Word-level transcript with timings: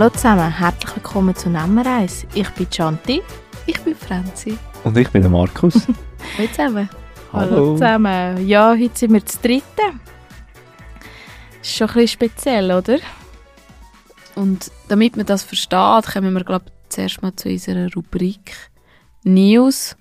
Hallo 0.00 0.08
zusammen, 0.14 0.50
herzlich 0.50 0.96
willkommen 0.96 1.36
zu 1.36 1.50
Nemmereis. 1.50 2.26
Ich 2.32 2.48
bin 2.52 2.66
Chanti. 2.70 3.20
Ich 3.66 3.78
bin 3.82 3.94
Franzi. 3.94 4.56
Und 4.82 4.96
ich 4.96 5.10
bin 5.10 5.20
der 5.20 5.30
Markus. 5.30 5.74
Hallo 6.38 6.48
zusammen. 6.48 6.88
Hallo. 7.34 7.50
Hallo. 7.50 7.72
zusammen. 7.74 8.48
Ja, 8.48 8.70
heute 8.70 8.98
sind 8.98 9.12
wir 9.12 9.26
zu 9.26 9.36
dritten. 9.42 10.00
Ist 11.60 11.76
schon 11.76 11.88
ein 11.88 11.92
bisschen 11.92 12.08
speziell, 12.08 12.72
oder? 12.72 12.96
Und 14.36 14.70
damit 14.88 15.18
man 15.18 15.26
das 15.26 15.42
versteht, 15.42 16.06
kommen 16.10 16.32
wir, 16.32 16.44
glaube 16.44 16.64
ich, 16.68 16.88
zuerst 16.88 17.20
mal 17.20 17.36
zu 17.36 17.50
unserer 17.50 17.92
Rubrik 17.94 18.56
News. 19.24 19.96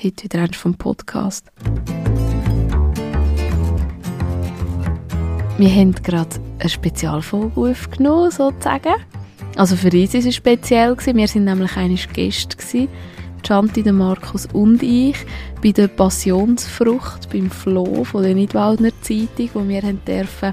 Heute 0.00 0.22
wieder 0.22 0.42
eins 0.42 0.56
vom 0.56 0.76
Podcast. 0.76 1.44
Wir 5.58 5.70
haben 5.70 5.92
gerade 5.92 6.36
eine 6.60 6.68
Spezialfolge 6.68 7.60
aufgenommen, 7.60 8.30
sozusagen. 8.30 8.94
Also 9.56 9.74
für 9.74 9.90
uns 9.90 10.14
war 10.14 10.20
es 10.24 10.34
speziell. 10.36 10.96
Wir 10.96 11.26
sind 11.26 11.46
nämlich 11.46 11.76
einmal 11.76 11.98
Gäste. 12.12 12.88
Chanti, 13.42 13.82
der 13.82 13.92
Markus 13.92 14.46
und 14.52 14.82
ich 14.82 15.16
bei 15.62 15.72
der 15.72 15.88
Passionsfrucht, 15.88 17.30
beim 17.30 17.50
Flo 17.50 18.04
von 18.04 18.22
der 18.22 18.34
Nidwaldner 18.34 18.90
Zeitung, 19.00 19.50
wo 19.54 19.68
wir 19.68 19.82
dürfen 19.82 20.52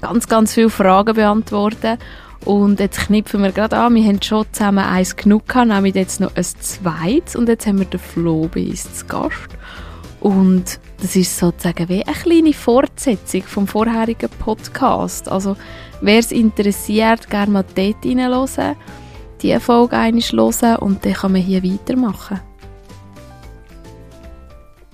ganz, 0.00 0.28
ganz 0.28 0.54
viele 0.54 0.70
Fragen 0.70 1.14
beantworten 1.14 1.98
und 2.44 2.80
jetzt 2.80 3.06
knüpfen 3.06 3.42
wir 3.42 3.52
gerade 3.52 3.76
an, 3.76 3.94
wir 3.94 4.04
haben 4.04 4.20
schon 4.20 4.46
zusammen 4.52 4.84
eins 4.84 5.14
genug 5.14 5.46
gehabt, 5.46 5.68
nämlich 5.68 5.94
jetzt 5.94 6.20
noch 6.20 6.34
ein 6.34 6.44
zweites 6.44 7.36
und 7.36 7.48
jetzt 7.48 7.66
haben 7.66 7.78
wir 7.78 7.86
den 7.86 8.00
Flo 8.00 8.48
bei 8.52 8.66
uns 8.66 8.92
zu 8.92 9.06
Gast 9.06 9.48
und 10.20 10.80
das 11.02 11.16
ist 11.16 11.36
sozusagen 11.36 11.88
wie 11.88 12.06
eine 12.06 12.14
kleine 12.14 12.52
Fortsetzung 12.52 13.42
vom 13.42 13.66
vorherigen 13.66 14.30
Podcast. 14.38 15.28
Also 15.28 15.56
wer 16.00 16.20
es 16.20 16.30
interessiert, 16.30 17.28
gerne 17.28 17.50
mal 17.50 17.64
dort 17.74 18.06
reinhören, 18.06 18.76
die 19.42 19.58
Folge 19.58 19.96
einmal 19.96 20.22
hören 20.22 20.76
und 20.76 21.04
dann 21.04 21.12
kann 21.14 21.32
man 21.32 21.40
hier 21.42 21.64
weitermachen. 21.64 22.38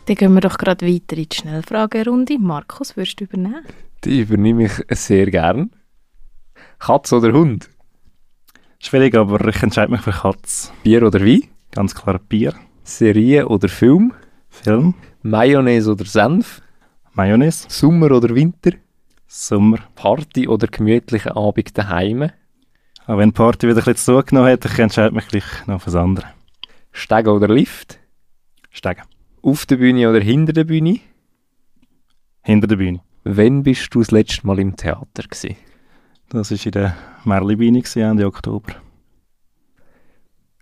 Dann 0.06 0.17
gehen 0.17 0.33
wir 0.33 0.41
doch 0.41 0.56
gerade 0.56 0.86
weiter 0.86 1.19
in 1.19 1.29
die 1.29 1.36
Schnellfragerunde. 1.36 2.39
Markus, 2.39 2.97
würdest 2.97 3.20
du 3.20 3.25
übernehmen? 3.25 3.67
Die 4.05 4.20
übernehme 4.20 4.64
ich 4.64 4.98
sehr 4.98 5.31
gern. 5.31 5.73
Katz 6.79 7.12
oder 7.12 7.33
Hund? 7.33 7.69
Schwierig, 8.79 9.14
aber 9.14 9.47
ich 9.47 9.62
entscheide 9.62 9.92
mich 9.92 10.01
für 10.01 10.12
Katz. 10.12 10.73
Bier 10.83 11.03
oder 11.03 11.20
Wein? 11.20 11.42
Ganz 11.73 11.95
klar 11.95 12.19
Bier, 12.19 12.55
Serie 12.83 13.47
oder 13.47 13.69
Film? 13.69 14.14
Film, 14.48 14.95
Mayonnaise 15.28 15.90
oder 15.90 16.04
Senf? 16.04 16.62
Mayonnaise, 17.12 17.66
Sommer 17.68 18.10
oder 18.12 18.34
Winter? 18.34 18.72
Sommer. 19.26 19.78
Party 19.94 20.48
oder 20.48 20.66
gemütlicher 20.68 21.36
Abend 21.36 21.76
daheim? 21.76 22.30
Auch 23.06 23.18
wenn 23.18 23.30
die 23.30 23.34
Party 23.34 23.66
wieder 23.68 23.78
ein 23.78 23.84
bisschen 23.84 24.14
zugenommen 24.14 24.50
hat, 24.52 24.64
ich 24.64 24.78
entscheide 24.78 25.14
mich 25.14 25.28
gleich 25.28 25.66
noch 25.66 25.84
das 25.84 25.94
andere. 25.94 26.27
Stegen 26.92 27.28
oder 27.28 27.48
Lift? 27.48 27.98
Steigen. 28.70 29.02
Auf 29.42 29.67
der 29.67 29.77
Bühne 29.77 30.08
oder 30.11 30.20
hinter 30.20 30.52
der 30.52 30.64
Bühne? 30.64 31.00
Hinter 32.42 32.67
der 32.67 32.77
Bühne. 32.77 33.00
Wann 33.24 33.62
bist 33.62 33.94
du 33.94 33.98
das 34.00 34.11
letzte 34.11 34.46
Mal 34.46 34.58
im 34.58 34.77
Theater 34.77 35.22
gewesen? 35.22 35.56
Das 36.30 36.50
war 36.50 36.64
in 36.67 36.72
der 36.72 36.96
Merli-Bühne 37.24 37.83
Ende 37.96 38.27
Oktober. 38.27 38.74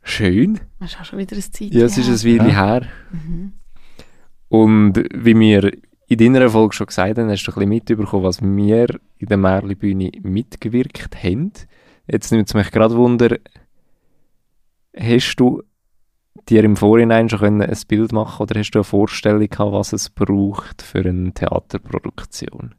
Schön. 0.03 0.60
Das 0.78 0.93
ist 0.93 1.00
auch 1.00 1.05
schon 1.05 1.19
wieder 1.19 1.37
ein 1.37 1.43
Zeit. 1.43 1.72
Ja, 1.75 1.84
es 1.84 1.99
ist 1.99 2.09
ein 2.09 2.38
Weile 2.38 2.49
Ja. 2.50 2.55
her. 2.66 2.87
Mhm. 3.10 3.53
Und 4.49 4.95
wie 5.12 5.39
wir 5.39 5.73
in 6.09 6.19
deiner 6.19 6.49
Folge 6.49 6.75
schon 6.75 6.87
gesagt 6.87 7.19
haben, 7.19 7.31
hast 7.31 7.45
du 7.45 7.51
ein 7.51 7.55
bisschen 7.55 7.69
mitbekommen, 7.69 8.25
was 8.25 8.41
wir 8.41 8.87
in 9.19 9.29
der 9.29 9.37
Märli-Bühne 9.37 10.12
mitgewirkt 10.23 11.23
haben. 11.23 11.53
Jetzt 12.07 12.31
nimmt 12.31 12.49
es 12.49 12.55
mich 12.55 12.71
gerade 12.71 12.97
Wunder, 12.97 13.37
hast 14.97 15.37
du 15.37 15.62
dir 16.49 16.62
im 16.62 16.77
Vorhinein 16.77 17.29
schon 17.29 17.41
können 17.41 17.62
ein 17.62 17.79
Bild 17.89 18.12
machen 18.12 18.43
oder 18.43 18.59
hast 18.59 18.71
du 18.71 18.79
eine 18.79 18.85
Vorstellung 18.85 19.49
gehabt, 19.49 19.73
was 19.73 19.93
es 19.93 20.11
braucht 20.11 20.83
für 20.83 21.01
eine 21.01 21.33
Theaterproduktion? 21.33 22.75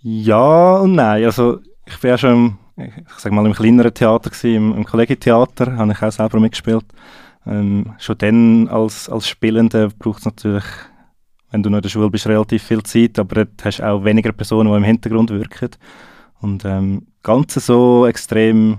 Ja 0.00 0.78
und 0.78 0.94
nein. 0.94 1.24
Also, 1.24 1.60
ich 1.86 2.02
war 2.02 2.10
ja 2.10 2.18
schon 2.18 2.58
im, 2.76 2.86
ich 3.06 3.18
sag 3.18 3.32
mal, 3.32 3.44
im 3.46 3.52
kleineren 3.52 3.92
Theater, 3.92 4.30
gewesen, 4.30 4.54
im, 4.54 4.76
im 4.78 4.84
Kollegitheater, 4.84 5.76
habe 5.76 5.92
ich 5.92 6.02
auch 6.02 6.10
selber 6.10 6.40
mitgespielt. 6.40 6.86
Ähm, 7.46 7.94
schon 7.98 8.18
dann 8.18 8.68
als, 8.68 9.08
als 9.08 9.28
Spielender 9.28 9.88
braucht 9.88 10.20
es 10.20 10.24
natürlich, 10.24 10.64
wenn 11.50 11.62
du 11.62 11.70
noch 11.70 11.78
in 11.78 11.82
der 11.82 11.88
Schule 11.88 12.10
bist, 12.10 12.26
relativ 12.26 12.62
viel 12.62 12.82
Zeit, 12.82 13.18
aber 13.18 13.44
dort 13.44 13.64
hast 13.64 13.78
du 13.78 13.84
auch 13.84 14.04
weniger 14.04 14.32
Personen, 14.32 14.70
die 14.70 14.76
im 14.76 14.84
Hintergrund 14.84 15.30
wirken. 15.30 15.70
Und 16.40 16.64
ähm, 16.64 17.06
ganz 17.22 17.54
so 17.54 18.06
extrem 18.06 18.78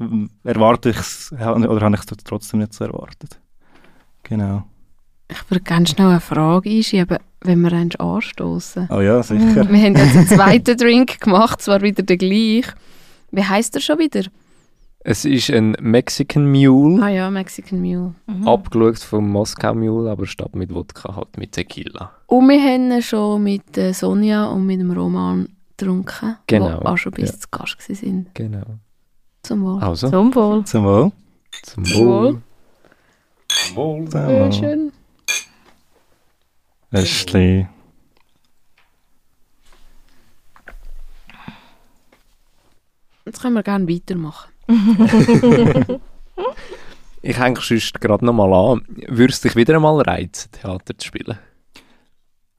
ähm, 0.00 0.30
erwarte 0.44 0.90
ich 0.90 0.98
es, 0.98 1.32
oder 1.32 1.80
habe 1.80 1.96
ich 1.96 2.00
es 2.00 2.24
trotzdem 2.24 2.60
nicht 2.60 2.72
so 2.72 2.84
erwartet. 2.84 3.40
Genau. 4.22 4.64
Ich 5.30 5.50
würde 5.50 5.62
gerne 5.62 5.86
schnell 5.86 6.08
eine 6.08 6.20
Frage 6.20 6.70
einschieben, 6.70 7.18
wenn 7.42 7.60
wir 7.60 7.72
eins 7.72 7.96
anstoßen. 7.96 8.88
Oh 8.90 9.00
ja, 9.00 9.22
sicher. 9.22 9.68
Wir 9.68 9.82
haben 9.82 9.96
jetzt 9.96 10.16
einen 10.16 10.26
zweiten 10.28 10.76
Drink 10.76 11.20
gemacht, 11.20 11.60
zwar 11.60 11.82
wieder 11.82 12.02
der 12.02 12.16
gleiche. 12.16 12.72
Wie 13.30 13.44
heißt 13.44 13.74
der 13.74 13.80
schon 13.80 13.98
wieder? 13.98 14.22
Es 15.00 15.24
ist 15.24 15.50
ein 15.50 15.76
Mexican 15.80 16.50
Mule, 16.50 17.02
Ah 17.02 17.08
ja, 17.08 17.30
Mexican 17.30 17.80
Mule. 17.80 18.14
Mhm. 18.26 18.48
abgeschaut 18.48 18.98
vom 18.98 19.28
Moskau 19.30 19.74
Mule, 19.74 20.10
aber 20.10 20.26
statt 20.26 20.54
mit 20.56 20.74
Wodka 20.74 21.14
halt 21.14 21.38
mit 21.38 21.52
Tequila. 21.52 22.10
Und 22.26 22.48
wir 22.48 22.60
haben 22.60 22.90
ihn 22.90 23.02
schon 23.02 23.42
mit 23.44 23.78
äh, 23.78 23.92
Sonja 23.92 24.46
und 24.46 24.66
mit 24.66 24.80
dem 24.80 24.90
Roman 24.90 25.48
getrunken, 25.76 26.36
Genau, 26.48 26.80
die 26.80 26.86
auch 26.86 26.96
schon 26.98 27.12
bis 27.12 27.30
ja. 27.30 27.38
zu 27.38 27.46
Gast 27.50 27.88
waren. 27.88 28.28
Genau. 28.34 28.64
Zum 29.44 29.62
Wohl. 29.64 29.80
Also, 29.82 30.10
Zum 30.10 30.34
Wohl. 30.34 30.64
Zum 30.64 30.84
Wohl. 30.84 31.12
zum 31.62 31.86
Wohl. 31.94 32.32
Wohl. 32.34 32.42
Zum 33.48 33.76
Wohl. 33.76 34.08
Zum 34.10 34.26
Wohl. 34.26 34.52
schön. 34.52 34.92
Äschli. 36.90 37.68
Jetzt 43.24 43.42
können 43.42 43.54
wir 43.54 43.62
gerne 43.62 43.88
weitermachen. 43.88 44.50
Ich 47.20 47.38
hänge 47.38 47.60
sonst 47.60 48.00
gerade 48.00 48.24
noch 48.24 48.32
mal 48.32 48.52
an. 48.52 48.82
Würdest 49.08 49.44
du 49.44 49.48
dich 49.48 49.56
wieder 49.56 49.74
einmal 49.74 50.00
reizen, 50.02 50.50
Theater 50.52 50.96
zu 50.96 51.08
spielen? 51.08 51.38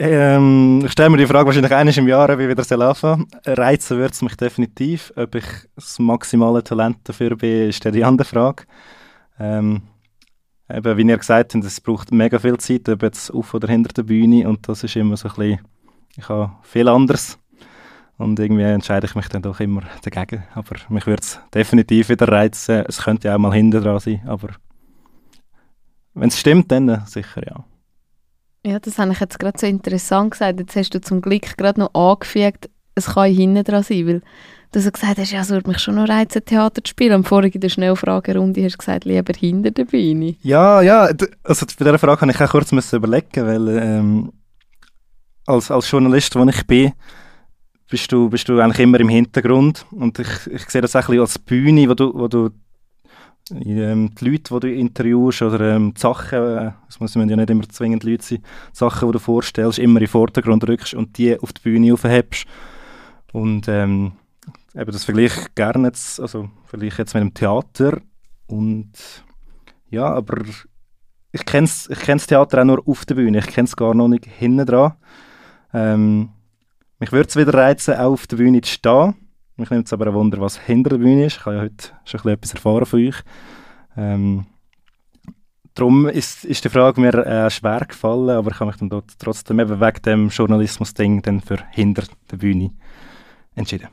Ähm, 0.02 0.81
ich 0.86 0.92
stelle 0.94 1.09
mir 1.09 1.18
die 1.18 1.28
Frage 1.28 1.48
wahrscheinlich 1.48 1.74
einmal 1.74 1.98
im 1.98 2.08
Jahr, 2.08 2.38
wie 2.38 2.44
ich 2.44 2.50
wieder 2.50 2.88
anfangen 2.88 3.28
Reizen 3.46 3.98
wird 3.98 4.14
es 4.14 4.22
mich 4.22 4.36
definitiv. 4.36 5.12
Ob 5.16 5.36
ich 5.36 5.46
das 5.75 6.00
maximale 6.00 6.64
Talent 6.64 6.98
dafür 7.03 7.36
bin, 7.36 7.69
ist 7.69 7.84
dann 7.86 7.94
die 7.94 8.03
andere 8.03 8.25
Frage. 8.28 8.64
Ähm, 9.40 9.81
eben, 10.72 10.98
wie 10.98 11.08
ihr 11.08 11.18
gesagt 11.18 11.53
habt, 11.53 11.66
es 11.66 11.81
braucht 11.81 12.12
mega 12.12 12.40
viel 12.40 12.58
Zeit, 12.58 12.88
ob 12.88 13.03
jetzt 13.03 13.30
auf 13.34 13.53
oder 13.53 13.68
hinter 13.68 13.94
der 13.94 14.03
Bühne 14.03 14.48
und 14.48 14.68
das 14.69 14.84
ist 14.84 14.96
immer 14.96 15.18
so 15.18 15.28
ein 15.30 15.36
bisschen, 15.36 15.59
ich 16.16 16.30
habe 16.30 16.52
viel 16.64 16.88
anderes 16.88 17.38
und 18.19 18.38
irgendwie 18.38 18.63
entscheide 18.63 19.07
ich 19.07 19.16
mich 19.16 19.30
dann 19.30 19.42
doch 19.42 19.60
immer 19.60 19.81
dagegen. 20.04 20.44
Aber 20.54 20.75
mich 20.89 21.07
würde 21.07 21.21
es 21.21 21.39
definitiv 21.54 22.10
wieder 22.10 22.27
reizen. 22.27 22.83
Es 22.88 23.04
könnte 23.04 23.30
ja 23.30 23.36
auch 23.36 23.39
mal 23.39 23.54
hinter 23.54 23.80
dran 23.80 24.00
sein, 24.00 24.21
aber 24.27 24.50
wenn 26.13 26.27
es 26.27 26.38
stimmt, 26.38 26.71
dann 26.71 27.04
sicher 27.06 27.42
ja. 27.48 27.63
Ja, 28.66 28.80
das 28.80 29.00
habe 29.00 29.13
ich 29.13 29.21
jetzt 29.21 29.39
gerade 29.39 29.57
so 29.57 29.66
interessant 29.66 30.31
gesagt. 30.31 30.60
Jetzt 30.60 30.75
hast 30.75 30.94
du 30.94 31.00
zum 31.00 31.21
Glück 31.21 31.57
gerade 31.57 31.80
noch 31.80 31.94
angefügt, 31.94 32.69
es 32.94 33.06
kann 33.06 33.33
hinten 33.33 33.63
dran 33.63 33.83
sein, 33.83 34.06
weil 34.06 34.21
du 34.74 34.81
so 34.81 34.92
gesagt 34.92 35.18
hast, 35.18 35.31
ja, 35.31 35.39
es 35.39 35.50
würde 35.50 35.69
mich 35.69 35.80
schon 35.80 35.95
noch 35.95 36.10
reizen, 36.10 36.44
Theater 36.44 36.83
zu 36.83 36.89
spielen. 36.89 37.13
Am 37.13 37.24
vorigen 37.24 37.56
in 37.56 37.62
der 37.62 37.69
Schnellfragerunde 37.69 38.66
hast 38.66 38.74
du 38.74 38.77
gesagt, 38.80 39.06
lieber 39.06 39.33
hinter 39.33 39.71
der 39.71 39.86
Bühne. 39.86 40.36
Ja, 40.42 40.81
ja, 40.81 41.10
also 41.44 41.66
bei 41.66 41.86
dieser 41.86 42.00
Frage 42.00 42.19
habe 42.19 42.31
ich 42.31 42.42
auch 42.42 42.51
kurz 42.51 42.74
müssen 42.74 42.98
überlegen, 42.98 43.48
weil 43.48 43.68
ähm, 43.69 44.33
als, 45.45 45.71
als 45.71 45.89
Journalist, 45.89 46.36
wo 46.36 46.44
ich 46.44 46.68
bin, 46.68 46.92
bist 47.89 48.12
du, 48.12 48.30
bist 48.30 48.47
du 48.47 48.59
eigentlich 48.59 48.80
immer 48.80 49.00
im 49.00 49.09
Hintergrund 49.09 49.86
und 49.91 50.19
ich, 50.19 50.47
ich 50.47 50.69
sehe 50.69 50.81
das 50.81 50.95
auch 50.95 51.09
ein 51.09 51.19
als 51.19 51.39
Bühne, 51.39 51.89
wo 51.89 51.94
du, 51.94 52.13
wo 52.13 52.27
du 52.27 52.50
ähm, 53.51 54.13
die 54.15 54.25
Leute, 54.25 54.53
die 54.53 54.59
du 54.59 54.74
interviewst 54.74 55.41
oder 55.41 55.75
ähm, 55.75 55.94
die 55.95 56.00
Sachen, 56.00 56.39
äh, 56.39 56.71
es 56.88 57.00
müssen 57.00 57.27
ja 57.27 57.36
nicht 57.36 57.50
immer 57.50 57.68
zwingend 57.68 58.03
Leute 58.03 58.24
sein, 58.24 58.39
die 58.39 58.77
Sachen, 58.77 59.09
die 59.09 59.13
du 59.13 59.19
vorstellst, 59.19 59.80
immer 59.80 60.00
in 60.00 60.06
den 60.06 60.07
Vordergrund 60.07 60.68
rückst 60.68 60.94
und 60.94 61.18
die 61.18 61.39
auf 61.39 61.53
die 61.53 61.62
Bühne 61.62 61.94
aufhebst 61.94 62.45
und 63.33 63.68
ähm, 63.68 64.13
eben 64.75 64.92
das 64.92 65.06
vergleiche 65.06 65.42
ich 65.42 65.56
gerne 65.56 65.88
jetzt, 65.88 66.19
also 66.19 66.50
vergleiche 66.65 67.01
jetzt 67.01 67.13
mit 67.15 67.21
dem 67.21 67.33
Theater 67.33 68.00
und 68.47 68.92
ja, 69.89 70.06
aber 70.06 70.44
ich 71.31 71.45
kenne 71.45 71.68
ich 71.68 72.00
kenn's 72.00 72.27
Theater 72.27 72.62
auch 72.62 72.65
nur 72.65 72.88
auf 72.88 73.06
der 73.06 73.15
Bühne. 73.15 73.39
Ich 73.39 73.47
kenne 73.47 73.65
es 73.65 73.75
gar 73.75 73.94
noch 73.94 74.07
nicht 74.07 74.25
hinten 74.25 74.65
dran. 74.65 74.94
Ähm, 75.74 76.30
mich 77.00 77.12
würde 77.12 77.30
es 77.30 77.36
wieder 77.36 77.54
reizen, 77.54 77.96
auch 77.96 78.12
auf 78.12 78.28
der 78.28 78.38
Bühne 78.38 78.62
zu 78.62 78.72
stehen. 78.72 79.16
Mich 79.56 79.69
nimmt 79.69 79.88
es 79.88 79.94
aber 79.94 80.07
ein 80.07 80.13
Wunder, 80.13 80.40
was 80.40 80.57
hinter 80.57 80.92
der 80.92 80.98
Bühne 80.98 81.25
ist. 81.25 81.38
Ich 81.38 81.46
habe 81.46 81.56
ja 81.56 81.62
heute 81.63 81.92
schon 82.06 82.19
ein 82.19 82.24
bisschen 82.24 82.31
etwas 82.31 82.54
erfahren 82.54 82.86
von 82.86 83.07
euch. 83.07 83.16
Ähm, 83.98 84.46
darum 85.74 86.07
ist, 86.07 86.46
ist 86.46 86.63
die 86.63 86.69
Frage 86.69 87.01
mir 87.01 87.13
äh, 87.13 87.50
schwer 87.50 87.81
gefallen, 87.88 88.30
aber 88.30 88.51
ich 88.51 88.60
habe 88.60 88.68
mich 88.68 88.78
dann 88.78 88.90
dort 88.90 89.18
trotzdem 89.19 89.60
eben 89.60 89.80
wegen 89.80 90.01
dem 90.04 90.30
Journalismus-Ding 90.30 91.22
dann 91.22 91.42
für 91.42 91.60
hinter 91.72 92.04
der 92.31 92.38
Bühne 92.38 92.72
entschieden. 93.56 93.90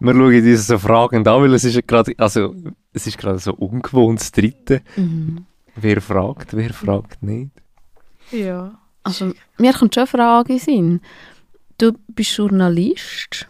Wir 0.00 0.12
schauen 0.12 0.50
uns 0.50 0.66
so 0.66 0.78
fragend 0.78 1.28
an, 1.28 1.42
weil 1.42 1.54
es 1.54 1.64
ist 1.64 1.86
gerade, 1.86 2.12
also, 2.18 2.54
es 2.92 3.06
ist 3.06 3.18
gerade 3.18 3.38
so 3.38 3.54
ungewohnt 3.54 4.20
das 4.20 4.32
Dritte. 4.32 4.82
Mhm. 4.96 5.46
Wer 5.76 6.00
fragt, 6.00 6.56
wer 6.56 6.72
fragt 6.72 7.22
nicht. 7.22 7.50
Ja. 8.30 8.78
Also, 9.02 9.32
mir 9.58 9.72
kommt 9.72 9.94
schon 9.94 10.02
eine 10.02 10.06
Frage 10.08 10.58
in. 10.66 11.00
Du 11.76 11.92
bist 12.06 12.36
Journalist. 12.36 13.48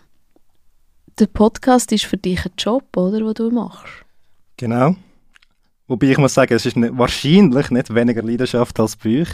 Der 1.19 1.27
Podcast 1.27 1.93
ist 1.93 2.07
für 2.07 2.17
dich 2.17 2.47
ein 2.47 2.53
Job, 2.57 2.97
oder, 2.97 3.19
den 3.19 3.35
du 3.35 3.51
machst? 3.51 3.93
Genau. 4.57 4.97
Wobei 5.87 6.07
ich 6.07 6.17
muss 6.17 6.33
sagen, 6.33 6.55
es 6.55 6.65
ist 6.65 6.79
nicht, 6.79 6.97
wahrscheinlich 6.97 7.71
nicht 7.71 7.95
weniger 7.95 8.23
Leidenschaft 8.23 8.81
als 8.81 8.97
bei 8.97 9.21
euch. 9.21 9.29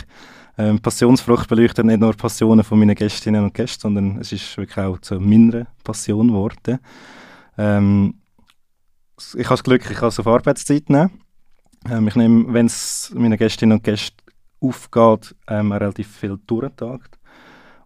Ähm, 0.58 0.80
Passionsfrucht 0.80 1.48
beleuchtet 1.48 1.86
nicht 1.86 2.00
nur 2.00 2.14
Passionen 2.14 2.64
von 2.64 2.80
meinen 2.80 2.96
Gästinnen 2.96 3.44
und 3.44 3.54
Gästen, 3.54 3.82
sondern 3.82 4.18
es 4.18 4.32
ist 4.32 4.56
wirklich 4.56 4.84
auch 4.84 4.98
zu 4.98 5.20
meiner 5.20 5.68
Passion 5.84 6.26
geworden. 6.26 6.80
Ähm, 7.56 8.14
ich 9.16 9.44
habe 9.44 9.50
das 9.50 9.62
Glück, 9.62 9.88
ich 9.88 9.98
kann 9.98 10.08
es 10.08 10.18
auf 10.18 10.26
Arbeitszeit 10.26 10.90
nehmen. 10.90 11.20
Ähm, 11.88 12.08
ich 12.08 12.16
nehme, 12.16 12.52
wenn 12.52 12.66
es 12.66 13.12
meinen 13.14 13.38
Gästinnen 13.38 13.78
und 13.78 13.84
Gästen 13.84 14.16
aufgeht, 14.58 15.36
ähm, 15.46 15.70
relativ 15.70 16.16
viel 16.16 16.40
Tourentag 16.44 17.08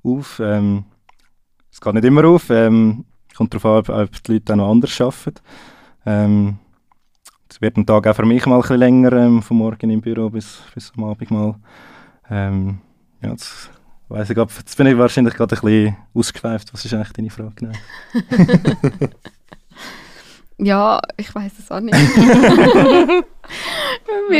auf. 0.03 0.41
Ähm, 0.43 0.87
es 1.75 1.81
geht 1.81 1.95
nicht 1.95 2.05
immer 2.05 2.25
auf. 2.25 2.51
Ähm, 2.51 3.05
kommt 3.37 3.53
darauf 3.53 3.91
an, 3.91 4.05
ob 4.05 4.23
die 4.23 4.35
Leute 4.35 4.53
auch 4.53 4.57
noch 4.57 4.71
anders 4.71 5.01
arbeiten. 5.01 5.41
Ähm, 6.07 6.59
es 7.51 7.61
wird 7.61 7.77
ein 7.77 7.85
Tag 7.85 8.07
auch 8.07 8.15
für 8.15 8.25
mich 8.25 8.47
mal 8.47 8.57
ein 8.57 8.61
bisschen 8.61 8.79
länger, 8.79 9.13
ähm, 9.13 9.43
vom 9.43 9.59
Morgen 9.59 9.91
im 9.91 10.01
Büro 10.01 10.31
bis, 10.31 10.63
bis 10.73 10.93
am 10.97 11.05
Abend 11.05 11.31
mal. 11.33 11.57
Ähm, 12.31 12.79
ja, 13.23 13.31
jetzt, 13.31 13.71
weiss 14.09 14.31
ich, 14.31 14.37
jetzt 14.37 14.77
bin 14.77 14.87
ich 14.87 14.97
wahrscheinlich 14.97 15.35
gerade 15.35 15.57
ein 15.57 15.61
bisschen 15.61 15.97
ausgeschweift. 16.15 16.73
Was 16.73 16.85
ist 16.85 16.95
eigentlich 16.95 17.13
deine 17.13 17.31
Frage? 17.31 17.55
Genau? 17.57 17.73
Ja, 20.59 21.01
ich 21.17 21.35
weiß 21.35 21.53
es 21.59 21.71
auch 21.71 21.81
nicht. 21.81 21.97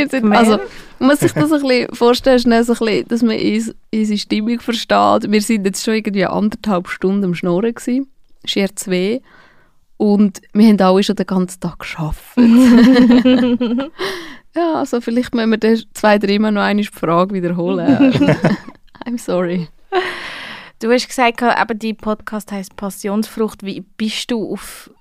Sind, 0.09 0.31
also, 0.33 0.59
man 0.99 1.09
muss 1.09 1.19
sich 1.19 1.33
das 1.33 1.51
ein 1.51 1.61
bisschen 1.61 1.93
vorstellen, 1.93 2.39
schnell 2.39 2.63
so 2.63 2.73
ein 2.73 2.79
bisschen, 2.79 3.07
dass 3.07 3.21
man 3.21 3.37
uns, 3.37 3.75
unsere 3.93 4.17
Stimmung 4.17 4.59
versteht. 4.59 5.31
Wir 5.31 5.41
sind 5.41 5.65
jetzt 5.65 5.83
schon 5.83 5.95
irgendwie 5.95 6.25
anderthalb 6.25 6.87
Stunden 6.87 7.25
am 7.25 7.35
Schnurren 7.35 7.73
gewesen. 7.73 8.07
Eher 8.53 8.75
zwei. 8.75 9.21
Und 9.97 10.41
wir 10.53 10.67
haben 10.67 10.79
alle 10.79 11.03
schon 11.03 11.15
den 11.15 11.25
ganzen 11.25 11.59
Tag 11.59 11.79
geschafft. 11.79 12.37
ja, 14.55 14.73
also 14.75 15.01
vielleicht 15.01 15.33
müssen 15.33 15.51
wir 15.51 15.57
dann 15.57 15.81
zwei, 15.93 16.17
dreimal 16.17 16.51
noch 16.51 16.69
die 16.71 16.83
Frage 16.83 17.33
wiederholen. 17.33 18.13
I'm 19.05 19.17
sorry. 19.17 19.67
Du 20.79 20.91
hast 20.91 21.07
gesagt, 21.07 21.41
eben 21.41 21.79
dein 21.79 21.95
Podcast 21.95 22.51
heißt 22.51 22.75
Passionsfrucht. 22.75 23.63
Wie 23.63 23.81
bist 23.81 24.31
du 24.31 24.51
auf 24.53 24.91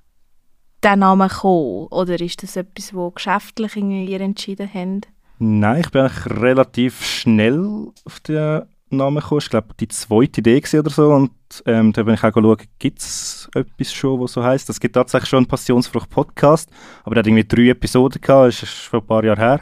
diesen 0.85 0.99
Namen 1.01 1.29
gekommen? 1.29 1.87
Oder 1.91 2.21
ist 2.21 2.43
das 2.43 2.57
etwas, 2.57 2.95
wo 2.95 3.11
geschäftlich 3.11 3.77
ihr 3.77 4.21
entschieden 4.21 4.69
habt? 4.73 5.09
Nein, 5.39 5.81
ich 5.81 5.91
bin 5.91 6.03
eigentlich 6.03 6.27
relativ 6.27 7.05
schnell 7.05 7.89
auf 8.05 8.21
den 8.21 8.63
Namen 8.91 9.21
gekommen. 9.21 9.41
Ich 9.43 9.51
glaube, 9.51 9.75
die 9.81 9.89
zweite 9.89 10.41
Idee 10.41 10.63
oder 10.79 10.91
so. 10.91 11.13
Und 11.13 11.33
ähm, 11.67 11.93
da 11.93 12.03
bin 12.03 12.15
ich 12.15 12.23
auch 12.23 12.33
schauen, 12.33 12.57
gibt 12.79 13.01
es 13.01 13.49
etwas 13.55 13.93
schon, 13.93 14.21
was 14.21 14.33
so 14.33 14.45
heisst. 14.45 14.69
Es 14.71 14.81
gibt 14.81 14.95
tatsächlich 14.95 15.31
schon 15.31 15.39
einen 15.39 15.47
Passionsfrucht-Podcast, 15.47 16.71
aber 17.03 17.15
der 17.15 17.21
hat 17.21 17.27
irgendwie 17.27 17.49
drei 17.49 17.71
Episoden 17.71 18.21
gehabt, 18.21 18.49
das 18.49 18.63
ist 18.63 18.69
schon 18.69 19.01
ein 19.01 19.07
paar 19.07 19.25
Jahre 19.25 19.41
her. 19.41 19.61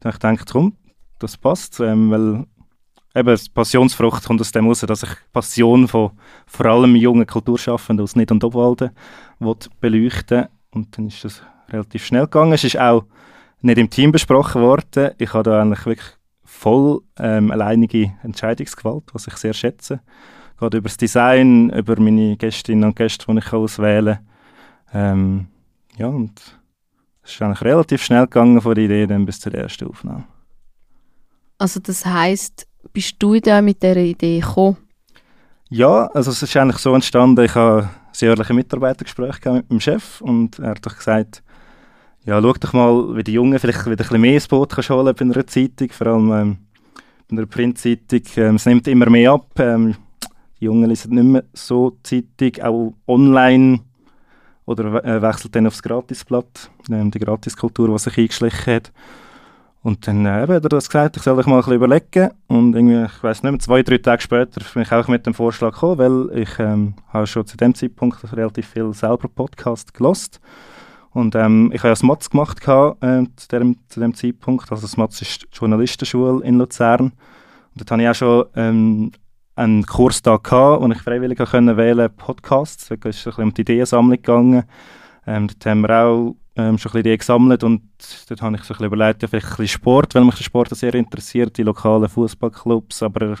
Da 0.00 0.08
habe 0.08 0.16
ich 0.16 0.20
gedacht, 0.20 0.52
komm, 0.52 0.76
das 1.18 1.36
passt, 1.36 1.80
ähm, 1.80 2.10
weil 2.10 2.46
eben 3.14 3.40
Passionsfrucht 3.54 4.24
kommt 4.24 4.40
aus 4.40 4.52
dem 4.52 4.66
raus, 4.66 4.80
dass 4.80 5.04
ich 5.04 5.10
Passion 5.32 5.86
von 5.88 6.10
vor 6.46 6.66
allem 6.66 6.96
jungen 6.96 7.26
Kulturschaffenden 7.26 8.02
aus 8.02 8.16
Nid- 8.16 8.32
und 8.32 8.42
Obwalden 8.42 8.90
will 9.38 9.56
beleuchten 9.80 10.48
Und 10.74 10.96
dann 10.96 11.06
ist 11.06 11.24
das 11.24 11.42
relativ 11.68 12.04
schnell 12.04 12.24
gegangen. 12.24 12.52
Es 12.52 12.64
ist 12.64 12.78
auch 12.78 13.04
nicht 13.60 13.78
im 13.78 13.90
Team 13.90 14.12
besprochen 14.12 14.62
worden. 14.62 15.12
Ich 15.18 15.32
habe 15.32 15.44
da 15.44 15.62
eigentlich 15.62 15.86
wirklich 15.86 16.08
voll 16.44 17.00
ähm, 17.18 17.50
alleinige 17.50 18.12
Entscheidungsgewalt, 18.22 19.04
was 19.12 19.26
ich 19.26 19.36
sehr 19.36 19.54
schätze. 19.54 20.00
Geht 20.60 20.74
über 20.74 20.88
das 20.88 20.96
Design, 20.96 21.70
über 21.70 21.98
meine 22.00 22.36
Gästinnen 22.36 22.84
und 22.84 22.96
Gäste, 22.96 23.26
die 23.28 23.38
ich 23.38 23.52
auswählen 23.52 24.18
kann. 24.90 25.00
Ähm, 25.18 25.46
ja, 25.96 26.06
und 26.06 26.40
es 27.22 27.32
ist 27.32 27.42
eigentlich 27.42 27.62
relativ 27.62 28.02
schnell 28.02 28.24
gegangen 28.24 28.60
von 28.60 28.74
der 28.74 28.84
Idee 28.84 29.06
dann 29.06 29.26
bis 29.26 29.40
zur 29.40 29.54
ersten 29.54 29.88
Aufnahme. 29.88 30.24
Also 31.58 31.80
das 31.80 32.04
heisst, 32.04 32.66
bist 32.92 33.16
du 33.18 33.40
da 33.40 33.62
mit 33.62 33.82
dieser 33.82 33.96
Idee 33.96 34.40
gekommen? 34.40 34.76
Ja, 35.70 36.06
also 36.08 36.30
es 36.30 36.42
ist 36.42 36.56
eigentlich 36.56 36.78
so 36.78 36.94
entstanden, 36.94 37.44
ich 37.44 37.54
habe 37.54 37.88
ein 38.22 38.28
jährliches 38.28 38.54
Mitarbeitergespräch 38.54 39.44
mit 39.44 39.70
dem 39.70 39.80
Chef 39.80 40.20
und 40.20 40.58
er 40.58 40.70
hat 40.70 40.86
doch 40.86 40.96
gesagt, 40.96 41.42
ja, 42.24 42.40
schau 42.40 42.52
doch 42.52 42.72
mal, 42.72 43.16
wie 43.16 43.24
die 43.24 43.32
Jungen 43.32 43.58
vielleicht 43.58 43.84
wieder 43.84 43.92
ein 43.92 43.96
bisschen 43.96 44.20
mehr 44.20 44.34
ins 44.34 44.48
Boot 44.48 44.70
kannst 44.70 44.90
holen 44.90 45.14
bei 45.14 45.24
einer 45.24 45.46
Zeitung, 45.46 45.90
vor 45.90 46.06
allem 46.06 46.32
ähm, 46.32 46.56
bei 47.28 47.36
einer 47.36 47.46
Printzeitung. 47.46 48.22
Ähm, 48.36 48.54
es 48.54 48.66
nimmt 48.66 48.88
immer 48.88 49.10
mehr 49.10 49.32
ab. 49.32 49.50
Ähm, 49.58 49.96
die 50.58 50.64
Jungen 50.64 50.88
lesen 50.88 51.14
nicht 51.14 51.24
mehr 51.24 51.44
so 51.52 51.98
Zeitung, 52.02 52.62
auch 52.62 52.94
online 53.06 53.80
oder 54.64 55.04
äh, 55.04 55.20
wechselt 55.20 55.54
dann 55.54 55.66
aufs 55.66 55.82
Gratisblatt, 55.82 56.70
ähm, 56.90 57.10
die 57.10 57.18
Gratiskultur, 57.18 57.88
die 57.88 57.98
sich 57.98 58.16
eingeschlichen 58.16 58.74
hat. 58.74 58.92
Und 59.84 60.06
dann 60.08 60.24
äh, 60.24 60.30
hat 60.30 60.48
er 60.48 60.60
das 60.60 60.88
gesagt, 60.88 61.18
ich 61.18 61.22
soll 61.22 61.36
mich 61.36 61.44
mal 61.44 61.56
ein 61.56 61.58
bisschen 61.58 61.74
überlegen. 61.74 62.30
Und 62.46 62.74
irgendwie, 62.74 63.04
ich 63.04 63.22
weiß 63.22 63.42
nicht 63.42 63.52
mehr, 63.52 63.60
zwei, 63.60 63.82
drei 63.82 63.98
Tage 63.98 64.22
später 64.22 64.62
bin 64.72 64.82
ich 64.82 64.90
auch 64.90 65.08
mit 65.08 65.26
dem 65.26 65.34
Vorschlag 65.34 65.74
gekommen, 65.74 65.98
weil 65.98 66.38
ich 66.38 66.58
ähm, 66.58 66.94
habe 67.08 67.26
schon 67.26 67.46
zu 67.46 67.58
dem 67.58 67.74
Zeitpunkt 67.74 68.32
relativ 68.32 68.66
viel 68.66 68.94
selber 68.94 69.28
Podcast 69.28 69.92
gelost. 69.92 70.40
Und 71.10 71.34
ähm, 71.34 71.70
ich 71.70 71.80
habe 71.80 71.88
ja 71.88 72.10
das 72.10 72.30
gemacht 72.30 72.62
gehabt, 72.62 73.04
äh, 73.04 73.24
zu, 73.36 73.46
dem, 73.48 73.76
zu 73.90 74.00
dem 74.00 74.14
Zeitpunkt. 74.14 74.72
Also 74.72 74.86
das 74.86 75.20
ist 75.20 75.42
die 75.42 75.46
Journalistenschule 75.52 76.42
in 76.46 76.56
Luzern. 76.56 77.02
Und 77.02 77.12
dort 77.76 77.90
hatte 77.90 78.02
ich 78.02 78.08
auch 78.08 78.14
schon 78.14 78.44
ähm, 78.56 79.12
einen 79.54 79.84
Kurs 79.84 80.22
da 80.22 80.38
gehabt, 80.38 80.82
wo 80.82 80.90
ich 80.90 81.02
freiwillig 81.02 81.38
habe 81.38 81.76
wählen 81.76 82.08
Podcasts. 82.16 82.88
Da 82.88 82.94
ist 82.94 83.04
es 83.04 83.26
ein 83.26 83.30
bisschen 83.30 83.44
um 83.44 83.52
die 83.52 83.60
Ideensammlung 83.60 84.16
gegangen. 84.16 84.64
Ähm, 85.26 85.46
dort 85.46 85.66
haben 85.66 85.80
wir 85.82 85.90
auch 85.90 86.36
ähm, 86.56 86.78
schon 86.78 86.90
ein 86.90 86.92
bisschen 86.92 87.00
Ideen 87.00 87.18
gesammelt 87.18 87.64
und 87.64 87.82
dort 88.28 88.42
habe 88.42 88.56
ich 88.56 88.62
so 88.62 88.74
ein 88.74 88.78
bisschen 88.78 88.86
überlegt, 88.86 89.22
ja, 89.22 89.28
vielleicht 89.28 89.46
ein 89.46 89.56
bisschen 89.56 89.68
Sport, 89.68 90.14
weil 90.14 90.24
mich 90.24 90.36
der 90.36 90.44
Sport 90.44 90.74
sehr 90.76 90.94
interessiert, 90.94 91.56
die 91.56 91.64
lokalen 91.64 92.08
Fußballclubs, 92.08 93.02
aber 93.02 93.30
ein 93.30 93.36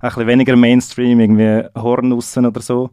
bisschen 0.00 0.26
weniger 0.26 0.56
Mainstream, 0.56 1.20
irgendwie 1.20 1.66
Hornussen 1.74 2.46
oder 2.46 2.60
so. 2.60 2.90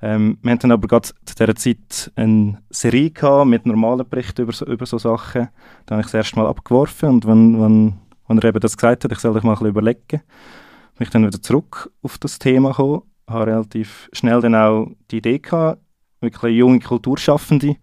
Ähm, 0.00 0.38
wir 0.42 0.52
hatten 0.52 0.62
dann 0.62 0.72
aber 0.72 0.88
gerade 0.88 1.08
zu 1.08 1.34
dieser 1.34 1.54
Zeit 1.56 2.12
eine 2.14 2.62
Serie 2.70 3.10
gehabt 3.10 3.48
mit 3.48 3.66
normalen 3.66 4.08
Berichten 4.08 4.42
über 4.42 4.52
so, 4.52 4.64
über 4.64 4.86
so 4.86 4.96
Sachen. 4.96 5.48
Da 5.86 5.94
habe 5.94 6.00
ich 6.00 6.06
das 6.06 6.14
erste 6.14 6.36
Mal 6.36 6.46
abgeworfen 6.46 7.08
und 7.10 7.26
wenn, 7.26 7.60
wenn, 7.60 7.94
wenn 8.28 8.38
er 8.38 8.44
eben 8.44 8.60
das 8.60 8.76
gesagt 8.76 9.04
hat, 9.04 9.12
ich 9.12 9.18
soll 9.18 9.34
dich 9.34 9.42
mal 9.42 9.52
ein 9.52 9.54
bisschen 9.54 9.70
überlegen, 9.70 10.06
bin 10.08 11.04
ich 11.04 11.10
dann 11.10 11.26
wieder 11.26 11.42
zurück 11.42 11.90
auf 12.02 12.16
das 12.18 12.38
Thema 12.38 12.70
gekommen, 12.70 13.02
habe 13.28 13.46
relativ 13.46 14.08
schnell 14.12 14.40
dann 14.40 14.54
auch 14.54 14.88
die 15.10 15.18
Idee 15.18 15.38
gehabt, 15.38 15.82
wirklich 16.20 16.56
junge 16.56 16.80
Kulturschaffende 16.80 17.76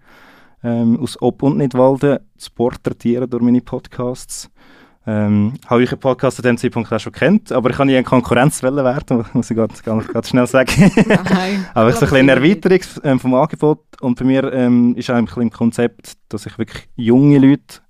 ähm, 0.65 0.99
aus 0.99 1.21
Ob- 1.21 1.43
und 1.43 1.57
Nidwalden 1.57 2.19
zu 2.37 2.51
porträtieren 2.51 3.29
durch 3.29 3.43
meine 3.43 3.61
Podcasts. 3.61 4.49
Ähm, 5.07 5.53
habe 5.67 5.83
ich 5.83 5.91
einen 5.91 5.99
Podcast 5.99 6.37
zu 6.37 6.41
dem 6.41 6.57
Zeitpunkt 6.57 6.91
auch 6.91 6.99
schon 6.99 7.11
kennt, 7.11 7.51
aber 7.51 7.69
ich 7.69 7.75
kann 7.75 7.85
nie 7.85 7.95
eine 7.95 8.03
Konkurrenz 8.03 8.63
werden, 8.63 9.23
muss 9.33 9.51
ich 9.51 9.55
ganz, 9.57 9.83
ganz, 9.83 10.07
ganz 10.07 10.29
schnell 10.29 10.47
sagen. 10.47 10.91
Nein. 11.05 11.65
aber 11.75 11.89
es 11.89 11.97
ist 11.97 12.01
ein 12.01 12.09
bisschen 12.09 12.29
eine 12.29 12.31
Erweiterung 12.31 12.79
ähm, 13.03 13.19
vom 13.19 13.35
Angebot 13.35 13.83
und 14.01 14.17
bei 14.17 14.25
mir 14.25 14.51
ähm, 14.51 14.95
ist 14.95 15.07
bisschen 15.07 15.43
im 15.43 15.51
Konzept, 15.51 16.13
dass 16.29 16.47
ich 16.47 16.57
wirklich 16.57 16.87
junge 16.95 17.37
Leute 17.37 17.81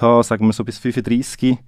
haben, 0.00 0.22
sagen 0.22 0.46
wir 0.46 0.52
so 0.52 0.64
bis 0.64 0.78
35 0.78 1.58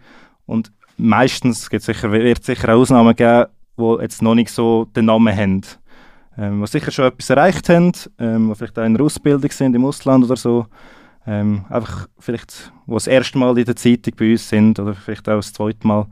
und 0.46 0.70
meistens 0.96 1.68
gibt's 1.68 1.86
sicher, 1.86 2.12
wird 2.12 2.38
es 2.40 2.46
sicher 2.46 2.74
Ausnahmen 2.74 3.16
geben, 3.16 3.46
die 3.76 3.96
jetzt 4.00 4.22
noch 4.22 4.36
nicht 4.36 4.50
so 4.50 4.84
den 4.84 5.06
Namen 5.06 5.36
haben. 5.36 5.62
Ähm, 6.38 6.60
die 6.60 6.66
sicher 6.68 6.92
schon 6.92 7.06
etwas 7.06 7.28
erreicht 7.30 7.68
haben, 7.68 7.92
ähm, 8.18 8.48
die 8.48 8.54
vielleicht 8.54 8.78
auch 8.78 8.84
in 8.84 8.94
einer 8.94 9.04
Ausbildung 9.04 9.50
sind 9.50 9.74
im 9.74 9.84
Ausland 9.84 10.24
oder 10.24 10.36
so. 10.36 10.66
Ähm, 11.26 11.64
einfach 11.68 12.06
vielleicht, 12.18 12.72
wo 12.86 12.94
das 12.94 13.08
erste 13.08 13.36
Mal 13.38 13.58
in 13.58 13.64
der 13.64 13.76
Zeitung 13.76 14.14
bei 14.16 14.30
uns 14.30 14.48
sind 14.48 14.78
oder 14.78 14.94
vielleicht 14.94 15.28
auch 15.28 15.36
das 15.36 15.52
zweite 15.52 15.86
Mal. 15.86 16.06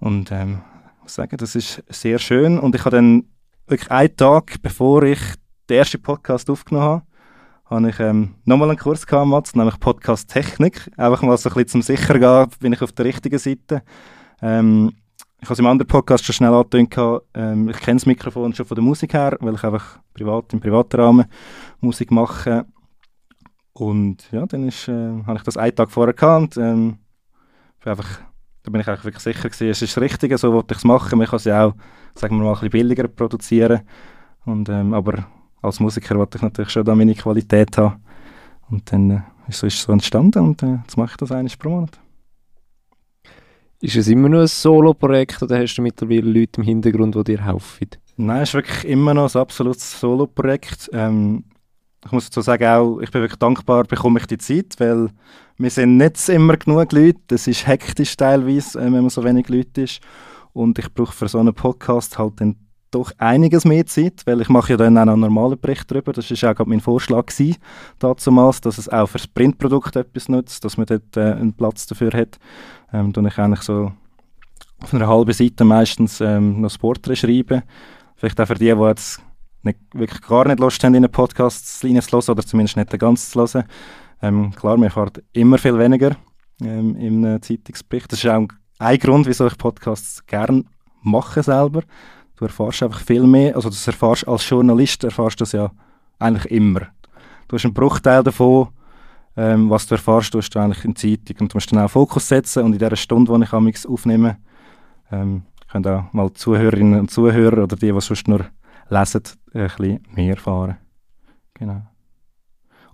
Und 0.00 0.32
ähm, 0.32 0.62
ich 0.96 1.02
muss 1.02 1.14
sagen, 1.14 1.36
das 1.36 1.54
ist 1.54 1.84
sehr 1.88 2.18
schön. 2.18 2.58
Und 2.58 2.74
ich 2.74 2.84
habe 2.84 2.96
dann 2.96 3.24
wirklich 3.66 3.90
einen 3.90 4.16
Tag, 4.16 4.56
bevor 4.62 5.02
ich 5.02 5.20
den 5.68 5.78
ersten 5.78 6.00
Podcast 6.00 6.48
aufgenommen 6.48 6.86
habe, 6.86 7.02
habe 7.66 7.90
ich 7.90 8.00
ähm, 8.00 8.34
nochmal 8.44 8.70
einen 8.70 8.78
Kurs 8.78 9.06
gehabt, 9.06 9.54
nämlich 9.54 9.78
Podcast 9.78 10.30
Technik. 10.30 10.90
Einfach 10.96 11.22
mal 11.22 11.36
so 11.36 11.50
ein 11.50 11.54
bisschen 11.54 11.68
zum 11.68 11.82
sicher 11.82 12.18
gehen, 12.18 12.58
bin 12.60 12.72
ich 12.72 12.80
auf 12.80 12.92
der 12.92 13.04
richtigen 13.04 13.38
Seite. 13.38 13.82
Ähm, 14.40 14.94
ich 15.40 15.46
habe 15.46 15.52
es 15.52 15.58
im 15.58 15.66
anderen 15.66 15.88
Podcast 15.88 16.24
schon 16.24 16.34
schnell 16.34 16.52
angetönt, 16.52 17.22
ähm, 17.34 17.68
ich 17.68 17.78
kenne 17.78 17.96
das 17.96 18.06
Mikrofon 18.06 18.52
schon 18.54 18.66
von 18.66 18.74
der 18.74 18.84
Musik 18.84 19.14
her, 19.14 19.36
weil 19.40 19.54
ich 19.54 19.64
einfach 19.64 19.98
privat, 20.12 20.52
im 20.52 20.60
privaten 20.60 21.00
Rahmen 21.00 21.26
Musik 21.80 22.10
mache. 22.10 22.66
Und 23.72 24.30
ja, 24.32 24.44
dann 24.46 24.68
äh, 24.68 24.72
habe 25.26 25.36
ich 25.36 25.42
das 25.44 25.56
einen 25.56 25.74
Tag 25.74 25.90
vorher 25.90 26.38
und 26.38 26.56
ähm, 26.56 26.98
einfach, 27.84 28.20
da 28.64 28.70
bin 28.70 28.80
ich 28.80 28.88
eigentlich 28.88 29.04
wirklich 29.04 29.22
sicher 29.22 29.48
gewesen, 29.48 29.70
es 29.70 29.82
ist 29.82 29.96
das 29.96 30.02
Richtige, 30.02 30.36
so 30.38 30.52
wollte 30.52 30.74
ich 30.74 30.78
es 30.78 30.84
machen. 30.84 31.18
Man 31.18 31.28
kann 31.28 31.36
es 31.36 31.44
ja 31.44 31.66
auch, 31.66 31.74
sagen 32.14 32.36
wir 32.36 32.44
mal, 32.44 32.50
ein 32.50 32.54
bisschen 32.54 32.70
billiger 32.70 33.06
produzieren. 33.06 33.82
Und, 34.44 34.68
ähm, 34.68 34.92
aber 34.94 35.26
als 35.62 35.78
Musiker 35.78 36.16
wollte 36.16 36.38
ich 36.38 36.42
natürlich 36.42 36.70
schon 36.70 36.84
da 36.84 36.94
meine 36.94 37.14
Qualität 37.14 37.78
haben. 37.78 38.02
Und 38.70 38.90
dann 38.92 39.10
äh, 39.10 39.20
ist, 39.46 39.62
es 39.62 39.82
so 39.82 39.92
entstanden 39.92 40.40
und 40.40 40.62
äh, 40.62 40.78
jetzt 40.82 40.96
mache 40.96 41.12
ich 41.12 41.16
das 41.16 41.32
eigentlich 41.32 41.58
pro 41.58 41.70
Monat. 41.70 41.98
Ist 43.80 43.94
es 43.94 44.08
immer 44.08 44.28
noch 44.28 44.40
ein 44.40 44.48
Solo-Projekt 44.48 45.40
oder 45.40 45.60
hast 45.60 45.76
du 45.76 45.82
mittlerweile 45.82 46.22
Leute 46.22 46.60
im 46.60 46.64
Hintergrund, 46.64 47.14
die 47.14 47.24
dir 47.24 47.44
helfen? 47.44 47.90
Nein, 48.16 48.42
es 48.42 48.48
ist 48.48 48.54
wirklich 48.54 48.84
immer 48.84 49.14
noch 49.14 49.32
ein 49.32 49.40
absolutes 49.40 50.00
Solo-Projekt. 50.00 50.90
Ähm, 50.92 51.44
ich 52.04 52.10
muss 52.10 52.24
dazu 52.24 52.40
sagen, 52.40 52.64
auch, 52.64 52.98
ich 52.98 53.10
bin 53.12 53.22
wirklich 53.22 53.38
dankbar, 53.38 53.84
bekomme 53.84 54.18
ich 54.18 54.26
die 54.26 54.38
Zeit, 54.38 54.74
weil 54.78 55.10
wir 55.58 55.70
sind 55.70 55.96
nicht 55.96 56.28
immer 56.28 56.56
genug 56.56 56.90
Leute. 56.90 57.34
Es 57.34 57.46
ist 57.46 57.68
hektisch 57.68 58.16
teilweise, 58.16 58.80
äh, 58.80 58.84
wenn 58.84 58.92
man 58.92 59.10
so 59.10 59.22
wenig 59.22 59.48
Leute 59.48 59.82
ist. 59.82 60.00
Und 60.52 60.78
ich 60.80 60.92
brauche 60.92 61.12
für 61.12 61.28
so 61.28 61.38
einen 61.38 61.54
Podcast 61.54 62.18
halt 62.18 62.40
dann 62.40 62.56
doch 62.90 63.12
einiges 63.18 63.64
mehr 63.64 63.86
Zeit, 63.86 64.22
weil 64.24 64.40
ich 64.40 64.48
mache 64.48 64.72
ja 64.72 64.76
dann 64.76 64.96
auch 64.98 65.02
einen 65.02 65.20
normalen 65.20 65.58
Bericht 65.58 65.90
darüber. 65.90 66.12
Das 66.12 66.30
war 66.30 66.50
auch 66.50 66.56
gerade 66.56 66.70
mein 66.70 66.80
Vorschlag 66.80 67.30
damals, 67.98 68.60
dass 68.60 68.78
es 68.78 68.88
auch 68.88 69.08
für 69.08 69.18
das 69.18 69.26
Printprodukt 69.26 69.96
etwas 69.96 70.28
nutzt, 70.28 70.64
dass 70.64 70.76
man 70.76 70.86
dort 70.86 71.16
äh, 71.16 71.32
einen 71.32 71.52
Platz 71.52 71.86
dafür 71.86 72.12
hat. 72.12 72.38
Ähm, 72.92 73.12
dann 73.12 73.26
ich 73.26 73.38
eigentlich 73.38 73.62
so 73.62 73.92
auf 74.80 74.94
einer 74.94 75.08
halben 75.08 75.32
Seite 75.32 75.64
meistens 75.64 76.20
ähm, 76.20 76.60
noch 76.60 76.70
Sportler 76.70 77.16
schreiben. 77.16 77.62
Vielleicht 78.16 78.40
auch 78.40 78.46
für 78.46 78.54
die, 78.54 78.74
die 78.74 78.82
jetzt 78.82 79.20
nicht, 79.62 79.78
wirklich 79.92 80.22
gar 80.22 80.46
nicht 80.46 80.60
Lust 80.60 80.82
haben, 80.82 80.94
in 80.94 81.04
einen 81.04 81.12
Podcast 81.12 81.80
zu 81.80 81.88
hören 81.88 82.22
oder 82.28 82.42
zumindest 82.42 82.76
nicht 82.76 82.92
den 82.92 82.98
ganzen 82.98 83.30
zu 83.30 83.40
hören. 83.40 83.68
Ähm, 84.22 84.50
klar, 84.54 84.76
man 84.76 84.84
erfährt 84.84 85.22
immer 85.32 85.58
viel 85.58 85.78
weniger 85.78 86.16
ähm, 86.62 86.96
im 86.96 87.42
Zeitungsbericht. 87.42 88.12
Das 88.12 88.24
ist 88.24 88.30
auch 88.30 88.46
ein 88.78 88.98
Grund, 88.98 89.26
wieso 89.26 89.46
ich 89.46 89.58
Podcasts 89.58 90.24
gerne 90.26 90.64
mache 91.02 91.42
selber. 91.42 91.82
Du 92.38 92.44
erfährst 92.44 92.84
einfach 92.84 93.00
viel 93.00 93.26
mehr, 93.26 93.56
also 93.56 93.68
das 93.68 93.84
erfährst 93.84 94.28
als 94.28 94.48
Journalist 94.48 95.02
erfährst 95.02 95.40
das 95.40 95.52
ja 95.52 95.72
eigentlich 96.20 96.52
immer. 96.52 96.82
Du 97.48 97.56
hast 97.56 97.64
einen 97.64 97.74
Bruchteil 97.74 98.22
davon, 98.22 98.68
ähm, 99.36 99.68
was 99.70 99.88
du 99.88 99.96
erfährst, 99.96 100.32
du 100.34 100.38
hast 100.38 100.50
du 100.50 100.60
eigentlich 100.60 100.84
in 100.84 100.94
Zeitung 100.94 101.36
und 101.40 101.52
du 101.52 101.56
musst 101.56 101.72
dann 101.72 101.80
auch 101.80 101.90
Fokus 101.90 102.28
setzen 102.28 102.62
und 102.62 102.74
in 102.74 102.78
dieser 102.78 102.94
Stunde, 102.94 103.36
die 103.36 103.42
ich 103.42 103.52
amigs 103.52 103.84
aufnehme, 103.86 104.36
ähm, 105.10 105.42
können 105.68 105.86
auch 105.86 106.12
mal 106.12 106.32
Zuhörerinnen 106.32 107.00
und 107.00 107.10
Zuhörer 107.10 107.64
oder 107.64 107.74
die, 107.74 107.92
die 107.92 108.00
sonst 108.00 108.28
nur 108.28 108.46
lesen, 108.88 109.22
ein 109.52 109.66
bisschen 109.66 110.06
mehr 110.14 110.34
erfahren. 110.34 110.76
Genau. 111.54 111.82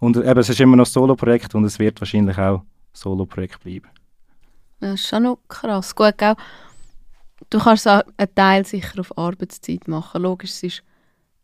Und 0.00 0.16
eben, 0.16 0.38
es 0.38 0.48
ist 0.48 0.60
immer 0.60 0.76
noch 0.76 0.86
ein 0.86 0.90
Solo-Projekt 0.90 1.54
und 1.54 1.64
es 1.64 1.78
wird 1.78 2.00
wahrscheinlich 2.00 2.38
auch 2.38 2.62
Solo-Projekt 2.94 3.62
bleiben. 3.62 3.88
Das 4.80 4.94
ist 4.94 5.08
schon 5.08 5.24
noch 5.24 5.38
krass. 5.48 5.94
Gut, 5.94 6.16
gell? 6.16 6.34
Du 7.50 7.58
kannst 7.58 7.86
einen 7.86 8.34
Teil 8.34 8.66
sicher 8.66 9.00
auf 9.00 9.16
Arbeitszeit 9.16 9.88
machen. 9.88 10.22
Logisch, 10.22 10.50
es 10.50 10.62
ist 10.62 10.82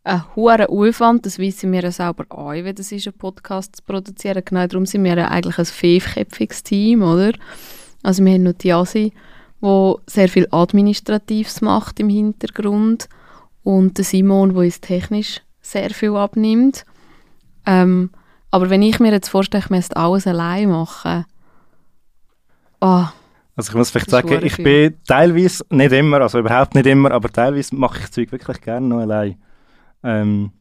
ein 0.04 0.24
hoher 0.34 0.68
Aufwand, 0.70 1.26
das 1.26 1.38
wissen 1.38 1.72
wir 1.72 1.82
ja 1.82 1.90
selber 1.90 2.24
auch, 2.30 2.52
wenn 2.52 2.74
das 2.74 2.90
ist, 2.90 3.06
einen 3.06 3.18
Podcast 3.18 3.76
zu 3.76 3.82
produzieren. 3.82 4.42
Genau 4.44 4.66
darum 4.66 4.86
sind 4.86 5.04
wir 5.04 5.16
ja 5.16 5.28
eigentlich 5.28 5.58
ein 5.58 5.64
fünfköpfiges 5.66 6.62
Team, 6.62 7.02
oder? 7.02 7.32
Also 8.02 8.24
wir 8.24 8.32
haben 8.32 8.44
noch 8.44 8.54
die 8.54 8.72
Asi, 8.72 9.12
wo 9.60 10.00
sehr 10.06 10.28
viel 10.28 10.48
Administratives 10.50 11.60
macht 11.60 12.00
im 12.00 12.08
Hintergrund 12.08 13.08
und 13.62 13.98
der 13.98 14.04
Simon, 14.04 14.54
wo 14.54 14.60
uns 14.60 14.80
technisch 14.80 15.42
sehr 15.60 15.90
viel 15.90 16.16
abnimmt. 16.16 16.86
Ähm, 17.66 18.10
aber 18.50 18.70
wenn 18.70 18.82
ich 18.82 19.00
mir 19.00 19.12
jetzt 19.12 19.28
vorstelle, 19.28 19.62
ich 19.62 19.70
müsste 19.70 19.96
alles 19.96 20.26
allein 20.26 20.70
machen, 20.70 21.26
oh, 22.80 23.04
also 23.60 23.72
ich 23.72 23.76
muss 23.76 23.90
vielleicht 23.90 24.10
sagen, 24.10 24.40
ich 24.42 24.56
bin 24.56 24.96
teilweise, 25.06 25.62
nicht 25.68 25.92
immer, 25.92 26.22
also 26.22 26.38
überhaupt 26.38 26.74
nicht 26.74 26.86
immer, 26.86 27.10
aber 27.10 27.30
teilweise 27.30 27.76
mache 27.76 28.00
ich 28.00 28.10
Zeug 28.10 28.32
wirklich 28.32 28.58
gerne 28.62 28.88
noch 28.88 29.00
allein. 29.00 29.36
Ähm, 30.02 30.52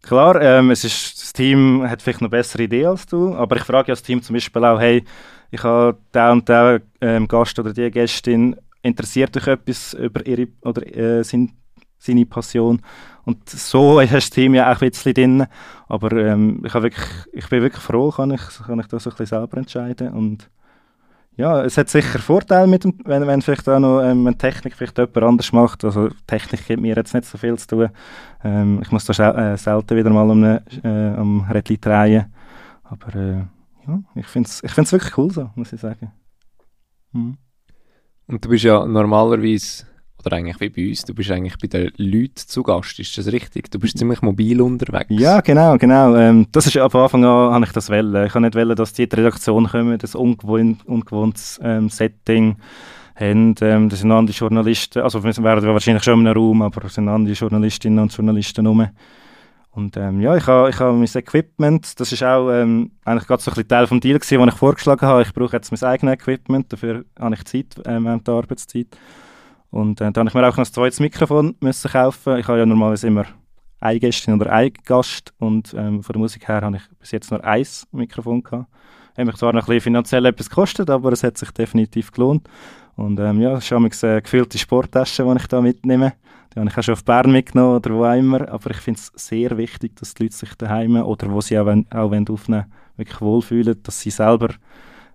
klar, 0.00 0.40
ähm, 0.40 0.70
es 0.70 0.84
ist, 0.84 1.20
das 1.20 1.32
Team 1.32 1.82
hat 1.88 2.00
vielleicht 2.00 2.20
noch 2.20 2.30
bessere 2.30 2.62
Ideen 2.62 2.86
als 2.86 3.06
du, 3.06 3.34
aber 3.34 3.56
ich 3.56 3.64
frage 3.64 3.88
ja 3.88 3.94
das 3.94 4.04
Team 4.04 4.22
zum 4.22 4.34
Beispiel 4.34 4.64
auch, 4.64 4.78
hey, 4.78 5.04
ich 5.50 5.64
habe 5.64 5.98
den 6.14 6.30
und 6.30 6.48
den 6.48 6.82
ähm, 7.00 7.26
Gast 7.26 7.58
oder 7.58 7.72
die 7.72 7.90
Gästin, 7.90 8.54
interessiert 8.82 9.36
euch 9.36 9.48
etwas 9.48 9.94
über 9.94 10.24
ihre 10.24 10.46
oder 10.62 10.86
äh, 10.96 11.24
sein, 11.24 11.50
seine 11.98 12.24
Passion? 12.24 12.82
Und 13.24 13.48
so 13.50 13.98
ist 14.00 14.12
das 14.12 14.30
Team 14.30 14.54
ja 14.54 14.72
auch 14.72 14.80
ein 14.80 14.90
bisschen 14.90 15.14
drin, 15.14 15.46
aber 15.88 16.12
ähm, 16.12 16.62
ich, 16.64 16.72
wirklich, 16.72 17.08
ich 17.32 17.48
bin 17.48 17.62
wirklich 17.62 17.82
froh, 17.82 18.12
kann 18.12 18.30
ich, 18.30 18.42
kann 18.64 18.78
ich 18.78 18.86
das 18.86 19.02
so 19.02 19.10
ein 19.10 19.16
bisschen 19.16 19.38
selber 19.40 19.56
entscheiden 19.56 20.12
und 20.12 20.48
ja, 21.36 21.62
es 21.62 21.76
hat 21.78 21.88
sicher 21.88 22.18
Vorteile, 22.18 22.66
mit 22.66 22.84
dem, 22.84 22.94
wenn, 23.04 23.26
wenn 23.26 23.42
vielleicht 23.42 23.68
auch 23.68 23.78
noch 23.78 24.02
ähm, 24.02 24.26
eine 24.26 24.36
Technik 24.36 24.74
vielleicht 24.74 24.98
jemand 24.98 25.16
anders 25.16 25.52
macht. 25.52 25.84
Also 25.84 26.08
Technik 26.26 26.66
gibt 26.66 26.82
mir 26.82 26.96
jetzt 26.96 27.14
nicht 27.14 27.26
so 27.26 27.38
viel 27.38 27.56
zu 27.58 27.66
tun. 27.66 27.88
Ähm, 28.44 28.80
ich 28.82 28.90
muss 28.90 29.04
da 29.04 29.52
äh, 29.52 29.56
selten 29.56 29.96
wieder 29.96 30.10
mal 30.10 30.28
um, 30.28 30.42
eine, 30.42 30.62
äh, 30.82 31.18
um 31.18 31.42
Rädchen 31.50 31.80
drehen. 31.80 32.26
Aber 32.82 33.14
äh, 33.14 33.44
ja, 33.86 34.00
ich 34.14 34.26
finde 34.26 34.48
es 34.48 34.62
ich 34.62 34.72
find's 34.72 34.92
wirklich 34.92 35.16
cool 35.16 35.30
so, 35.30 35.50
muss 35.54 35.72
ich 35.72 35.80
sagen. 35.80 36.12
Mhm. 37.12 37.38
Und 38.26 38.44
du 38.44 38.48
bist 38.48 38.64
ja 38.64 38.84
normalerweise 38.84 39.86
oder 40.24 40.36
eigentlich 40.36 40.60
wie 40.60 40.68
bei 40.68 40.88
uns, 40.88 41.04
du 41.04 41.14
bist 41.14 41.30
eigentlich 41.30 41.56
bei 41.58 41.68
den 41.68 41.92
Leuten 41.96 42.34
zu 42.36 42.62
Gast, 42.62 42.98
ist 42.98 43.16
das 43.16 43.26
richtig? 43.32 43.70
Du 43.70 43.78
bist 43.78 43.98
ziemlich 43.98 44.22
mobil 44.22 44.60
unterwegs. 44.60 45.06
Ja, 45.08 45.40
genau, 45.40 45.76
genau. 45.78 46.16
Ähm, 46.16 46.46
das 46.52 46.66
ist 46.66 46.76
ab 46.76 46.94
Anfang 46.94 47.24
an, 47.24 47.54
habe 47.54 47.64
ich 47.64 47.72
das 47.72 47.90
wollen. 47.90 48.26
Ich 48.26 48.34
habe 48.34 48.42
nicht 48.42 48.54
wollen, 48.54 48.76
dass 48.76 48.92
die 48.92 49.08
die 49.08 49.16
Redaktion 49.16 49.66
kommen, 49.66 49.98
das 49.98 50.14
ungewohnt, 50.14 50.86
ungewohntes 50.86 51.60
ähm, 51.62 51.88
Setting 51.88 52.56
haben. 53.14 53.54
Ähm, 53.60 53.88
das 53.88 54.00
sind 54.00 54.12
andere 54.12 54.36
Journalisten, 54.36 55.02
also 55.02 55.22
wir 55.22 55.36
wären 55.36 55.66
wahrscheinlich 55.66 56.04
schon 56.04 56.20
in 56.20 56.26
einem 56.26 56.36
Raum, 56.36 56.62
aber 56.62 56.84
es 56.84 56.94
sind 56.94 57.08
andere 57.08 57.34
Journalistinnen 57.34 57.98
und 57.98 58.12
Journalisten 58.12 58.66
rum. 58.66 58.88
Und 59.72 59.96
ähm, 59.96 60.20
ja, 60.20 60.36
ich 60.36 60.46
habe 60.48 60.68
ich 60.68 60.80
ha 60.80 60.90
mein 60.92 61.08
Equipment, 61.14 62.00
das 62.00 62.10
ist 62.10 62.24
auch 62.24 62.50
ähm, 62.50 62.90
eigentlich 63.04 63.28
gerade 63.28 63.42
so 63.42 63.52
ein 63.52 63.68
Teil 63.68 63.86
vom 63.86 64.00
Deal 64.00 64.18
gewesen, 64.18 64.38
den 64.38 64.48
ich 64.48 64.54
vorgeschlagen 64.54 65.06
habe. 65.06 65.22
Ich 65.22 65.32
brauche 65.32 65.56
jetzt 65.56 65.70
mein 65.70 65.88
eigenes 65.88 66.14
Equipment, 66.14 66.72
dafür 66.72 67.04
habe 67.18 67.34
ich 67.34 67.44
Zeit 67.44 67.80
ähm, 67.86 68.20
der 68.24 68.34
Arbeitszeit. 68.34 68.88
Und 69.70 70.00
äh, 70.00 70.10
dann 70.12 70.28
habe 70.28 70.28
ich 70.28 70.34
mir 70.34 70.48
auch 70.48 70.56
noch 70.56 70.58
ein 70.58 70.72
zweites 70.72 71.00
Mikrofon 71.00 71.56
müssen 71.60 71.90
kaufen. 71.90 72.38
Ich 72.38 72.48
habe 72.48 72.58
ja 72.58 72.66
normalerweise 72.66 73.06
immer 73.06 73.26
eine 73.80 74.00
Gästin 74.00 74.34
oder 74.34 74.52
einen 74.52 74.72
Gast 74.84 75.32
und 75.38 75.74
ähm, 75.74 76.02
von 76.02 76.12
der 76.12 76.20
Musik 76.20 76.46
her 76.48 76.60
habe 76.60 76.76
ich 76.76 76.82
bis 76.98 77.12
jetzt 77.12 77.30
nur 77.30 77.42
ein 77.44 77.64
Mikrofon 77.92 78.42
gehabt. 78.42 78.66
Hat 79.16 79.26
mich 79.26 79.36
zwar 79.36 79.52
noch 79.52 79.62
ein 79.62 79.66
bisschen 79.66 79.80
finanziell 79.80 80.24
etwas 80.26 80.48
gekostet, 80.48 80.90
aber 80.90 81.12
es 81.12 81.22
hat 81.22 81.38
sich 81.38 81.50
definitiv 81.50 82.12
gelohnt. 82.12 82.48
Und 82.96 83.18
ähm, 83.18 83.40
ja, 83.40 83.54
es 83.54 83.64
ist 83.64 84.04
eine 84.04 84.22
gefüllte 84.22 84.58
Sporttasche, 84.58 85.24
die 85.24 85.36
ich 85.36 85.46
da 85.46 85.60
mitnehme. 85.60 86.12
Die 86.54 86.60
habe 86.60 86.68
ich 86.68 86.76
auch 86.76 86.82
schon 86.82 86.94
auf 86.94 87.04
Bern 87.04 87.30
mitgenommen 87.32 87.76
oder 87.76 87.94
wo 87.94 88.04
auch 88.04 88.14
immer. 88.14 88.48
Aber 88.48 88.70
ich 88.70 88.78
finde 88.78 89.00
es 89.00 89.12
sehr 89.14 89.56
wichtig, 89.56 89.96
dass 89.96 90.14
die 90.14 90.24
Leute 90.24 90.36
sich 90.36 90.54
daheim 90.54 90.96
oder 90.96 91.30
wo 91.30 91.40
sie 91.40 91.58
auch, 91.58 91.66
wenn, 91.66 91.90
auch 91.90 92.10
wenn 92.10 92.28
aufnehmen, 92.28 92.66
wirklich 92.96 93.20
wohlfühlen, 93.20 93.82
dass 93.82 94.00
sie 94.00 94.10
selber 94.10 94.48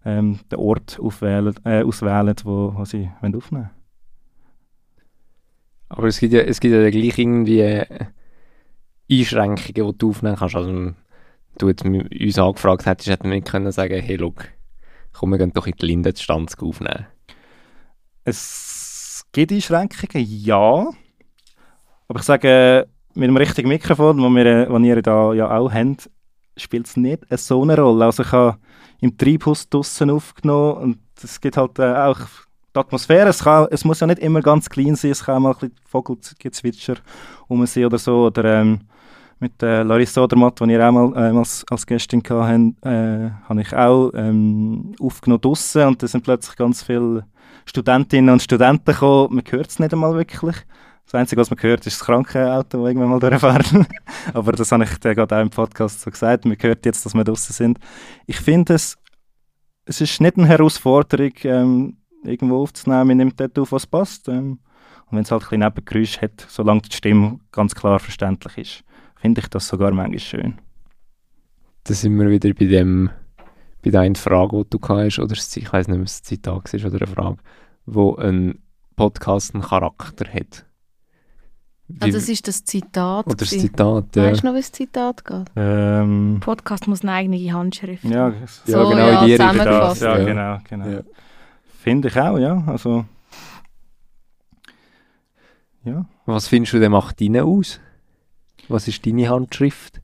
ähm, 0.04 0.40
den 0.52 0.60
Ort 0.60 1.00
aufwählen, 1.00 1.54
äh, 1.64 1.84
auswählen, 1.84 2.36
wo, 2.44 2.74
wo 2.76 2.86
sie 2.86 3.10
aufnehmen 3.22 3.42
wollen. 3.52 3.75
Aber 5.96 6.08
es 6.08 6.20
gibt 6.20 6.34
ja, 6.34 6.42
es 6.42 6.60
gibt 6.60 6.74
ja 6.74 6.90
gleich 6.90 7.18
irgendwie 7.18 7.84
Einschränkungen, 9.10 9.94
die 9.94 9.98
du 9.98 10.10
aufnehmen 10.10 10.36
kannst. 10.36 10.56
Also, 10.56 10.94
du 11.58 11.68
jetzt 11.70 11.86
uns 11.86 12.40
angefragt 12.40 12.86
hättest, 12.86 13.10
hätten 13.10 13.32
wir 13.32 13.42
können 13.42 13.72
sagen, 13.72 14.02
hey, 14.02 14.16
look, 14.18 14.50
komm, 15.14 15.32
wir 15.32 15.38
gehen 15.38 15.54
doch 15.54 15.68
in 15.68 15.74
die 15.80 15.86
Lindenstanz 15.86 16.56
aufnehmen. 16.60 17.08
Es 18.26 19.26
gibt 19.32 19.52
Einschränkungen, 19.52 20.26
ja. 20.28 20.90
Aber 22.08 22.20
ich 22.20 22.26
sage, 22.26 22.88
mit 23.14 23.30
dem 23.30 23.38
richtigen 23.38 23.70
Mikrofon, 23.70 24.18
das 24.18 24.32
wir, 24.32 24.46
äh, 24.46 24.88
ihr 24.88 25.02
da 25.02 25.34
ja 25.34 25.58
auch 25.58 25.72
habt, 25.72 26.10
spielt 26.58 26.88
es 26.88 26.98
nicht 26.98 27.24
so 27.38 27.64
eine 27.64 27.78
Rolle. 27.78 28.06
Also 28.06 28.24
ich 28.24 28.32
habe 28.32 28.58
im 29.00 29.18
Treibhaus 29.18 29.70
draussen 29.70 30.10
aufgenommen 30.10 30.78
und 30.78 31.00
es 31.24 31.40
gibt 31.40 31.58
halt 31.58 31.80
äh, 31.80 31.94
auch 31.94 32.20
die 32.76 32.80
Atmosphäre, 32.80 33.30
es, 33.30 33.44
kann, 33.44 33.68
es 33.72 33.86
muss 33.86 34.02
ja 34.02 34.08
nicht 34.08 34.20
immer 34.20 34.42
ganz 34.42 34.70
clean 34.70 34.96
sein, 34.96 35.12
es 35.12 35.24
kann 35.24 35.42
mal 35.42 35.52
ein 35.52 35.60
bisschen 35.60 35.76
Vogelgezwitscher 35.88 36.96
um 37.48 37.66
sein 37.66 37.86
oder 37.86 37.98
so. 37.98 38.26
Oder 38.26 38.62
ähm, 38.62 38.82
mit 39.40 39.62
äh, 39.64 39.84
Larissa 39.84 40.24
Odermatt, 40.24 40.60
die 40.60 40.72
ihr 40.72 40.88
auch 40.88 40.92
mal 40.92 41.14
äh, 41.16 41.38
als, 41.38 41.66
als 41.70 41.86
Gästin 41.86 42.22
hatte, 42.28 42.74
äh, 42.82 43.32
habe 43.48 43.62
ich 43.62 43.74
auch 43.74 44.12
ähm, 44.14 44.94
aufgenommen 45.00 45.42
draussen 45.42 45.88
und 45.88 46.04
da 46.04 46.08
sind 46.08 46.24
plötzlich 46.24 46.56
ganz 46.56 46.84
viele 46.84 47.26
Studentinnen 47.66 48.32
und 48.32 48.42
Studenten 48.42 48.92
gekommen. 48.92 49.36
Man 49.36 49.44
hört 49.50 49.70
es 49.70 49.80
nicht 49.80 49.94
einmal 49.94 50.16
wirklich. 50.16 50.56
Das 51.06 51.16
Einzige, 51.16 51.42
was 51.42 51.52
man 51.52 51.62
hört, 51.62 51.86
ist 51.86 52.00
das 52.00 52.06
Krankenauto, 52.06 52.78
das 52.80 52.88
irgendwann 52.88 53.10
mal 53.10 53.20
durchfährt. 53.20 53.72
Aber 54.34 54.52
das 54.54 54.72
habe 54.72 54.86
ich 54.86 55.00
gerade 55.00 55.36
auch 55.36 55.42
im 55.42 55.50
Podcast 55.50 56.02
so 56.02 56.10
gesagt. 56.10 56.46
Man 56.46 56.58
hört 56.60 56.86
jetzt, 56.86 57.06
dass 57.06 57.14
wir 57.14 57.24
draußen 57.24 57.54
sind. 57.54 57.80
Ich 58.26 58.40
finde 58.40 58.74
es, 58.74 58.98
es 59.86 60.02
ist 60.02 60.20
nicht 60.20 60.38
eine 60.38 60.48
Herausforderung, 60.48 61.34
ähm, 61.44 61.98
irgendwo 62.28 62.62
aufzunehmen, 62.62 63.08
man 63.08 63.18
nimmt 63.18 63.40
dort 63.40 63.58
auf, 63.60 63.72
was 63.72 63.88
passt. 63.88 64.28
Ähm, 64.28 64.60
und 65.08 65.18
wenn 65.18 65.24
es 65.24 65.32
halt 65.32 65.44
ein 65.44 65.50
bisschen 65.50 65.60
Nebengeräusch 65.60 66.22
hat, 66.22 66.46
solange 66.50 66.82
die 66.82 66.96
Stimme 66.96 67.40
ganz 67.52 67.76
klar 67.76 68.00
verständlich 68.00 68.58
ist, 68.58 68.84
finde 69.16 69.42
ich 69.42 69.48
das 69.48 69.68
sogar 69.68 69.92
manchmal 69.92 70.20
schön. 70.20 70.56
Da 71.84 71.94
sind 71.94 72.18
wir 72.18 72.30
wieder 72.30 72.54
bei 72.54 72.66
dem, 72.66 73.10
bei 73.84 73.92
der 73.92 74.16
Frage, 74.16 74.64
die 74.64 74.70
du 74.78 74.80
hast, 74.88 75.20
oder 75.20 75.34
ich 75.34 75.74
weiß 75.74 75.88
nicht, 75.88 76.00
ob 76.00 76.06
es 76.06 76.22
ein 76.22 76.24
Zitat 76.24 76.74
ist 76.74 76.86
oder 76.86 76.98
eine 76.98 77.08
Frage, 77.08 77.38
wo 77.86 78.16
ein 78.16 78.60
Podcast 78.96 79.54
einen 79.54 79.64
Charakter 79.64 80.26
hat. 80.32 80.66
Wie, 81.88 81.98
Ah, 82.02 82.08
das 82.08 82.28
ist 82.30 82.48
das 82.48 82.64
Zitat. 82.64 83.28
oder 83.28 83.36
das. 83.36 83.50
Zitat, 83.50 84.16
ja. 84.16 84.24
Weißt 84.24 84.42
du 84.42 84.48
noch, 84.48 84.54
wie 84.56 84.60
das 84.62 84.72
Zitat 84.72 85.24
geht? 85.24 85.52
Ähm, 85.56 86.38
Podcast 86.40 86.88
muss 86.88 87.04
eine 87.04 87.12
eigene 87.12 87.54
Handschrift 87.54 88.04
ja, 88.06 88.26
haben. 88.26 88.36
Ja, 88.42 88.48
So, 88.48 88.90
genau, 88.90 89.08
ja, 89.08 89.20
in 89.22 89.26
die 89.28 89.34
Richtung. 89.34 89.98
Ja. 90.02 90.18
genau, 90.26 90.58
genau. 90.68 90.88
Ja. 90.90 91.02
Finde 91.86 92.08
ich 92.08 92.20
auch, 92.20 92.40
ja. 92.40 92.64
Also, 92.66 93.06
ja. 95.84 96.04
Was 96.26 96.48
findest 96.48 96.74
du, 96.74 96.80
der 96.80 96.90
macht 96.90 97.22
deine 97.22 97.44
aus? 97.44 97.80
Was 98.68 98.88
ist 98.88 99.06
deine 99.06 99.30
Handschrift? 99.30 100.02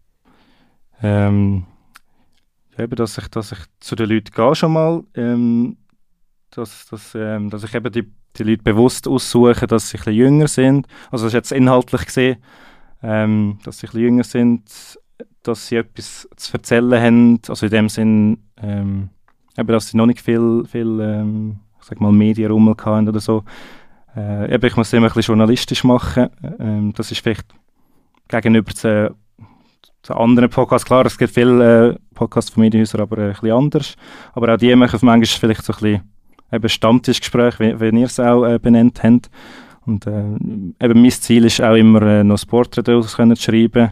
Ähm, 1.02 1.66
eben, 2.78 2.96
dass 2.96 3.18
ich, 3.18 3.28
dass 3.30 3.52
ich 3.54 3.58
zu 3.80 3.96
den 3.96 4.10
Leuten 4.10 4.30
gehe 4.30 4.54
schon 4.54 4.74
mal, 4.74 5.04
ähm, 5.16 5.78
dass, 6.52 6.86
dass, 6.86 7.16
ähm, 7.16 7.50
dass 7.50 7.64
ich 7.64 7.74
eben 7.74 7.92
die, 7.92 8.14
die 8.38 8.44
Leute 8.44 8.62
bewusst 8.62 9.08
aussuche, 9.08 9.66
dass 9.66 9.90
sie 9.90 9.98
ein 9.98 10.02
bisschen 10.02 10.14
jünger 10.14 10.48
sind. 10.48 10.86
Also 11.10 11.26
das 11.26 11.34
ist 11.34 11.34
jetzt 11.34 11.52
inhaltlich 11.52 12.06
gesehen, 12.06 12.44
ähm, 13.02 13.58
dass 13.64 13.80
sie 13.80 13.88
ein 13.88 13.90
bisschen 13.90 14.02
jünger 14.04 14.24
sind, 14.24 15.00
dass 15.42 15.66
sie 15.66 15.78
etwas 15.78 16.30
zu 16.36 16.54
erzählen 16.54 17.02
haben, 17.02 17.40
also 17.48 17.66
in 17.66 17.72
dem 17.72 17.90
Sinn, 17.90 18.38
ähm, 18.58 19.10
eben, 19.58 19.68
dass 19.68 19.88
sie 19.88 19.98
noch 19.98 20.06
nicht 20.06 20.22
viel, 20.22 20.64
viel 20.70 21.00
ähm, 21.02 21.60
sag 21.92 22.02
mal, 22.02 22.12
Medienrummel 22.12 22.76
hatten 22.84 23.10
oder 23.10 23.20
so. 23.20 23.44
Äh, 24.16 24.54
eben, 24.54 24.66
ich 24.66 24.76
muss 24.76 24.88
es 24.88 24.94
immer 24.94 25.08
ein 25.08 25.14
bisschen 25.14 25.34
journalistisch 25.34 25.84
machen. 25.84 26.30
Ähm, 26.60 26.94
das 26.96 27.12
ist 27.12 27.22
vielleicht 27.22 27.46
gegenüber 28.30 28.74
zu 28.74 29.16
zu 30.04 30.16
anderen 30.16 30.50
Podcasts. 30.50 30.86
Klar, 30.86 31.06
es 31.06 31.18
gibt 31.18 31.34
viele 31.34 31.92
äh, 31.92 31.96
Podcasts 32.16 32.52
von 32.52 32.62
Medienhäusern, 32.62 33.02
aber 33.02 33.18
äh, 33.20 33.22
ein 33.26 33.32
bisschen 33.34 33.52
anders. 33.52 33.96
Aber 34.34 34.54
auch 34.54 34.58
die 34.58 34.76
machen 34.76 35.00
manchmal 35.04 35.26
vielleicht 35.26 35.64
so 35.64 35.74
ein 35.74 35.80
bisschen 35.80 36.02
eben 36.52 36.70
Stammtischgespräch, 36.70 37.60
wie, 37.60 37.80
wie 37.80 38.00
ihr 38.00 38.06
es 38.06 38.20
auch 38.20 38.46
äh, 38.46 38.58
benannt 38.58 39.04
habt. 39.04 39.30
Und 39.86 40.08
äh, 40.08 40.36
eben 40.80 41.02
mein 41.02 41.12
Ziel 41.12 41.46
ist 41.46 41.62
auch 41.62 41.76
immer, 41.76 42.02
äh, 42.02 42.24
noch 42.24 42.40
können 42.48 43.36
zu 43.36 43.44
schreiben. 43.44 43.92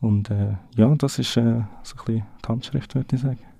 Und 0.00 0.30
äh, 0.30 0.56
ja, 0.76 0.94
das 0.96 1.18
ist 1.18 1.34
so 1.34 1.40
ein 1.40 1.68
bisschen 1.82 2.24
die 2.42 2.48
Handschrift, 2.48 2.94
würde 2.94 3.14
ich 3.14 3.22
sagen. 3.22 3.51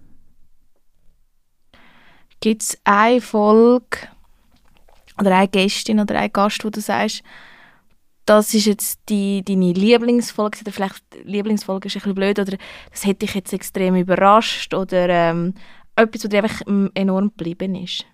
Gibt 2.43 2.63
es 2.63 2.79
eine 2.83 3.21
Folge 3.21 3.99
oder 5.19 5.37
eine 5.37 5.49
Gästin 5.49 6.01
oder 6.01 6.19
einen 6.19 6.33
Gast, 6.33 6.65
wo 6.65 6.71
du 6.71 6.81
sagst, 6.81 7.23
das 8.27 8.53
ist 8.53 8.67
jetzt 8.67 9.01
die, 9.09 9.45
deine 9.45 9.73
Lieblingsfolge, 9.73 10.59
oder 10.63 10.73
vielleicht 10.73 11.03
Lieblingsfolge 11.25 11.87
ist 11.87 11.95
ein 11.95 12.01
bisschen 12.01 12.15
blöd, 12.17 12.39
oder 12.41 12.57
das 12.91 13.07
hätte 13.07 13.27
dich 13.27 13.35
jetzt 13.35 13.53
extrem 13.53 13.95
überrascht, 13.95 14.75
oder 14.75 15.09
ähm, 15.09 15.55
etwas, 15.95 16.25
was 16.25 16.31
dir 16.31 16.43
einfach 16.43 16.61
enorm 16.95 17.29
geblieben 17.29 17.77
ist? 17.77 18.07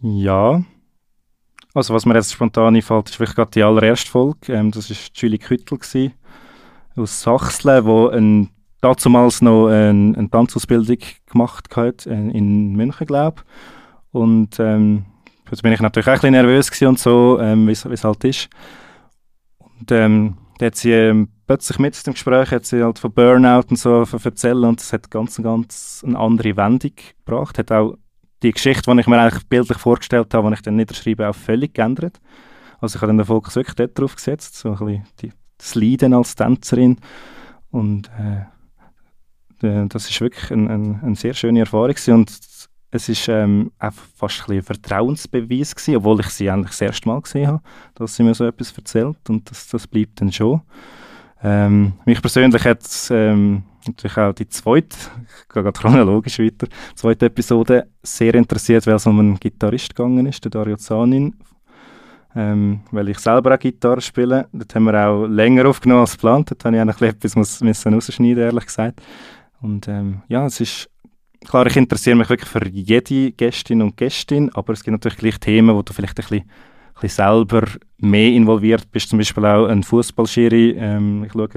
Ja. 0.00 0.62
Also 1.74 1.94
was 1.94 2.06
mir 2.06 2.14
jetzt 2.14 2.32
spontan 2.32 2.76
einfällt, 2.76 3.08
ist 3.08 3.16
vielleicht 3.16 3.34
gerade 3.34 3.50
die 3.50 3.62
allererste 3.64 4.08
Folge. 4.08 4.52
Ähm, 4.52 4.70
das 4.70 4.88
war 4.88 4.96
Julie 5.14 5.38
Küttel 5.38 6.12
aus 6.94 7.22
Sachsen, 7.22 7.84
wo 7.84 8.08
ein, 8.08 8.50
damals 8.84 9.42
noch 9.42 9.68
eine, 9.68 10.16
eine 10.16 10.30
Tanzausbildung 10.30 10.98
gemacht 11.30 11.74
hat, 11.76 12.06
in, 12.06 12.30
in 12.30 12.72
München, 12.74 13.06
glaube 13.06 13.42
ich. 13.42 14.12
Und 14.12 14.60
ähm, 14.60 15.06
jetzt 15.50 15.62
bin 15.62 15.72
ich 15.72 15.80
natürlich 15.80 16.06
auch 16.06 16.12
ein 16.12 16.20
bisschen 16.20 16.32
nervös 16.32 16.82
und 16.82 16.98
so, 16.98 17.38
ähm, 17.40 17.66
wie 17.66 17.72
es 17.72 18.04
halt 18.04 18.24
ist. 18.24 18.48
Und 19.58 19.90
ähm, 19.90 20.36
da 20.58 20.66
hat 20.66 20.76
sie 20.76 20.92
ähm, 20.92 21.28
plötzlich 21.46 21.78
mit 21.78 22.06
dem 22.06 22.14
Gespräch 22.14 22.50
hat 22.50 22.66
sie 22.66 22.82
halt 22.82 22.98
von 22.98 23.12
Burnout 23.12 23.66
und 23.70 23.78
so 23.78 24.02
erzählt 24.02 24.56
und 24.56 24.80
das 24.80 24.92
hat 24.92 25.10
ganz, 25.10 25.36
ganz 25.42 26.02
eine 26.06 26.18
andere 26.18 26.56
Wendung 26.56 26.92
gebracht. 27.24 27.58
Hat 27.58 27.72
auch 27.72 27.96
die 28.42 28.52
Geschichte, 28.52 28.90
die 28.92 29.00
ich 29.00 29.06
mir 29.06 29.20
eigentlich 29.20 29.48
bildlich 29.48 29.78
vorgestellt 29.78 30.32
habe, 30.34 30.48
die 30.48 30.54
ich 30.54 30.62
dann 30.62 30.76
niederschreibe, 30.76 31.28
auch 31.28 31.34
völlig 31.34 31.74
geändert. 31.74 32.20
Also 32.80 32.96
ich 32.96 33.02
habe 33.02 33.08
dann 33.08 33.18
den 33.18 33.26
Fokus 33.26 33.56
wirklich 33.56 33.74
dort 33.74 33.98
drauf 33.98 34.14
gesetzt, 34.16 34.56
so 34.56 34.70
ein 34.70 34.76
bisschen 34.76 35.04
die, 35.22 35.32
das 35.58 35.74
Leiden 35.74 36.12
als 36.12 36.34
Tänzerin. 36.34 36.98
Und 37.70 38.10
äh, 38.18 38.42
äh, 38.42 38.44
das 39.88 40.10
ist 40.10 40.20
wirklich 40.20 40.50
ein, 40.50 40.68
ein, 40.68 41.00
eine 41.02 41.16
sehr 41.16 41.34
schöne 41.34 41.60
Erfahrung 41.60 41.96
und 42.08 42.30
es 42.90 43.08
ist 43.08 43.28
ähm, 43.28 43.72
auch 43.80 43.92
fast 44.14 44.48
ein, 44.48 44.56
ein 44.56 44.62
Vertrauensbeweis 44.62 45.74
gewesen, 45.74 45.96
obwohl 45.96 46.20
ich 46.20 46.28
sie 46.28 46.48
eigentlich 46.48 46.70
das 46.70 46.80
erste 46.80 47.08
Mal 47.08 47.20
gesehen 47.20 47.48
habe, 47.48 47.62
dass 47.96 48.14
sie 48.14 48.22
mir 48.22 48.34
so 48.34 48.44
etwas 48.44 48.72
erzählt 48.76 49.18
und 49.28 49.50
das, 49.50 49.66
das 49.68 49.86
bleibt 49.86 50.20
dann 50.20 50.30
schon. 50.30 50.62
Ähm, 51.42 51.94
mich 52.04 52.22
persönlich 52.22 52.64
hat 52.64 52.80
ähm, 53.10 53.64
natürlich 53.86 54.16
auch 54.16 54.32
die 54.32 54.48
zweite, 54.48 54.96
ich 54.96 55.48
gehe 55.52 55.62
gerade 55.62 55.78
chronologisch 55.78 56.38
weiter, 56.38 56.68
zweite 56.94 57.26
Episode 57.26 57.88
sehr 58.02 58.34
interessiert, 58.34 58.86
weil 58.86 58.94
es 58.94 59.06
um 59.06 59.18
einen 59.18 59.40
Gitarrist 59.40 59.94
gegangen 59.94 60.26
ist, 60.26 60.44
der 60.44 60.50
Dario 60.50 60.76
Zanin. 60.76 61.34
Ähm, 62.36 62.80
weil 62.90 63.08
ich 63.10 63.18
selber 63.20 63.54
auch 63.54 63.58
Gitarre 63.60 64.00
spiele. 64.00 64.48
Dort 64.52 64.74
haben 64.74 64.84
wir 64.84 65.06
auch 65.06 65.26
länger 65.26 65.68
aufgenommen 65.68 66.00
als 66.00 66.12
geplant. 66.12 66.50
Dort 66.50 66.64
habe 66.64 66.74
ich 66.74 66.82
eigentlich 66.82 67.10
etwas 67.10 67.60
müssen 67.60 67.94
rausschneiden, 67.94 68.42
ehrlich 68.42 68.66
gesagt. 68.66 69.00
Und 69.64 69.88
ähm, 69.88 70.20
ja, 70.28 70.44
es 70.44 70.60
ist 70.60 70.90
klar, 71.42 71.66
ich 71.66 71.76
interessiere 71.76 72.16
mich 72.16 72.28
wirklich 72.28 72.50
für 72.50 72.68
jede 72.68 73.32
Gästin 73.32 73.80
und 73.80 73.96
Gästin, 73.96 74.50
aber 74.52 74.74
es 74.74 74.84
gibt 74.84 74.92
natürlich 74.92 75.16
gleich 75.16 75.38
Themen, 75.38 75.74
wo 75.74 75.80
du 75.80 75.94
vielleicht 75.94 76.18
ein 76.18 76.22
bisschen, 76.22 76.40
ein 76.40 77.00
bisschen 77.00 77.24
selber 77.24 77.66
mehr 77.96 78.28
involviert 78.28 78.90
bist. 78.90 79.08
Zum 79.08 79.18
Beispiel 79.18 79.46
auch 79.46 79.66
ein 79.66 79.82
Fußballschiri. 79.82 80.76
Ähm, 80.76 81.24
ich 81.24 81.32
schaue 81.32 81.48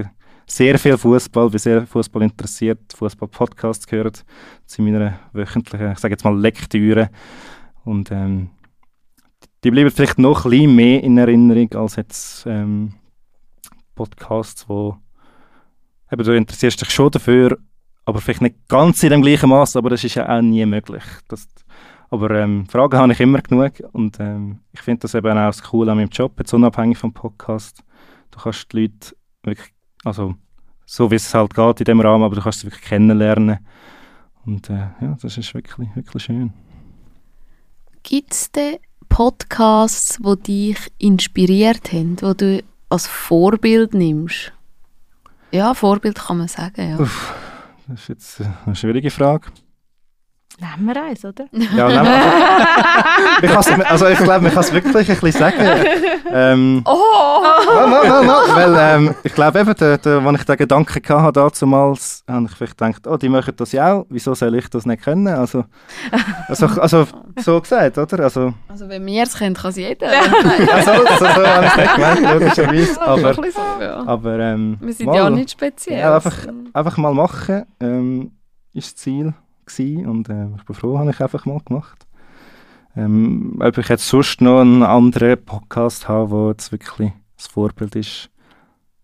sehr 0.46 0.78
viel 0.78 0.96
Fußball, 0.96 1.50
bin 1.50 1.58
sehr 1.58 1.86
Fußball 1.86 2.22
interessiert. 2.22 2.80
Fußball-Podcasts 2.94 3.86
gehört 3.86 4.24
zu 4.64 4.80
meiner 4.80 5.18
wöchentlichen, 5.34 5.92
ich 5.92 5.98
sage 5.98 6.14
jetzt 6.14 6.24
mal 6.24 6.40
Lektüre. 6.40 7.10
Und 7.84 8.10
ähm, 8.10 8.48
die 9.64 9.70
bleiben 9.70 9.90
vielleicht 9.90 10.18
noch 10.18 10.46
ein 10.46 10.50
bisschen 10.50 10.74
mehr 10.74 11.04
in 11.04 11.18
Erinnerung 11.18 11.74
als 11.74 11.96
jetzt 11.96 12.46
ähm, 12.46 12.94
Podcasts, 13.94 14.66
wo 14.66 14.96
eben, 16.10 16.24
du 16.24 16.34
interessierst 16.34 16.80
dich 16.80 16.90
schon 16.90 17.10
dafür, 17.10 17.58
aber 18.08 18.22
vielleicht 18.22 18.40
nicht 18.40 18.68
ganz 18.68 19.02
in 19.02 19.10
dem 19.10 19.20
gleichen 19.20 19.50
Maß, 19.50 19.76
aber 19.76 19.90
das 19.90 20.02
ist 20.02 20.14
ja 20.14 20.26
auch 20.26 20.40
nie 20.40 20.64
möglich. 20.64 21.04
Das, 21.28 21.46
aber 22.08 22.30
ähm, 22.30 22.64
Fragen 22.66 22.96
habe 22.96 23.12
ich 23.12 23.20
immer 23.20 23.42
genug 23.42 23.72
und 23.92 24.18
ähm, 24.18 24.60
ich 24.72 24.80
finde 24.80 25.00
das 25.00 25.14
eben 25.14 25.30
auch 25.30 25.48
das 25.48 25.62
Coole 25.62 25.92
an 25.92 25.98
meinem 25.98 26.08
Job, 26.08 26.32
jetzt 26.38 26.54
unabhängig 26.54 26.96
vom 26.96 27.12
Podcast. 27.12 27.84
Du 28.30 28.38
kannst 28.38 28.72
die 28.72 28.80
Leute 28.80 29.14
wirklich, 29.42 29.74
also 30.04 30.34
so 30.86 31.10
wie 31.10 31.16
es 31.16 31.34
halt 31.34 31.52
geht 31.52 31.80
in 31.80 31.84
dem 31.84 32.00
Rahmen, 32.00 32.24
aber 32.24 32.34
du 32.34 32.40
kannst 32.40 32.60
sie 32.60 32.68
wirklich 32.68 32.84
kennenlernen 32.84 33.58
und 34.46 34.70
äh, 34.70 34.88
ja, 35.02 35.18
das 35.20 35.36
ist 35.36 35.52
wirklich, 35.52 35.94
wirklich 35.94 36.22
schön. 36.22 36.54
Gibt 38.04 38.32
es 38.32 38.50
denn 38.52 38.76
Podcasts, 39.10 40.18
die 40.18 40.72
dich 40.72 40.78
inspiriert 40.96 41.92
haben, 41.92 42.16
die 42.16 42.36
du 42.38 42.62
als 42.88 43.06
Vorbild 43.06 43.92
nimmst? 43.92 44.54
Ja, 45.50 45.74
Vorbild 45.74 46.18
kann 46.18 46.38
man 46.38 46.48
sagen, 46.48 46.96
ja. 46.98 47.06
Das 47.88 48.02
ist 48.02 48.08
jetzt 48.08 48.42
eine 48.66 48.76
schwierige 48.76 49.10
Frage. 49.10 49.50
Nehmen 50.60 50.92
wir 50.94 51.02
eins, 51.04 51.24
oder? 51.24 51.44
Ja, 51.76 51.88
man 53.42 53.50
kann's- 53.52 53.68
also 53.90 54.06
ich 54.08 54.18
glaube, 54.18 54.40
man 54.42 54.52
kann 54.52 54.60
es 54.62 54.72
wirklich 54.72 55.08
ein 55.08 55.16
bisschen 55.20 55.32
sagen. 55.40 55.56
Ähm, 56.32 56.82
Oh! 56.84 57.42
Nein, 57.76 57.90
nein, 57.90 58.08
nein, 58.10 58.26
nein, 58.26 58.56
weil 58.56 58.76
ähm, 59.06 59.14
ich 59.22 59.32
glaube 59.34 59.60
eben, 59.60 59.74
der, 59.74 59.98
der, 59.98 60.18
als 60.20 60.38
ich 60.40 60.44
den 60.46 60.56
Gedanken 60.56 61.22
hatte 61.22 61.50
damals, 61.60 62.24
habe 62.28 62.46
ich 62.46 62.56
vielleicht 62.56 62.76
gedacht, 62.78 63.06
oh, 63.06 63.16
die 63.16 63.28
machen 63.28 63.54
das 63.56 63.72
ja 63.72 63.94
auch, 63.94 64.06
wieso 64.10 64.34
soll 64.34 64.54
ich 64.56 64.68
das 64.68 64.84
nicht 64.84 65.02
können? 65.02 65.28
Also, 65.28 65.64
also, 66.48 66.66
also 66.66 67.06
so 67.38 67.60
gesagt, 67.60 67.96
oder? 67.98 68.24
Also, 68.24 68.52
Also 68.68 68.88
wenn 68.88 69.06
wir 69.06 69.22
es 69.22 69.38
können, 69.38 69.54
kann 69.54 69.70
es 69.70 69.76
jeder. 69.76 70.08
also 70.08 70.92
so, 70.92 71.16
so 71.18 71.26
habe 71.28 71.66
ich 71.66 71.70
es 71.72 71.76
nicht 71.76 71.94
gemeint, 71.94 72.32
logischerweise, 72.66 73.00
aber, 73.00 74.08
aber 74.08 74.38
ähm, 74.40 74.76
Wir 74.80 74.92
sind 74.92 75.06
mal, 75.06 75.16
ja 75.16 75.30
nicht 75.30 75.52
speziell. 75.52 76.00
Ja, 76.00 76.16
einfach, 76.16 76.36
einfach 76.72 76.96
mal 76.96 77.14
machen, 77.14 77.64
ähm, 77.80 78.32
ist 78.74 78.88
das 78.94 78.96
Ziel 78.96 79.34
gewesen 79.68 80.06
und 80.06 80.28
äh, 80.28 80.48
ich 80.56 80.64
bin 80.64 80.74
froh, 80.74 80.98
habe 80.98 81.10
ich 81.10 81.20
einfach 81.20 81.46
mal 81.46 81.60
gemacht. 81.64 82.06
Ähm, 82.96 83.58
ob 83.60 83.78
ich 83.78 83.88
jetzt 83.88 84.08
sonst 84.08 84.40
noch 84.40 84.60
einen 84.60 84.82
anderen 84.82 85.42
Podcast 85.44 86.08
habe, 86.08 86.36
der 86.36 86.48
jetzt 86.48 86.72
wirklich 86.72 87.12
das 87.36 87.46
Vorbild 87.46 87.94
ist, 87.94 88.30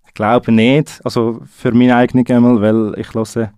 ich 0.06 0.14
glaube 0.14 0.50
nicht. 0.50 1.00
Also 1.04 1.40
für 1.44 1.72
meine 1.72 1.96
eigene 1.96 2.24
einmal, 2.28 2.60
weil 2.60 2.98
ich 2.98 3.14
höre 3.14 3.52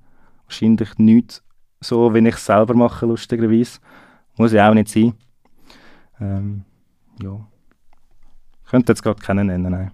wahrscheinlich 0.47 0.99
nichts 0.99 1.43
so, 1.81 2.13
wie 2.15 2.27
ich 2.27 2.35
es 2.35 2.45
selber 2.45 2.75
mache, 2.75 3.07
lustigerweise. 3.07 3.79
Muss 4.37 4.53
ja 4.53 4.69
auch 4.69 4.75
nicht 4.75 4.89
sein. 4.89 5.15
Ähm, 6.21 6.65
ja. 7.23 7.47
Ich 8.65 8.71
könnte 8.71 8.93
jetzt 8.93 9.03
gerade 9.03 9.21
keinen 9.21 9.47
nennen, 9.47 9.71
nein. 9.71 9.93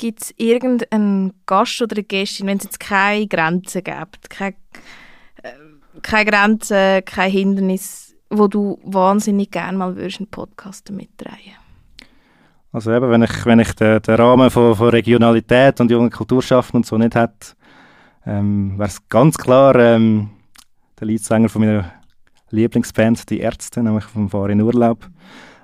Gibt 0.00 0.22
es 0.22 0.34
irgendeinen 0.38 1.34
Gast 1.44 1.82
oder 1.82 1.94
eine 1.94 2.04
Gästin, 2.04 2.46
wenn 2.46 2.56
es 2.56 2.64
jetzt 2.64 2.80
keine 2.80 3.26
Grenzen 3.26 3.84
gibt, 3.84 4.30
keine, 4.30 4.54
äh, 5.42 5.52
keine 6.00 6.30
Grenzen, 6.30 7.04
kein 7.04 7.30
Hindernis, 7.30 8.16
wo 8.30 8.48
du 8.48 8.80
wahnsinnig 8.82 9.50
gerne 9.50 9.76
mal 9.76 9.96
würdest 9.96 10.20
einen 10.20 10.30
Podcast 10.30 10.90
mitdrehen 10.90 11.52
Also 12.72 12.94
eben, 12.94 13.10
wenn 13.10 13.24
ich, 13.24 13.44
wenn 13.44 13.58
ich 13.58 13.74
den, 13.74 14.00
den 14.00 14.14
Rahmen 14.14 14.48
von, 14.48 14.74
von 14.74 14.88
Regionalität 14.88 15.78
und 15.82 15.90
jungen 15.90 16.08
Kulturschaften 16.08 16.78
und 16.78 16.86
so 16.86 16.96
nicht 16.96 17.14
hätte, 17.14 17.54
ähm, 18.24 18.78
wäre 18.78 18.88
es 18.88 19.06
ganz 19.06 19.36
klar 19.36 19.76
ähm, 19.76 20.30
der 20.98 21.08
Leadsänger 21.08 21.50
von 21.50 21.60
meiner 21.60 21.92
Lieblingsband, 22.48 23.28
die 23.28 23.40
Ärzte, 23.40 23.82
nämlich 23.82 24.04
vom 24.04 24.30
Fahr 24.30 24.48
in 24.48 24.62
Urlaub. 24.62 25.06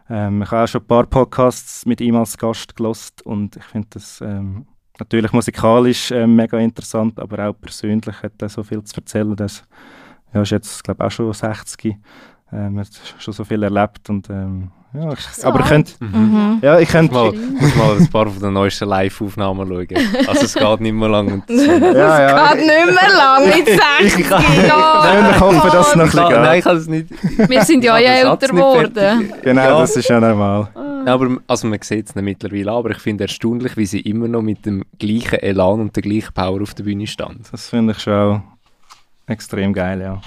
Ähm, 0.09 0.43
ich 0.43 0.51
habe 0.51 0.65
auch 0.65 0.69
schon 0.69 0.83
ein 0.83 0.87
paar 0.87 1.07
Podcasts 1.07 1.85
mit 1.87 2.01
ihm 2.01 2.17
als 2.17 2.39
Gast 2.39 2.77
gelost 2.77 3.23
und 3.23 3.57
ich 3.57 3.65
finde 3.65 3.89
das 3.91 4.21
ähm, 4.21 4.67
natürlich 4.99 5.33
musikalisch 5.33 6.11
äh, 6.11 6.27
mega 6.27 6.59
interessant, 6.59 7.19
aber 7.19 7.49
auch 7.49 7.61
persönlich 7.61 8.23
hat 8.23 8.41
er 8.41 8.49
so 8.49 8.63
viel 8.63 8.83
zu 8.85 8.97
erzählen. 8.97 9.35
Das 9.35 9.65
ja, 10.33 10.43
ist 10.43 10.51
jetzt, 10.51 10.85
glaube 10.85 11.03
ich, 11.03 11.07
auch 11.07 11.11
schon 11.11 11.33
60. 11.33 11.97
Ähm, 12.53 12.79
hat 12.79 12.89
schon 13.19 13.35
so 13.35 13.45
viel 13.45 13.63
erlebt 13.63 14.09
und 14.09 14.31
ähm, 14.31 14.71
ja, 14.99 15.13
ich, 15.13 15.21
So 15.21 15.49
aber 15.49 15.61
ich 15.61 15.65
alt. 15.67 15.71
könnte, 15.71 15.93
Mhm. 16.19 16.59
ja, 16.63 16.79
ich 16.79 16.89
könnte, 16.89 17.15
Mal, 17.15 17.33
muss 17.33 17.75
mal 17.77 17.97
ein 17.99 18.09
paar 18.09 18.27
von 18.29 18.41
den 18.43 18.53
neuesten 18.53 18.89
Live-Aufnahmen 18.89 19.69
schauen. 19.69 20.27
Also 20.27 20.45
es 20.45 20.55
geht 20.55 20.81
nicht 20.81 20.93
mehr 20.93 21.09
lang. 21.09 21.33
Und 21.33 21.45
ja, 21.51 22.21
ja, 22.29 22.53
Geht 22.55 22.67
nicht 22.67 22.87
mehr 22.87 23.17
lang 23.17 23.45
mit 23.47 23.67
60 23.67 24.19
ich 24.27 24.31
hoffe, 25.41 25.69
dass 25.71 25.89
es 25.89 25.95
noch 25.97 26.05
ein 26.05 26.11
bisschen 26.11 26.21
kann, 26.21 26.29
geht. 26.29 26.41
nein, 26.43 26.59
ich 26.59 26.65
kann 26.65 26.77
es 26.77 26.87
nicht. 26.89 27.09
Wir 27.49 27.63
sind 27.63 27.85
ja 27.85 27.93
Satz 27.95 28.03
älter 28.05 28.33
nicht 28.33 28.51
geworden. 28.51 29.33
Genau, 29.43 29.63
Ja. 29.63 29.79
das 29.81 29.97
ist 29.97 30.09
ja 30.09 30.21
normal. 30.21 30.69
Ja, 31.07 31.15
aber 31.15 31.37
also 31.47 31.67
man 31.69 31.79
sieht 31.83 32.09
es 32.09 32.15
nicht 32.15 32.25
mittlerweile 32.25 32.71
an, 32.73 32.79
aber 32.79 32.91
ich 32.91 32.99
finde 32.99 33.25
erstaunlich, 33.25 33.77
wie 33.77 33.87
sie 33.87 34.01
immer 34.01 34.27
noch 34.29 34.43
mit 34.43 34.67
dem 34.67 34.85
gleichen 34.99 35.39
Elan 35.41 35.81
und 35.81 35.95
der 35.95 36.03
gleichen 36.03 36.33
Power 36.35 36.63
auf 36.63 36.75
der 36.75 36.83
Bühne 36.85 37.07
stand. 37.07 37.41
Das 37.53 37.69
finde 37.69 37.93
ich 37.93 38.01
schon 38.01 38.13
auch 38.15 38.41
extrem 39.29 39.73
geil, 39.73 40.01
ja. 40.01 40.21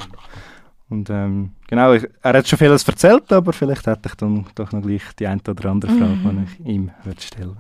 Und 0.90 1.10
ähm, 1.12 1.52
genau, 1.68 1.94
ich, 1.94 2.08
er 2.22 2.34
hat 2.34 2.48
schon 2.48 2.58
vieles 2.58 2.88
erzählt, 2.88 3.32
aber 3.32 3.54
vielleicht 3.54 3.86
hätte 3.86 4.10
ich 4.10 4.16
dann 4.16 4.46
doch 4.56 4.72
noch 4.72 4.82
gleich 4.82 5.04
die 5.20 5.28
eine 5.28 5.42
oder 5.48 5.70
andere 5.70 5.92
Frage, 5.92 6.14
Mhm. 6.16 6.48
die 6.58 6.64
ich 6.64 6.68
ihm 6.76 6.92
würde 7.04 7.22
stellen 7.22 7.58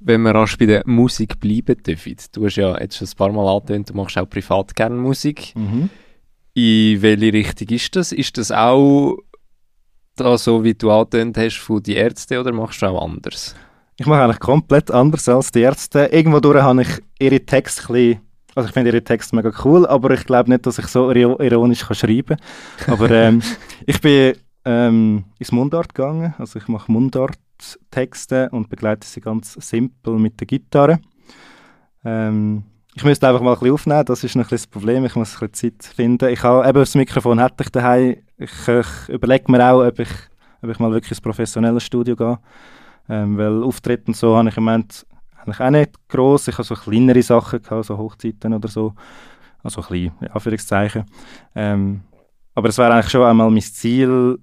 Wenn 0.00 0.22
wir 0.22 0.34
rasch 0.34 0.58
bei 0.58 0.66
der 0.66 0.82
Musik 0.86 1.40
bleiben 1.40 1.82
dürfen, 1.82 2.16
du 2.32 2.44
hast 2.44 2.56
ja 2.56 2.78
jetzt 2.78 2.96
schon 2.98 3.08
ein 3.08 3.16
paar 3.16 3.32
Mal 3.32 3.48
angetönt, 3.56 3.88
du 3.90 3.94
machst 3.94 4.18
auch 4.18 4.28
privat 4.28 4.74
gerne 4.76 4.96
Musik. 4.96 5.52
mhm. 5.56 5.88
In 6.56 7.02
welche 7.02 7.32
Richtung 7.32 7.68
ist 7.68 7.96
das? 7.96 8.12
Ist 8.12 8.38
das 8.38 8.52
auch 8.52 9.16
da 10.14 10.38
so, 10.38 10.62
wie 10.62 10.74
du 10.74 10.90
angetönt 10.92 11.36
hast, 11.36 11.56
von 11.58 11.82
die 11.82 11.96
Ärzte 11.96 12.38
oder 12.38 12.52
machst 12.52 12.80
du 12.82 12.86
auch 12.86 13.02
anders? 13.02 13.56
Ich 13.96 14.06
mache 14.06 14.22
eigentlich 14.22 14.38
komplett 14.40 14.90
anders 14.90 15.28
als 15.28 15.50
die 15.50 15.60
Ärzte. 15.62 16.06
Irgendwo 16.12 16.38
durch 16.38 16.62
habe 16.62 16.82
ich 16.82 16.88
ihre 17.18 17.40
Texte 17.40 17.82
ein 17.82 17.92
bisschen, 17.92 18.20
also 18.54 18.68
ich 18.68 18.72
finde 18.74 18.90
ihre 18.90 19.02
Texte 19.04 19.34
mega 19.36 19.50
cool, 19.64 19.86
aber 19.86 20.10
ich 20.10 20.24
glaube 20.24 20.50
nicht, 20.50 20.66
dass 20.66 20.78
ich 20.78 20.86
so 20.86 21.10
iro- 21.10 21.40
ironisch 21.40 21.84
kann 21.86 21.96
schreiben 21.96 22.36
kann. 22.78 22.94
Aber 22.94 23.10
ähm, 23.10 23.42
ich 23.86 24.00
bin 24.00 24.34
ähm, 24.64 25.24
ins 25.38 25.52
Mundart 25.52 25.94
gegangen, 25.94 26.34
also 26.38 26.58
ich 26.58 26.68
mache 26.68 26.90
Mundart-Texte 26.90 28.48
und 28.50 28.68
begleite 28.68 29.06
sie 29.06 29.20
ganz 29.20 29.54
simpel 29.54 30.14
mit 30.18 30.40
der 30.40 30.46
Gitarre. 30.46 31.00
Ähm, 32.04 32.64
ich 32.96 33.04
müsste 33.04 33.26
einfach 33.28 33.40
mal 33.42 33.54
ein 33.54 33.58
bisschen 33.58 33.74
aufnehmen, 33.74 34.04
das 34.04 34.22
ist 34.22 34.36
noch 34.36 34.44
ein 34.44 34.48
bisschen 34.48 34.70
das 34.70 34.80
Problem, 34.80 35.04
ich 35.04 35.16
muss 35.16 35.34
ein 35.42 35.50
bisschen 35.50 35.72
Zeit 35.74 35.94
finden. 35.94 36.28
Ich 36.28 36.42
habe, 36.44 36.68
eben 36.68 36.78
das 36.78 36.94
Mikrofon 36.94 37.40
hätte 37.40 37.64
ich 37.64 37.70
daheim, 37.70 38.16
ich, 38.38 38.68
ich 38.68 39.08
überlege 39.08 39.50
mir 39.50 39.68
auch, 39.68 39.84
ob 39.84 39.98
ich, 39.98 40.08
ob 40.62 40.70
ich 40.70 40.78
mal 40.78 40.92
wirklich 40.92 41.10
ins 41.10 41.20
professionelle 41.20 41.80
Studio 41.80 42.14
gehe. 42.14 42.38
Ähm, 43.08 43.36
weil 43.36 43.62
Auftritte 43.62 44.04
und 44.06 44.16
so 44.16 44.36
habe 44.36 44.48
ich 44.48 44.56
im 44.56 44.64
Moment 44.64 45.04
eigentlich 45.44 45.60
auch 45.60 45.70
nicht 45.70 46.08
gross. 46.08 46.48
Ich 46.48 46.54
habe 46.54 46.64
so 46.64 46.74
kleinere 46.74 47.22
Sachen 47.22 47.62
gehabt, 47.62 47.84
so 47.84 47.96
Hochzeiten 47.98 48.54
oder 48.54 48.68
so. 48.68 48.94
Also 49.62 49.80
klein, 49.82 50.12
in 50.20 50.28
Anführungszeichen. 50.28 51.04
Ähm, 51.54 52.02
aber 52.54 52.68
es 52.68 52.78
wäre 52.78 52.92
eigentlich 52.92 53.10
schon 53.10 53.22
einmal 53.22 53.50
mein 53.50 53.62
Ziel. 53.62 54.38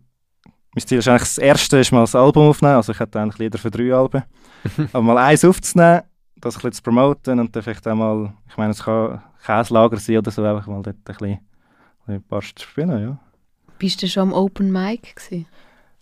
Mein 0.74 0.86
Ziel 0.86 1.00
ist 1.00 1.08
eigentlich, 1.08 1.22
das 1.22 1.38
erste 1.38 1.78
ist 1.80 1.92
mal 1.92 2.02
das 2.02 2.16
Album 2.16 2.50
aufnehmen. 2.50 2.76
Also 2.76 2.92
ich 2.92 3.00
hätte 3.00 3.20
eigentlich 3.20 3.40
Lieder 3.40 3.58
für 3.58 3.72
drei 3.72 3.94
Alben. 3.94 4.24
aber 4.94 5.02
mal 5.02 5.18
eins 5.18 5.46
aufzunehmen, 5.46 6.02
das 6.38 6.56
ein 6.56 6.58
bisschen 6.58 6.74
zu 6.74 6.82
promoten 6.84 7.40
und 7.40 7.56
dann 7.56 7.64
vielleicht 7.64 7.88
auch 7.88 7.96
mal, 7.96 8.34
ich 8.50 8.58
meine, 8.58 8.72
es 8.72 8.84
kann 8.84 9.22
Käslager 9.46 9.98
sein 9.98 10.18
oder 10.18 10.32
so, 10.32 10.44
einfach 10.44 10.68
mal 10.68 10.82
dort 10.82 10.96
ein 10.96 11.04
bisschen, 11.04 11.28
ein 11.28 11.40
bisschen 12.06 12.16
ein 12.16 12.24
paar 12.24 12.42
zu 12.42 12.68
spielen, 12.68 13.02
ja. 13.02 13.18
Bist 13.80 14.02
du 14.02 14.08
schon 14.08 14.30
am 14.30 14.34
Open 14.34 14.72
Mic 14.72 15.16
gewesen? 15.16 15.48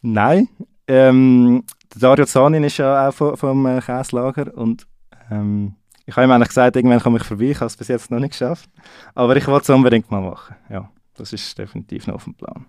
Nein. 0.01 0.49
Ähm, 0.87 1.63
der 1.93 2.01
Dario 2.01 2.25
Zanin 2.25 2.63
ist 2.63 2.77
ja 2.77 3.09
auch 3.09 3.13
vom, 3.13 3.37
vom 3.37 3.65
äh, 3.65 3.81
Käslager 3.81 4.55
und 4.55 4.87
ähm, 5.31 5.75
ich 6.05 6.15
habe 6.15 6.25
ihm 6.25 6.31
eigentlich 6.31 6.47
gesagt, 6.47 6.75
irgendwann 6.75 6.99
komme 6.99 7.19
ich 7.19 7.23
vorbei. 7.23 7.51
Ich 7.51 7.57
habe 7.57 7.67
es 7.67 7.77
bis 7.77 7.87
jetzt 7.87 8.09
noch 8.09 8.19
nicht 8.19 8.31
geschafft. 8.31 8.67
Aber 9.13 9.35
ich 9.35 9.45
wollte 9.45 9.63
es 9.63 9.69
unbedingt 9.69 10.09
mal 10.09 10.21
machen. 10.21 10.55
Ja, 10.67 10.89
das 11.13 11.33
ist 11.33 11.55
definitiv 11.55 12.07
noch 12.07 12.15
auf 12.15 12.23
dem 12.23 12.33
Plan. 12.33 12.65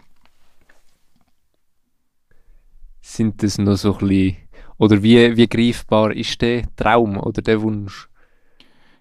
Sind 3.01 3.43
das 3.43 3.57
noch 3.57 3.77
so 3.77 3.95
ein 3.95 4.09
bisschen, 4.09 4.37
oder 4.77 5.03
wie, 5.03 5.37
wie 5.39 5.49
greifbar 5.49 6.13
ist 6.13 6.41
der 6.43 6.65
Traum 6.77 7.17
oder 7.17 7.41
der 7.41 7.63
Wunsch? 7.63 8.11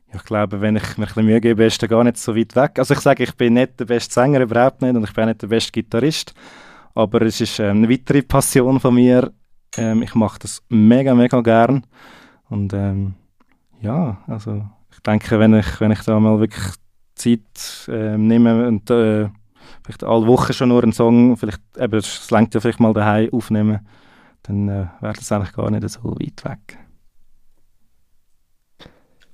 Ja, 0.07 0.15
ich 0.15 0.23
glaube, 0.23 0.61
wenn 0.61 0.77
ich 0.77 0.97
mir 0.97 1.03
ein 1.03 1.07
bisschen 1.07 1.25
Mühe 1.25 1.41
gebe, 1.41 1.65
ist 1.65 1.81
er 1.81 1.89
gar 1.89 2.05
nicht 2.05 2.17
so 2.17 2.33
weit 2.33 2.55
weg. 2.55 2.79
Also 2.79 2.93
ich 2.93 3.01
sage, 3.01 3.23
ich 3.23 3.35
bin 3.35 3.55
nicht 3.55 3.77
der 3.77 3.85
beste 3.85 4.13
Sänger, 4.13 4.39
überhaupt 4.39 4.81
nicht, 4.81 4.95
und 4.95 5.03
ich 5.03 5.13
bin 5.13 5.25
auch 5.25 5.27
nicht 5.27 5.41
der 5.41 5.47
beste 5.47 5.73
Gitarrist. 5.73 6.33
Aber 6.95 7.21
es 7.23 7.41
ist 7.41 7.59
ähm, 7.59 7.77
eine 7.77 7.89
weitere 7.89 8.21
Passion 8.21 8.79
von 8.79 8.95
mir. 8.95 9.33
Ähm, 9.79 10.01
ich 10.03 10.15
mache 10.15 10.39
das 10.39 10.63
mega, 10.69 11.13
mega 11.15 11.41
gern. 11.41 11.85
Und 12.49 12.73
ähm, 12.73 13.15
ja, 13.81 14.17
also 14.27 14.65
ich 14.91 14.99
denke, 14.99 15.39
wenn 15.39 15.53
ich, 15.53 15.79
wenn 15.79 15.91
ich 15.91 16.01
da 16.01 16.19
mal 16.19 16.39
wirklich 16.39 16.73
Zeit 17.15 17.87
ähm, 17.87 18.27
nehme 18.27 18.67
und 18.67 18.89
äh, 18.89 19.29
vielleicht 19.83 20.03
alle 20.03 20.27
Wochen 20.27 20.53
schon 20.53 20.69
nur 20.69 20.83
einen 20.83 20.93
Song, 20.93 21.37
vielleicht, 21.37 21.61
eben, 21.77 21.99
es 21.99 22.31
längt 22.31 22.53
ja 22.53 22.59
vielleicht 22.59 22.79
mal 22.79 22.93
daheim 22.93 23.29
aufnehmen, 23.31 23.79
dann 24.43 24.67
äh, 24.67 24.87
wäre 25.01 25.13
das 25.13 25.31
eigentlich 25.31 25.53
gar 25.53 25.69
nicht 25.69 25.87
so 25.89 26.03
weit 26.03 26.43
weg. 26.45 26.77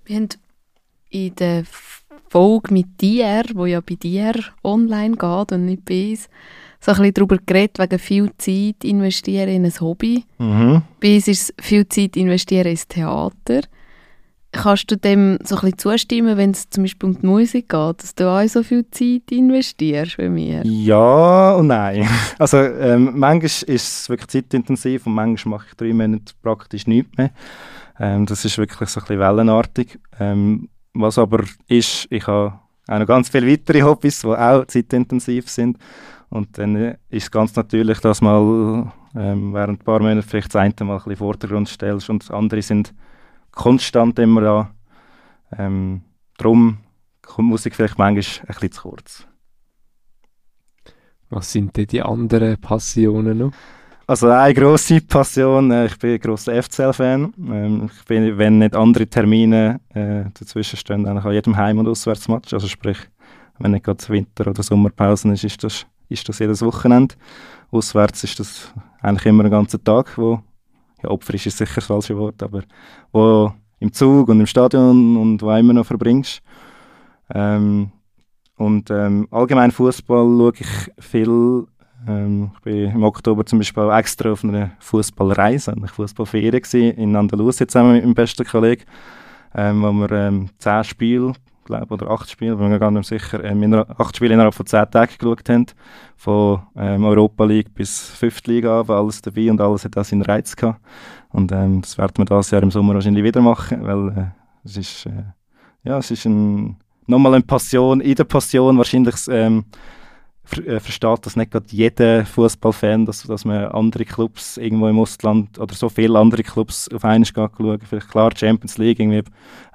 Wir 0.06 0.18
haben 0.18 0.30
in 1.10 1.36
der 1.36 1.64
Folge 2.30 2.74
mit 2.74 3.02
dir, 3.02 3.44
wo 3.54 3.66
ja 3.66 3.82
bei 3.82 3.96
dir 3.96 4.34
online 4.64 5.16
geht 5.16 5.52
und 5.52 5.66
nicht 5.66 5.86
bei 5.86 6.12
uns, 6.12 6.30
so 6.80 6.92
ein 6.92 6.98
bisschen 6.98 7.14
darüber 7.14 7.38
geredet, 7.46 7.80
wegen 7.80 8.00
viel 8.00 8.32
Zeit 8.38 8.84
investieren 8.84 9.50
in 9.50 9.66
ein 9.66 9.80
Hobby. 9.80 10.24
Mhm. 10.38 10.82
Bei 11.02 11.16
uns 11.16 11.28
ist 11.28 11.54
es 11.58 11.66
viel 11.66 11.88
Zeit 11.88 12.16
investieren 12.18 12.68
ins 12.68 12.88
Theater. 12.88 13.62
Kannst 14.52 14.90
du 14.90 14.96
dem 14.96 15.38
so 15.44 15.56
ein 15.56 15.62
bisschen 15.62 15.78
zustimmen, 15.78 16.38
wenn 16.38 16.52
es 16.52 16.70
zum 16.70 16.84
Beispiel 16.84 17.10
um 17.10 17.20
die 17.20 17.26
Musik 17.26 17.68
geht, 17.68 18.04
dass 18.04 18.16
du 18.16 18.30
auch 18.30 18.48
so 18.48 18.64
viel 18.64 18.90
Zeit 18.90 19.24
investierst 19.30 20.18
wie 20.18 20.30
mir? 20.30 20.62
Ja 20.66 21.56
und 21.56 21.68
nein. 21.68 22.08
Also 22.40 22.58
ähm, 22.58 23.12
manchmal 23.16 23.46
ist 23.46 23.68
es 23.68 24.10
wirklich 24.10 24.30
zeitintensiv 24.30 25.08
und 25.08 25.14
manchmal 25.14 25.58
mache 25.58 25.68
ich 25.70 25.76
drei 25.76 25.94
Monate 25.94 26.34
praktisch 26.42 26.88
nichts 26.88 27.18
mehr. 27.18 27.32
Ähm, 28.00 28.26
das 28.26 28.46
ist 28.46 28.58
wirklich 28.58 28.90
so 28.90 29.02
ein 29.02 29.04
bisschen 29.04 29.20
wellenartig. 29.20 30.00
Ähm, 30.20 30.70
was 30.94 31.18
aber 31.18 31.44
ist, 31.68 32.08
ich 32.10 32.26
habe 32.26 32.60
auch 32.88 33.00
noch 33.00 33.08
ganz 33.08 33.30
viele 33.30 33.52
weitere 33.52 33.82
Hobbys, 33.82 34.22
die 34.22 34.28
auch 34.28 34.66
zeitintensiv 34.66 35.50
sind. 35.50 35.78
Und 36.36 36.58
dann 36.58 36.76
äh, 36.76 36.98
ist 37.10 37.24
es 37.24 37.32
ganz 37.32 37.56
natürlich, 37.56 38.02
dass 38.02 38.20
mal 38.20 38.92
ähm, 39.16 39.54
während 39.54 39.80
ein 39.80 39.86
paar 39.86 40.02
Monaten 40.02 40.22
vielleicht 40.22 40.54
das 40.54 40.62
eine 40.62 40.74
mal 40.82 40.96
ein 40.96 40.98
bisschen 40.98 41.04
in 41.06 41.10
den 41.12 41.18
Vordergrund 41.18 41.70
stellst 41.70 42.10
und 42.10 42.30
andere 42.30 42.62
sind 42.62 42.94
konstant 43.52 44.20
immer 44.20 44.42
da. 44.42 44.72
Ähm, 45.58 46.02
darum 46.38 46.80
kommt 47.22 47.48
Musik 47.48 47.74
vielleicht 47.74 47.98
manchmal 47.98 48.48
ein 48.48 48.54
bisschen 48.54 48.72
zu 48.74 48.82
kurz. 48.82 49.26
Was 51.30 51.54
sind 51.54 51.78
denn 51.78 51.88
die 51.88 52.02
anderen 52.02 52.60
Passionen 52.60 53.38
noch? 53.38 53.54
Also 54.06 54.28
eine 54.28 54.54
grosse 54.54 55.00
Passion, 55.00 55.72
äh, 55.72 55.86
ich 55.86 55.98
bin 55.98 56.16
ein 56.16 56.20
grosser 56.20 56.62
FCL-Fan. 56.62 57.34
Ähm, 57.48 57.90
ich 57.98 58.04
bin, 58.04 58.38
wenn 58.38 58.58
nicht 58.58 58.76
andere 58.76 59.08
Termine 59.08 59.80
äh, 59.94 60.26
dazwischen 60.38 60.76
stehen, 60.76 61.08
eigentlich 61.08 61.24
an 61.24 61.34
jedem 61.34 61.56
Heim- 61.56 61.78
und 61.78 61.88
Auswärtsmatch. 61.88 62.54
Also 62.54 62.68
sprich, 62.68 62.98
wenn 63.58 63.72
nicht 63.72 63.86
gerade 63.86 64.06
Winter- 64.10 64.48
oder 64.48 64.64
Sommerpausen 64.64 65.32
ist, 65.32 65.46
ist 65.46 65.64
das, 65.64 65.88
ist 66.10 66.28
das 66.28 66.40
jedes 66.40 66.62
Wochenende. 66.62 67.16
Auswärts 67.72 68.24
ist 68.24 68.40
das 68.40 68.74
eigentlich 69.02 69.26
immer 69.26 69.44
einen 69.44 69.52
ganzen 69.52 69.84
Tag, 69.84 70.18
wo, 70.18 70.40
ja 71.04 71.10
opferisch 71.10 71.48
ist 71.48 71.58
sicher 71.58 71.76
das 71.76 71.86
falsche 71.86 72.18
Wort, 72.18 72.42
aber 72.42 72.64
wo 73.12 73.52
im 73.80 73.92
Zug 73.92 74.30
und 74.30 74.40
im 74.40 74.48
Stadion 74.48 75.18
und 75.18 75.42
wo 75.42 75.52
immer 75.52 75.74
noch 75.74 75.86
verbringst. 75.86 76.42
Ähm, 77.34 77.92
und 78.58 78.90
ähm, 78.90 79.28
allgemein 79.32 79.72
Fußball 79.72 80.26
schaue 80.26 80.54
ich 80.58 80.92
viel 81.00 81.68
ähm, 82.08 82.52
ich 82.56 82.62
bin 82.62 82.92
im 82.92 83.04
Oktober 83.04 83.46
zum 83.46 83.60
Beispiel 83.60 83.90
extra 83.92 84.32
auf 84.32 84.44
einer 84.44 84.72
Fußballreise, 84.80 85.74
eine 85.74 85.88
Fußballferie 85.88 86.90
in 86.90 87.16
Andalusien 87.16 87.68
zusammen 87.68 87.94
mit 87.94 88.04
meinem 88.04 88.14
besten 88.14 88.46
Kollegen, 88.46 88.84
ähm, 89.56 89.82
wo 89.82 89.92
wir 89.92 90.12
ähm, 90.12 90.50
zehn 90.60 90.84
Spiele, 90.84 91.34
glaube 91.66 91.94
oder 91.94 92.10
acht 92.10 92.30
Spiele, 92.30 92.56
bin 92.56 92.70
mir 92.70 92.80
gar 92.80 92.92
nicht 92.92 93.08
sicher, 93.08 93.44
ähm, 93.44 93.62
innerhalb, 93.62 94.00
acht 94.00 94.16
Spiele 94.16 94.34
innerhalb 94.34 94.54
von 94.54 94.66
zehn 94.66 94.90
Tagen 94.90 95.12
geschaut 95.18 95.50
haben, 95.50 95.66
von 96.16 96.62
ähm, 96.78 97.04
Europa 97.04 97.44
League 97.44 97.74
bis 97.74 98.10
Fünfte 98.10 98.52
Liga, 98.52 98.88
war 98.88 99.00
alles 99.00 99.22
dabei 99.22 99.52
und 99.52 99.60
alles 99.60 99.84
hat 99.84 99.98
auch 99.98 100.06
seinen 100.06 100.22
Reiz 100.22 100.56
gehabt. 100.56 100.80
Und 101.30 101.52
ähm, 101.52 101.82
das 101.82 101.98
werden 101.98 102.18
wir 102.18 102.26
dieses 102.26 102.52
Jahr 102.52 102.64
im 102.64 102.72
Sommer 102.72 102.94
wahrscheinlich 102.94 103.24
wieder 103.24 103.42
machen, 103.42 103.86
weil 103.86 104.10
äh, 104.10 104.26
es 104.64 104.78
ist, 104.78 105.06
äh, 105.08 105.24
ja, 105.84 105.98
es 105.98 106.12
ist 106.12 106.26
ein, 106.26 106.78
nochmal 107.08 107.34
eine 107.34 107.44
Passion, 107.44 108.00
in 108.00 108.16
der 108.16 108.24
Passion 108.24 108.78
wahrscheinlich 108.78 109.16
ähm, 109.30 109.66
ver 110.46 110.66
äh, 110.68 110.80
versteht 110.80 111.26
das 111.26 111.36
nicht 111.36 111.52
gerade 111.52 111.66
jeder 111.70 112.26
Fußballfan, 112.26 113.06
dass, 113.06 113.24
dass 113.24 113.46
man 113.46 113.66
andere 113.66 114.06
Clubs 114.06 114.58
irgendwo 114.58 114.88
im 114.88 115.00
Ostland 115.00 115.60
oder 115.60 115.74
so 115.74 115.90
viele 115.90 116.18
andere 116.18 116.44
Clubs 116.44 116.90
auf 116.90 117.04
einmal 117.04 117.24
geht 117.24 117.36
schauen. 117.36 117.80
Vielleicht 117.82 118.10
klar 118.10 118.32
Champions 118.36 118.78
League, 118.78 119.00
irgendwie 119.00 119.24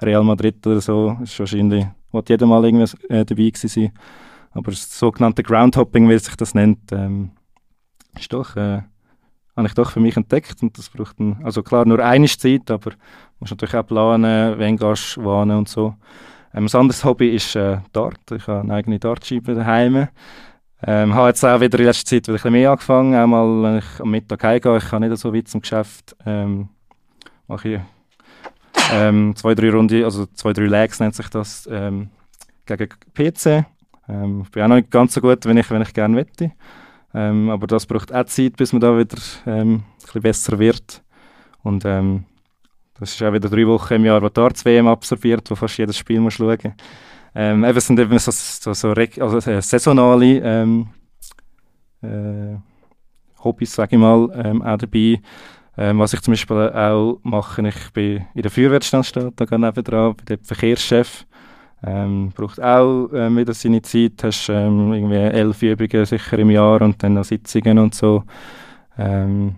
Real 0.01 0.23
Madrid 0.23 0.65
oder 0.65 0.81
so, 0.81 1.17
ist 1.21 1.39
wahrscheinlich, 1.39 1.85
wird 2.11 2.29
jeder 2.29 2.45
mal 2.45 2.63
irgendwie 2.63 2.97
äh, 3.09 3.25
dabei 3.25 3.49
gewesen 3.49 3.67
sein. 3.67 3.91
Aber 4.51 4.71
das 4.71 4.97
sogenannte 4.97 5.43
Groundhopping, 5.43 6.09
wie 6.09 6.17
sich 6.17 6.35
das 6.35 6.53
nennt, 6.53 6.91
ähm, 6.91 7.31
ist 8.17 8.33
doch 8.33 8.55
äh, 8.55 8.81
habe 9.55 9.67
ich 9.67 9.73
doch 9.73 9.91
für 9.91 9.99
mich 9.99 10.17
entdeckt 10.17 10.61
und 10.63 10.77
das 10.77 10.89
braucht 10.89 11.19
ein, 11.19 11.37
also 11.43 11.61
klar 11.61 11.85
nur 11.85 11.99
eine 11.99 12.27
Zeit, 12.27 12.71
aber 12.71 12.91
musst 13.39 13.51
natürlich 13.51 13.75
auch 13.75 13.85
planen, 13.85 14.57
wen 14.57 14.77
gehst 14.77 15.17
wohnen 15.21 15.57
und 15.57 15.69
so. 15.69 15.95
Ähm, 16.53 16.65
ein 16.65 16.79
anderes 16.79 17.03
Hobby 17.03 17.29
ist 17.29 17.55
äh, 17.55 17.77
Dart. 17.93 18.19
Ich 18.31 18.47
habe 18.47 18.61
eine 18.61 18.73
eigene 18.73 18.99
Dartscheibe 18.99 19.55
daheim. 19.55 20.07
Ähm, 20.83 21.13
habe 21.13 21.27
jetzt 21.29 21.45
auch 21.45 21.59
wieder 21.61 21.77
in 21.79 21.85
letzter 21.85 22.05
Zeit 22.05 22.23
wieder 22.23 22.33
ein 22.33 22.35
bisschen 22.35 22.51
mehr 22.53 22.71
angefangen, 22.71 23.15
auch 23.15 23.27
mal, 23.27 23.63
wenn 23.63 23.77
ich 23.77 23.99
am 23.99 24.09
Mittag 24.09 24.43
heimgehe, 24.43 24.77
ich 24.77 24.89
kann 24.89 25.01
nicht 25.01 25.15
so 25.17 25.33
weit 25.33 25.47
zum 25.47 25.61
Geschäft, 25.61 26.15
ähm, 26.25 26.69
mache 27.47 27.69
ich 27.69 27.79
ähm, 28.91 29.35
zwei, 29.35 29.53
drei 29.53 29.69
Runden, 29.69 30.03
also 30.03 30.25
zwei, 30.33 30.53
drei 30.53 30.65
Legs 30.65 30.99
nennt 30.99 31.15
sich 31.15 31.29
das, 31.29 31.69
ähm, 31.71 32.09
gegen 32.65 32.89
PC. 33.13 33.65
Ähm, 34.07 34.41
ich 34.43 34.51
bin 34.51 34.63
auch 34.63 34.67
noch 34.67 34.75
nicht 34.75 34.91
ganz 34.91 35.13
so 35.13 35.21
gut, 35.21 35.45
wenn 35.45 35.57
ich, 35.57 35.69
wenn 35.69 35.81
ich 35.81 35.93
gerne 35.93 36.17
wette. 36.17 36.51
Ähm, 37.13 37.49
aber 37.49 37.67
das 37.67 37.85
braucht 37.85 38.13
auch 38.13 38.25
Zeit, 38.25 38.55
bis 38.57 38.73
man 38.73 38.81
da 38.81 38.97
wieder 38.97 39.17
ähm, 39.45 39.73
ein 39.73 39.83
bisschen 40.01 40.21
besser 40.21 40.59
wird. 40.59 41.03
Und 41.63 41.85
ähm, 41.85 42.25
das 42.99 43.13
ist 43.13 43.23
auch 43.23 43.33
wieder 43.33 43.49
drei 43.49 43.67
Wochen 43.67 43.95
im 43.95 44.05
Jahr, 44.05 44.21
wo 44.21 44.27
die 44.27 44.33
Darts-WM 44.33 44.87
absorbiert, 44.87 45.49
wo 45.49 45.55
fast 45.55 45.77
jedes 45.77 45.97
Spiel 45.97 46.19
muss 46.19 46.35
schauen 46.35 46.57
muss. 46.63 46.73
Ähm, 47.33 47.63
eben, 47.63 47.77
es 47.77 47.87
sind 47.87 47.99
eben 47.99 48.19
so, 48.19 48.31
so, 48.31 48.73
so 48.73 48.89
also, 48.89 49.49
äh, 49.49 49.61
saisonale 49.61 50.39
ähm, 50.43 50.87
äh, 52.01 52.57
Hobbys, 53.43 53.73
sage 53.73 53.95
ich 53.95 54.01
mal, 54.01 54.29
ähm, 54.43 54.61
auch 54.61 54.77
dabei. 54.77 55.21
Ähm, 55.77 55.99
was 55.99 56.13
ich 56.13 56.21
zum 56.21 56.33
Beispiel 56.33 56.69
auch 56.69 57.19
mache, 57.23 57.67
ich 57.67 57.93
bin 57.93 58.25
in 58.33 58.41
der 58.41 58.51
Feuerwehrstandstadt, 58.51 59.33
da 59.35 59.57
neben 59.57 59.83
dran, 59.83 60.15
bin 60.15 60.25
der 60.25 60.39
Verkehrschef. 60.43 61.25
Ähm, 61.83 62.31
braucht 62.35 62.61
auch 62.61 63.09
ähm, 63.13 63.37
wieder 63.37 63.53
seine 63.55 63.81
Zeit, 63.81 64.23
hast 64.23 64.49
ähm, 64.49 64.93
irgendwie 64.93 65.15
elf 65.15 65.63
Übungen 65.63 66.05
sicher 66.05 66.37
im 66.37 66.51
Jahr 66.51 66.79
und 66.81 67.01
dann 67.01 67.15
noch 67.15 67.23
Sitzungen 67.23 67.79
und 67.79 67.95
so. 67.95 68.23
Ähm, 68.99 69.55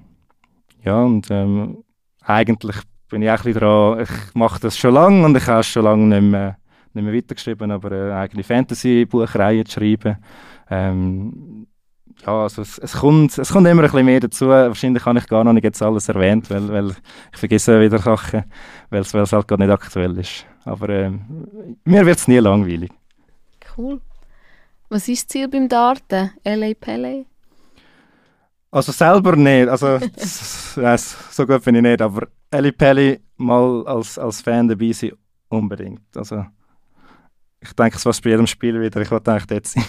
ja, 0.86 1.04
und 1.04 1.28
ähm, 1.30 1.84
eigentlich 2.22 2.78
bin 3.10 3.24
ich 3.24 3.30
auch 3.30 3.34
ein 3.34 3.44
bisschen 3.44 3.60
dran, 3.60 4.00
ich 4.02 4.36
mache 4.36 4.62
das 4.62 4.78
schon 4.78 4.94
lange 4.94 5.26
und 5.26 5.36
ich 5.36 5.48
habe 5.48 5.60
es 5.60 5.68
schon 5.68 5.84
lange 5.84 6.06
nicht 6.06 6.32
mehr, 6.32 6.58
nicht 6.96 7.04
mehr 7.04 7.14
weitergeschrieben, 7.14 7.72
aber 7.72 7.92
eine 7.92 8.16
eigene 8.16 8.44
Fantasy-Buchreihe 8.44 9.64
zu 9.64 9.80
schreiben. 9.80 10.18
Ähm, 10.70 11.68
ja, 12.26 12.44
also 12.44 12.62
es, 12.62 12.78
es, 12.78 12.94
kommt, 12.94 13.38
es 13.38 13.52
kommt 13.52 13.68
immer 13.68 13.82
ein 13.82 13.90
bisschen 13.90 14.06
mehr 14.06 14.20
dazu. 14.20 14.48
Wahrscheinlich 14.48 15.06
habe 15.06 15.20
ich 15.20 15.28
gar 15.28 15.44
noch 15.44 15.54
nicht 15.54 15.64
jetzt 15.64 15.82
alles 15.82 16.10
erwähnt, 16.10 16.50
weil, 16.50 16.70
weil 16.70 16.90
ich 17.32 17.38
vergesse 17.40 17.82
wieder 17.82 18.00
Sachen, 18.00 18.46
weil 18.90 19.02
es, 19.02 19.14
halt 19.14 19.48
gar 19.48 19.58
nicht 19.58 19.70
aktuell 19.70 20.18
ist. 20.18 20.46
Aber 20.66 20.90
äh, 20.90 21.12
mir 21.84 22.06
wird 22.06 22.18
es 22.18 22.28
nie 22.28 22.38
langweilig. 22.38 22.92
Cool. 23.76 24.00
Was 24.90 25.08
ist 25.08 25.24
das 25.24 25.28
Ziel 25.28 25.48
beim 25.48 25.68
Darten? 25.68 26.32
LA 26.46 26.74
Pele? 26.80 27.26
Also 28.72 28.92
selber 28.92 29.36
nicht, 29.36 29.70
also 29.70 30.00
so 31.32 31.46
gut 31.46 31.64
bin 31.64 31.76
ich 31.76 31.82
nicht, 31.84 32.02
aber 32.02 32.28
Eli 32.50 32.72
Pelli 32.72 33.20
mal 33.38 33.86
als, 33.86 34.18
als 34.18 34.42
Fan 34.42 34.68
dabei 34.68 34.92
sein, 34.92 35.12
unbedingt. 35.50 36.02
Also 36.16 36.46
ich 37.64 37.74
denke, 37.74 37.98
es 37.98 38.06
war 38.06 38.14
bei 38.24 38.30
jedem 38.30 38.48
Spiel 38.48 38.80
wieder, 38.82 39.02
ich 39.02 39.12
wollte 39.12 39.32
eigentlich 39.32 39.48
dort 39.48 39.68
sein. 39.68 39.86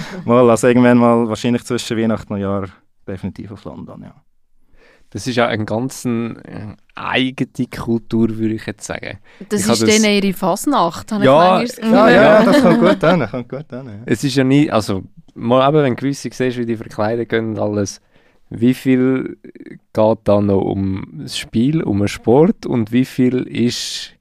mal, 0.24 0.48
also 0.48 0.68
irgendwann 0.68 0.98
mal, 0.98 1.28
wahrscheinlich 1.28 1.64
zwischen 1.64 1.96
Weihnachten 1.98 2.32
und 2.32 2.40
Jahr, 2.40 2.68
definitiv 3.06 3.52
auf 3.52 3.64
London, 3.64 4.02
ja. 4.02 4.14
Das 5.10 5.26
ist 5.26 5.36
ja 5.36 5.46
eine 5.46 5.64
ganz 5.64 6.04
äh, 6.04 6.34
eigene 6.94 7.66
Kultur, 7.74 8.28
würde 8.36 8.54
ich 8.54 8.66
jetzt 8.66 8.84
sagen. 8.84 9.18
Das 9.48 9.64
ich 9.64 9.70
ist 9.70 10.04
dann 10.04 10.10
ihre 10.10 10.34
Fasnacht, 10.34 11.10
habe 11.12 11.24
ja, 11.24 11.62
ich 11.62 11.78
ja, 11.78 12.10
ja, 12.10 12.44
das 12.44 12.62
kommt 12.62 12.80
gut 12.80 13.02
an, 13.02 13.30
kommt 13.30 13.48
gut 13.48 13.72
an. 13.72 13.86
Ja. 13.86 13.92
Es 14.04 14.22
ist 14.22 14.36
ja 14.36 14.44
nie, 14.44 14.70
also 14.70 15.04
mal 15.34 15.66
eben, 15.66 15.82
wenn 15.82 15.96
gewisse 15.96 16.28
siehst, 16.30 16.58
wie 16.58 16.66
die 16.66 16.76
verkleidet 16.76 17.30
gehen 17.30 17.50
und 17.50 17.58
alles, 17.58 18.02
wie 18.50 18.74
viel 18.74 19.38
geht 19.92 20.18
da 20.24 20.40
noch 20.40 20.60
um 20.60 21.20
das 21.22 21.38
Spiel, 21.38 21.82
um 21.82 21.98
den 22.00 22.08
Sport 22.08 22.66
und 22.66 22.92
wie 22.92 23.06
viel 23.06 23.42
ist 23.42 24.17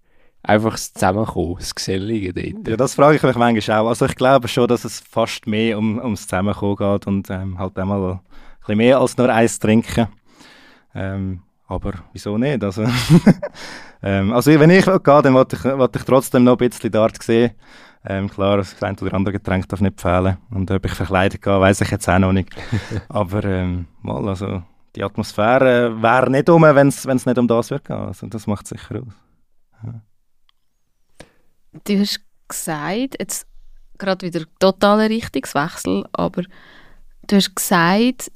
einfach 0.48 0.72
das 0.72 0.94
Zusammenkommen, 0.94 1.56
das 1.60 1.76
Gesellige 1.76 2.34
dort? 2.34 2.68
Ja, 2.68 2.78
das 2.78 2.96
frage 2.96 3.18
ich 3.18 3.24
mich 3.24 3.36
manchmal 3.36 3.80
auch. 3.80 3.90
Also 3.90 4.06
ich 4.06 4.16
glaube 4.16 4.48
schon, 4.48 4.68
dass 4.68 4.86
es 4.86 5.00
fast 5.00 5.46
mehr 5.46 5.78
um, 5.78 6.00
ums 6.00 6.24
Zusammenkommen 6.28 6.78
geht 6.78 7.08
und 7.08 7.30
ähm, 7.30 7.60
halt 7.60 7.78
einmal 7.78 8.14
ein 8.14 8.20
bisschen 8.60 8.78
mehr 8.78 9.00
als 9.00 9.18
nur 9.18 9.30
Eis 9.30 9.60
trinken. 9.60 10.08
Ähm, 10.96 11.44
aber 11.68 11.94
wieso 12.14 12.38
nicht? 12.38 12.64
Also, 12.64 12.84
ähm, 14.02 14.32
also 14.34 14.58
wenn 14.58 14.70
ich 14.70 14.86
gehe, 14.86 15.02
dann 15.04 15.34
wollte 15.34 15.58
ich, 15.58 15.64
wollte 15.66 16.00
ich 16.00 16.06
trotzdem 16.06 16.46
noch 16.46 16.54
ein 16.54 16.70
bisschen 16.70 16.92
Dart 16.92 17.22
sehen. 17.22 17.52
Ähm, 18.06 18.30
klar, 18.30 18.58
das 18.58 18.82
eine 18.82 18.96
oder 19.02 19.14
andere 19.14 19.34
Getränk 19.34 19.68
darf 19.68 19.82
nicht 19.82 20.00
fehlen. 20.00 20.38
Und 20.50 20.72
ob 20.72 20.86
ich 20.86 20.94
verkleidet 20.94 21.42
gehe, 21.42 21.60
weiß 21.60 21.82
ich 21.82 21.92
jetzt 21.92 22.08
auch 22.08 22.20
noch 22.20 22.32
nicht. 22.32 22.50
Aber 23.10 23.44
ähm, 23.44 23.88
mal, 24.02 24.26
also 24.30 24.64
die 24.96 25.04
Atmosphäre 25.04 26.02
wäre 26.02 26.32
nicht 26.32 26.50
um, 26.50 26.62
wenn 26.62 26.88
es 26.88 27.06
nicht 27.06 27.38
um 27.38 27.48
das 27.48 27.70
wird 27.70 27.84
gehen. 27.86 27.98
Also 27.98 28.28
das 28.28 28.48
macht 28.48 28.66
sicher 28.66 29.02
aus. 29.02 29.14
Ja. 29.84 30.02
Du 31.84 32.00
hast 32.00 32.22
gesagt, 32.48 33.16
jetzt 33.20 33.48
gerade 33.98 34.26
wieder 34.26 34.46
totaler 34.60 35.10
Richtungswechsel, 35.10 36.06
aber 36.14 36.44
du 37.28 37.36
hast 37.36 37.56
gesagt, 37.56 38.32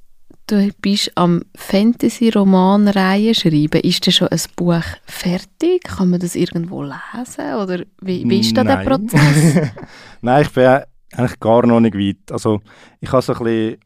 du 0.48 0.70
bist 0.82 1.12
am 1.16 1.44
Fantasy-Roman-Reihe 1.56 3.34
schreiben. 3.34 3.82
Ist 3.82 4.06
das 4.06 4.16
schon 4.16 4.28
ein 4.28 4.42
Buch 4.56 4.84
fertig? 5.06 5.84
Kann 5.84 6.10
man 6.10 6.20
das 6.20 6.36
irgendwo 6.36 6.84
lesen? 6.84 7.56
Oder 7.56 7.84
wie, 8.02 8.28
wie 8.30 8.40
ist 8.40 8.58
da 8.58 8.64
der 8.64 8.78
Prozess? 8.78 9.72
Nein, 10.22 10.42
ich 10.42 10.52
bin 10.52 10.82
eigentlich 11.14 11.40
gar 11.40 11.66
noch 11.66 11.80
nicht 11.80 11.96
weit. 11.96 12.32
Also 12.32 12.62
ich 13.00 13.12
habe 13.12 13.22
so 13.22 13.34
ein 13.34 13.44
bisschen 13.44 13.78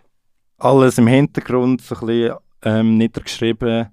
alles 0.57 0.97
im 0.97 1.07
Hintergrund 1.07 1.81
so 1.81 1.95
ein 1.95 2.07
bisschen 2.07 2.35
ähm, 2.63 2.97
niedergeschrieben. 2.97 3.87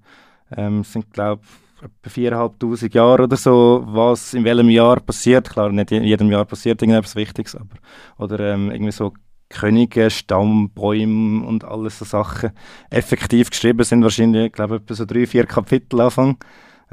Ähm, 0.55 0.79
es 0.79 0.93
sind, 0.93 1.11
glaube 1.11 1.41
ich, 1.43 1.62
etwa 1.83 2.09
4'500 2.09 2.93
Jahre 2.93 3.23
oder 3.23 3.37
so, 3.37 3.83
was 3.87 4.33
in 4.33 4.43
welchem 4.43 4.69
Jahr 4.69 4.99
passiert. 4.99 5.49
Klar, 5.49 5.71
nicht 5.71 5.91
in 5.91 6.03
jedem 6.03 6.31
Jahr 6.31 6.45
passiert 6.45 6.81
irgendetwas 6.81 7.15
Wichtiges, 7.15 7.55
aber 7.55 7.75
oder 8.17 8.39
ähm, 8.39 8.71
irgendwie 8.71 8.91
so 8.91 9.13
Könige, 9.49 10.09
Stammbäume 10.09 11.45
und 11.45 11.63
alles 11.63 11.99
so 11.99 12.05
Sachen 12.05 12.51
effektiv 12.89 13.51
geschrieben 13.51 13.83
sind 13.83 14.03
wahrscheinlich, 14.03 14.53
ich 14.53 14.59
etwa 14.59 14.93
so 14.95 15.05
drei, 15.05 15.27
vier 15.27 15.45
Kapitel 15.45 16.01
Anfang 16.01 16.37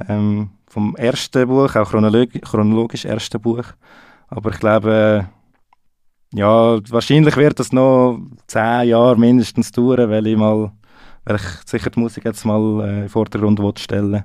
ähm, 0.08 0.50
vom 0.66 0.94
ersten 0.96 1.48
Buch, 1.48 1.74
auch 1.74 1.90
chronologisch, 1.90 2.42
chronologisch 2.42 3.04
erste 3.04 3.38
Buch. 3.38 3.64
Aber 4.28 4.50
ich 4.50 4.60
glaube, 4.60 5.28
ja, 6.32 6.78
wahrscheinlich 6.90 7.36
wird 7.36 7.58
das 7.58 7.72
noch 7.72 8.20
zehn 8.46 8.88
Jahre 8.88 9.18
mindestens 9.18 9.72
dauern, 9.72 10.10
weil 10.10 10.26
ich 10.26 10.36
mal, 10.36 10.70
weil 11.24 11.36
ich 11.36 11.42
sicher 11.66 11.90
die 11.90 12.00
Musik 12.00 12.24
jetzt 12.24 12.44
mal 12.44 12.60
äh, 12.60 12.88
in 12.88 13.00
den 13.00 13.08
Vordergrund 13.08 13.78
stellen 13.78 14.24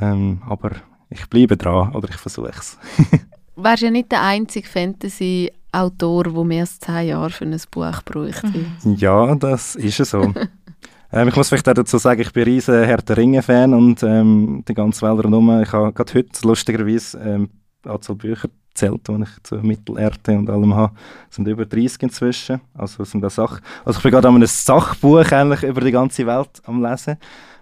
ähm, 0.00 0.42
aber 0.48 0.72
ich 1.10 1.28
bleibe 1.28 1.56
dran, 1.56 1.94
oder 1.94 2.08
ich 2.08 2.16
versuche 2.16 2.50
es. 2.50 2.78
Wärst 3.56 3.82
ja 3.82 3.90
nicht 3.90 4.10
der 4.10 4.22
einzige 4.22 4.66
Fantasy 4.66 5.52
Autor, 5.72 6.24
der 6.24 6.44
mehr 6.44 6.60
als 6.60 6.78
zehn 6.78 7.08
Jahre 7.08 7.30
für 7.30 7.44
ein 7.44 7.60
Buch 7.70 8.02
bräuchte. 8.04 8.46
Mhm. 8.46 8.94
Ja, 8.96 9.34
das 9.34 9.74
ist 9.76 9.96
so. 10.04 10.34
ähm, 11.12 11.28
ich 11.28 11.36
muss 11.36 11.48
vielleicht 11.48 11.68
auch 11.68 11.74
dazu 11.74 11.98
sagen, 11.98 12.20
ich 12.20 12.32
bin 12.32 12.42
ein 12.42 12.48
riesen 12.48 12.84
Herr 12.84 12.98
der 12.98 13.16
Ringe-Fan 13.16 13.72
und 13.72 14.02
ähm, 14.02 14.64
die 14.68 14.74
ganze 14.74 15.02
Welt 15.02 15.24
rundherum. 15.24 15.62
Ich 15.62 15.72
habe 15.72 15.92
gerade 15.92 16.14
heute 16.14 16.46
lustigerweise 16.46 17.18
ähm, 17.18 17.48
Anzahl 17.84 18.16
Bücher 18.16 18.48
zählt, 18.74 19.06
die 19.08 19.22
ich 19.22 19.42
zur 19.42 19.62
Mittelerde 19.62 20.38
und 20.38 20.48
allem 20.48 20.74
habe. 20.74 20.94
Es 21.28 21.36
sind 21.36 21.48
über 21.48 21.64
30 21.64 22.02
inzwischen. 22.02 22.60
Also, 22.74 23.04
sind 23.04 23.22
das 23.22 23.34
Sachen. 23.34 23.60
also 23.84 23.98
ich 23.98 24.02
bin 24.02 24.12
gerade 24.12 24.28
an 24.28 24.36
einem 24.36 24.46
Sachbuch 24.46 25.30
eigentlich 25.32 25.62
über 25.62 25.80
die 25.80 25.92
ganze 25.92 26.26
Welt 26.26 26.62
am 26.64 26.82
Lesen 26.82 27.16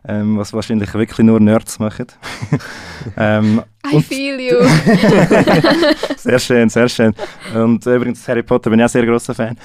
ähm, 0.06 0.38
was 0.38 0.52
wahrscheinlich 0.52 0.92
wirklich 0.94 1.18
nur 1.18 1.40
Nerds 1.40 1.78
machen. 1.78 2.06
ähm, 3.16 3.62
I 3.86 4.00
feel 4.02 4.40
you. 4.40 4.56
sehr 6.16 6.38
schön, 6.38 6.68
sehr 6.68 6.88
schön. 6.88 7.14
Und 7.54 7.86
äh, 7.86 7.96
übrigens, 7.96 8.26
Harry 8.28 8.42
Potter 8.42 8.70
bin 8.70 8.78
ich 8.78 8.84
auch 8.84 8.90
sehr 8.90 9.06
großer 9.06 9.34
Fan. 9.34 9.56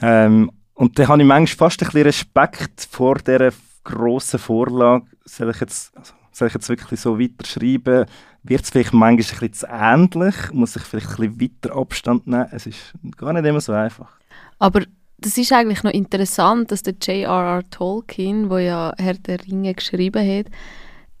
Ähm, 0.00 0.50
und 0.74 0.98
da 0.98 1.08
habe 1.08 1.22
ich 1.22 1.26
manchmal 1.26 1.70
fast 1.70 1.82
ein 1.82 1.86
bisschen 1.86 2.02
Respekt 2.02 2.88
vor 2.90 3.16
dieser 3.16 3.50
grossen 3.84 4.38
Vorlage. 4.38 5.06
Soll 5.24 5.50
ich 5.50 5.60
jetzt, 5.60 5.96
also, 5.96 6.12
soll 6.32 6.48
ich 6.48 6.54
jetzt 6.54 6.68
wirklich 6.68 7.00
so 7.00 7.18
weiterschreiben? 7.18 8.06
Wird 8.44 8.62
es 8.62 8.70
vielleicht 8.70 8.92
manchmal 8.92 9.10
ein 9.10 9.16
bisschen 9.16 9.52
zu 9.52 9.66
ähnlich? 9.66 10.52
Muss 10.52 10.76
ich 10.76 10.82
vielleicht 10.82 11.18
ein 11.18 11.36
bisschen 11.36 11.40
weiter 11.62 11.76
Abstand 11.76 12.26
nehmen? 12.26 12.46
Es 12.52 12.66
ist 12.66 12.94
gar 13.16 13.32
nicht 13.32 13.44
immer 13.44 13.60
so 13.60 13.72
einfach. 13.72 14.18
Aber 14.58 14.82
das 15.18 15.36
ist 15.36 15.52
eigentlich 15.52 15.82
noch 15.82 15.92
interessant, 15.92 16.70
dass 16.70 16.82
der 16.82 16.94
J.R.R. 16.94 17.68
Tolkien, 17.70 18.48
der 18.48 18.60
ja 18.60 18.94
Herr 18.98 19.14
der 19.14 19.44
Ringe 19.44 19.74
geschrieben 19.74 20.26
hat, 20.26 20.46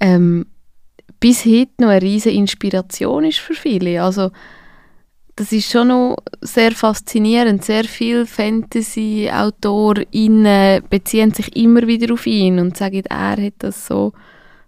ähm, 0.00 0.46
bis 1.20 1.44
heute 1.44 1.72
noch 1.80 1.88
eine 1.88 2.02
riesige 2.02 2.36
Inspiration 2.36 3.24
ist 3.24 3.40
für 3.40 3.54
viele. 3.54 4.00
Also 4.02 4.30
das 5.34 5.50
ist 5.52 5.70
schon 5.70 5.88
noch 5.88 6.16
sehr 6.40 6.72
faszinierend. 6.72 7.62
Sehr 7.64 7.84
viele 7.84 8.24
Fantasy-AutorInnen 8.26 10.84
beziehen 10.88 11.32
sich 11.32 11.54
immer 11.56 11.86
wieder 11.86 12.14
auf 12.14 12.26
ihn 12.26 12.58
und 12.58 12.76
sagen, 12.76 13.04
er 13.08 13.36
hat 13.36 13.54
das 13.58 13.86
so, 13.86 14.12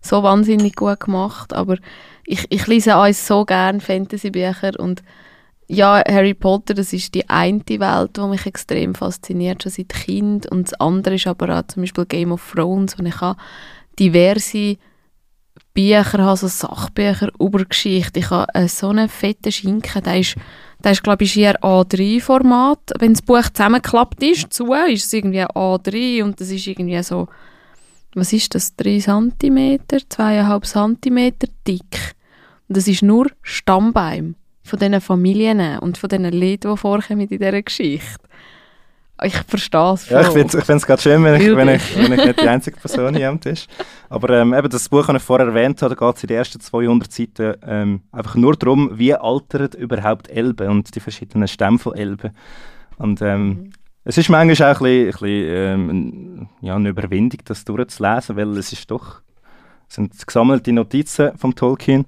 so 0.01 0.23
wahnsinnig 0.23 0.77
gut 0.77 1.01
gemacht. 1.01 1.53
Aber 1.53 1.77
ich, 2.25 2.47
ich 2.51 2.67
lese 2.67 2.97
auch 2.97 3.13
so 3.13 3.45
gerne 3.45 3.81
Fantasy-Bücher 3.81 4.79
und 4.79 5.03
ja, 5.73 6.03
Harry 6.09 6.35
Potter, 6.35 6.75
das 6.75 6.93
ist 6.93 7.15
die 7.15 7.29
eine 7.31 7.61
Welt, 7.61 8.17
die 8.17 8.21
mich 8.23 8.45
extrem 8.45 8.93
fasziniert, 8.95 9.63
schon 9.63 9.71
seit 9.71 9.91
Kind. 9.91 10.47
Und 10.47 10.67
das 10.67 10.81
andere 10.81 11.15
ist 11.15 11.29
aber 11.29 11.57
auch 11.57 11.67
zum 11.69 11.85
Beispiel 11.85 12.07
Game 12.07 12.33
of 12.33 12.53
Thrones, 12.53 12.99
wo 12.99 13.05
ich 13.05 13.37
diverse 13.97 14.77
Bücher 15.73 16.19
habe, 16.19 16.37
so 16.37 16.49
Sachbücher 16.49 17.31
über 17.39 17.65
Geschichte. 17.65 18.19
Ich 18.19 18.31
habe 18.31 18.53
äh, 18.55 18.67
so 18.67 18.89
einen 18.89 19.09
fetten 19.09 19.53
Schinken, 19.53 20.03
der 20.03 20.19
ist, 20.19 20.35
der 20.83 20.93
ist 20.93 21.05
glaube 21.05 21.23
ich, 21.23 21.37
eher 21.37 21.63
A3-Format. 21.63 22.95
Wenn 22.99 23.13
das 23.13 23.23
Buch 23.23 23.49
zusammengeklappt 23.49 24.23
ist, 24.25 24.53
zu, 24.53 24.73
ist 24.73 25.07
es 25.07 25.13
irgendwie 25.13 25.45
A3 25.45 26.25
und 26.25 26.41
das 26.41 26.51
ist 26.51 26.67
irgendwie 26.67 27.01
so, 27.05 27.29
was 28.15 28.33
ist 28.33 28.57
das, 28.57 28.75
3 28.75 28.99
cm, 28.99 29.79
2,5 29.89 31.01
cm 31.01 31.33
dick. 31.65 32.17
Und 32.67 32.77
das 32.77 32.89
ist 32.89 33.03
nur 33.03 33.31
Stammbaum 33.43 34.35
von 34.71 34.79
diesen 34.79 35.01
Familien 35.01 35.79
und 35.81 35.99
von 35.99 36.09
diesen 36.09 36.25
Leuten, 36.25 36.71
die 36.71 36.77
vorkommen 36.77 37.21
in 37.21 37.29
dieser 37.29 37.63
Geschichte. 37.63 38.19
Ich 39.23 39.37
verstehe 39.37 39.93
es 39.93 40.09
Ja, 40.09 40.23
ich 40.23 40.29
finde 40.29 40.57
es 40.57 40.87
gerade 40.87 41.03
schön, 41.03 41.23
wenn 41.23 41.39
ich, 41.39 41.55
wenn, 41.55 41.69
ich, 41.69 41.97
wenn 41.97 42.13
ich 42.13 42.25
nicht 42.25 42.41
die 42.41 42.49
einzige 42.49 42.79
Person 42.79 43.15
hier 43.15 43.29
am 43.29 43.39
Tisch 43.39 43.67
Aber 44.09 44.31
ähm, 44.31 44.55
eben 44.55 44.71
das 44.71 44.89
Buch, 44.89 45.07
das 45.07 45.17
ich 45.17 45.23
vorher 45.23 45.49
erwähnt 45.49 45.83
habe, 45.83 45.95
da 45.95 46.07
geht 46.07 46.17
es 46.17 46.23
in 46.23 46.29
den 46.29 46.37
ersten 46.39 46.61
200 46.61 47.13
Seiten 47.13 47.55
ähm, 47.67 48.03
einfach 48.13 48.37
nur 48.37 48.57
darum, 48.57 48.99
wie 48.99 49.15
altert 49.15 49.75
überhaupt 49.75 50.31
Elbe 50.31 50.71
und 50.71 50.95
die 50.95 51.01
verschiedenen 51.01 51.49
Stämme 51.49 51.79
von 51.79 51.95
Elbe. 51.97 52.33
Und 52.97 53.21
ähm, 53.21 53.49
mhm. 53.49 53.71
es 54.05 54.17
ist 54.17 54.31
manchmal 54.31 54.75
auch 54.75 54.81
ein 54.81 54.85
bisschen, 54.85 55.07
ein 55.07 55.13
bisschen 55.13 55.55
ähm, 55.55 56.49
ja, 56.63 56.77
eine 56.77 56.89
Überwindung, 56.89 57.41
das 57.45 57.67
durchzulesen, 57.67 58.37
weil 58.37 58.57
es 58.57 58.73
ist 58.73 58.91
doch 58.91 59.21
es 59.87 59.97
sind 59.97 60.27
gesammelte 60.27 60.73
Notizen 60.73 61.37
vom 61.37 61.55
Tolkien 61.55 62.07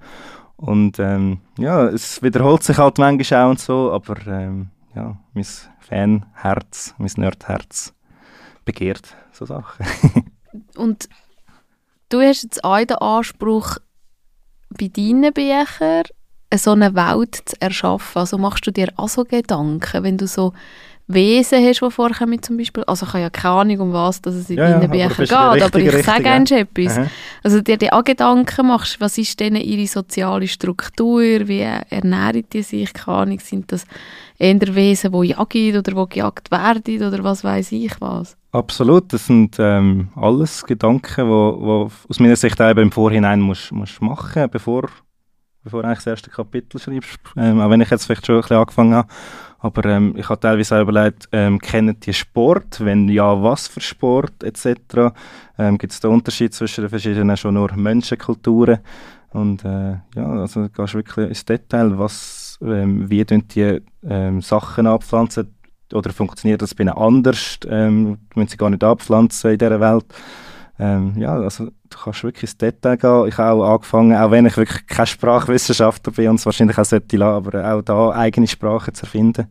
und 0.62 1.00
ähm, 1.00 1.40
ja, 1.58 1.86
es 1.86 2.22
wiederholt 2.22 2.62
sich 2.62 2.78
halt 2.78 2.98
manchmal 2.98 3.44
auch 3.44 3.50
und 3.50 3.60
so, 3.60 3.90
aber 3.90 4.16
ähm, 4.28 4.70
ja, 4.94 5.18
mein 5.34 5.44
Fanherz, 5.80 6.94
mein 6.98 7.10
Nerdherz 7.16 7.92
begehrt 8.64 9.16
so 9.32 9.44
Sachen. 9.44 9.84
und 10.76 11.08
du 12.10 12.20
hast 12.20 12.44
jetzt 12.44 12.62
auch 12.62 12.78
den 12.78 12.96
Anspruch, 12.96 13.78
bei 14.78 14.86
deinen 14.86 15.32
Büchern 15.32 16.04
so 16.54 16.70
eine 16.70 16.94
Welt 16.94 17.42
zu 17.44 17.60
erschaffen. 17.60 18.20
Also 18.20 18.38
machst 18.38 18.64
du 18.64 18.70
dir 18.70 18.92
auch 18.96 19.08
so 19.08 19.24
Gedanken, 19.24 20.04
wenn 20.04 20.16
du 20.16 20.28
so 20.28 20.52
Wesen 21.08 21.64
hast, 21.66 21.80
die 21.80 21.90
vorkommen 21.90 22.42
zum 22.42 22.56
Beispiel. 22.56 22.84
Also 22.84 23.06
ich 23.06 23.12
habe 23.12 23.22
ja 23.22 23.30
keine 23.30 23.54
Ahnung, 23.54 23.80
um 23.80 23.92
was 23.92 24.22
dass 24.22 24.34
es 24.34 24.48
in 24.50 24.58
ja, 24.58 24.78
deinen 24.78 24.92
ja, 24.94 25.08
Büchern 25.08 25.54
geht, 25.54 25.62
aber 25.62 25.78
ich 25.78 26.04
sage 26.04 26.30
eins 26.30 26.50
etwas. 26.50 26.98
Aha. 26.98 27.06
Also 27.42 27.60
dir 27.60 27.76
dir 27.76 27.92
auch 27.92 28.04
Gedanken 28.04 28.68
machst, 28.68 29.00
was 29.00 29.18
ist 29.18 29.38
denn 29.40 29.56
ihre 29.56 29.86
soziale 29.86 30.46
Struktur, 30.46 31.20
wie 31.20 31.60
ernähren 31.60 32.44
die 32.52 32.62
sich, 32.62 32.92
keine 32.92 33.18
Ahnung, 33.18 33.40
sind 33.40 33.72
das 33.72 33.84
eher 34.38 34.74
Wesen, 34.74 35.12
die 35.12 35.28
jagen 35.28 35.76
oder 35.78 35.82
die 35.82 36.08
gejagt 36.08 36.50
werden 36.50 37.02
oder 37.02 37.24
was 37.24 37.44
weiß 37.44 37.72
ich 37.72 38.00
was? 38.00 38.36
Absolut, 38.52 39.12
das 39.12 39.26
sind 39.26 39.56
ähm, 39.58 40.08
alles 40.14 40.64
Gedanken, 40.64 41.26
die 41.26 41.90
aus 42.08 42.20
meiner 42.20 42.36
Sicht 42.36 42.60
eben 42.60 42.80
im 42.80 42.92
Vorhinein 42.92 43.40
musst, 43.40 43.72
musst 43.72 44.00
machen, 44.02 44.48
bevor 44.50 44.88
bevor 45.64 45.82
du 45.82 45.88
eigentlich 45.88 45.98
das 45.98 46.06
erste 46.08 46.30
Kapitel 46.30 46.78
schreibst, 46.80 47.18
ähm, 47.36 47.60
auch 47.60 47.70
wenn 47.70 47.80
ich 47.80 47.90
jetzt 47.90 48.06
vielleicht 48.06 48.26
schon 48.26 48.36
ein 48.36 48.40
bisschen 48.40 48.56
angefangen 48.56 48.94
habe. 48.94 49.08
Aber 49.62 49.84
ähm, 49.84 50.14
ich 50.16 50.28
habe 50.28 50.40
teilweise 50.40 50.76
auch 50.76 50.82
überlegt, 50.82 51.28
ähm, 51.30 51.60
kennen 51.60 51.98
die 52.00 52.12
Sport? 52.12 52.84
Wenn 52.84 53.08
ja, 53.08 53.40
was 53.42 53.68
für 53.68 53.80
Sport 53.80 54.42
etc.? 54.42 55.14
Ähm, 55.56 55.78
Gibt 55.78 55.92
es 55.92 56.00
da 56.00 56.08
Unterschied 56.08 56.52
zwischen 56.52 56.82
den 56.82 56.90
verschiedenen 56.90 57.36
schon 57.36 57.54
nur 57.54 57.72
Menschenkulturen? 57.74 58.80
Und 59.30 59.64
äh, 59.64 59.92
ja, 60.16 60.26
also 60.26 60.68
gehst 60.68 60.94
wirklich 60.94 61.28
ins 61.28 61.44
Detail, 61.44 61.96
was, 61.96 62.58
ähm, 62.60 63.08
wie 63.08 63.24
die 63.24 63.80
ähm, 64.02 64.42
Sachen 64.42 64.88
abpflanzen 64.88 65.54
oder 65.92 66.10
funktioniert 66.12 66.60
das 66.60 66.74
bei 66.74 66.82
ihnen 66.82 66.94
anders? 66.94 67.60
Ähm, 67.68 68.18
wenn 68.34 68.48
sie 68.48 68.56
gar 68.56 68.68
nicht 68.68 68.82
abpflanzen 68.82 69.52
in 69.52 69.58
dieser 69.58 69.80
Welt? 69.80 70.06
Ähm, 70.78 71.14
ja, 71.16 71.34
also 71.34 71.66
du 71.66 71.98
kannst 72.02 72.24
wirklich 72.24 72.44
ins 72.44 72.56
Detail 72.56 72.96
gehen. 72.96 73.28
Ich 73.28 73.38
habe 73.38 73.62
auch 73.62 73.74
angefangen, 73.74 74.16
auch 74.16 74.30
wenn 74.30 74.46
ich 74.46 74.56
wirklich 74.56 74.86
kein 74.86 75.06
Sprachwissenschaftler 75.06 76.12
bin 76.12 76.30
und 76.30 76.36
es 76.36 76.46
wahrscheinlich 76.46 76.78
auch 76.78 76.84
sollte 76.84 77.16
lassen, 77.16 77.46
aber 77.46 77.74
auch 77.74 77.82
da 77.82 78.10
eigene 78.10 78.46
Sprache 78.46 78.92
zu 78.92 79.04
erfinden. 79.04 79.46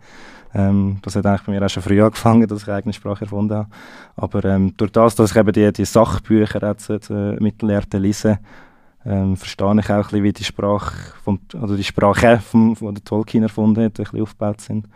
Ähm, 0.54 0.98
das 1.02 1.16
hat 1.16 1.26
eigentlich 1.26 1.44
bei 1.44 1.52
mir 1.54 1.66
auch 1.66 1.70
schon 1.70 1.84
früh 1.84 2.02
angefangen, 2.02 2.48
dass 2.48 2.64
ich 2.64 2.70
eigene 2.70 2.94
Sprache 2.94 3.26
erfunden 3.26 3.56
habe. 3.56 3.70
Aber 4.16 4.44
ähm, 4.46 4.76
durch 4.78 4.92
das, 4.92 5.16
dass 5.16 5.32
ich 5.32 5.38
eben 5.38 5.54
die, 5.54 5.72
die 5.72 5.86
Sachbücher 5.86 6.70
auch 6.70 6.78
zu, 6.78 7.00
zu 7.00 7.14
Mittelerde 7.40 7.98
lese, 7.98 8.40
ähm, 9.06 9.38
verstehe 9.38 9.80
ich 9.80 9.90
auch 9.90 9.96
ein 9.96 10.02
bisschen, 10.02 10.24
wie 10.24 10.34
die 10.34 10.44
Sprache, 10.44 11.14
vom, 11.24 11.40
oder 11.60 11.76
die 11.76 11.84
Sprache, 11.84 12.40
vom, 12.40 12.76
die 12.76 12.94
der 12.94 13.04
Tolkien 13.04 13.44
erfunden 13.44 13.86
hat, 13.86 14.00
ein 14.00 14.04
bisschen 14.04 14.22
aufgebaut 14.22 14.62
sind. 14.62 14.88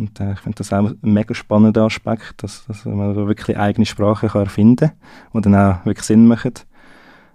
Und 0.00 0.18
äh, 0.18 0.32
ich 0.32 0.38
finde 0.40 0.56
das 0.56 0.72
auch 0.72 0.78
ein 0.78 0.98
mega 1.02 1.34
spannender 1.34 1.82
Aspekt, 1.82 2.42
dass, 2.42 2.64
dass 2.64 2.86
man 2.86 3.14
da 3.14 3.26
wirklich 3.26 3.58
eigene 3.58 3.84
Sprache 3.84 4.28
kann 4.28 4.44
erfinden 4.44 4.92
kann, 5.32 5.42
die 5.42 5.50
dann 5.50 5.54
auch 5.54 5.84
wirklich 5.84 6.06
Sinn 6.06 6.26
machen. 6.26 6.54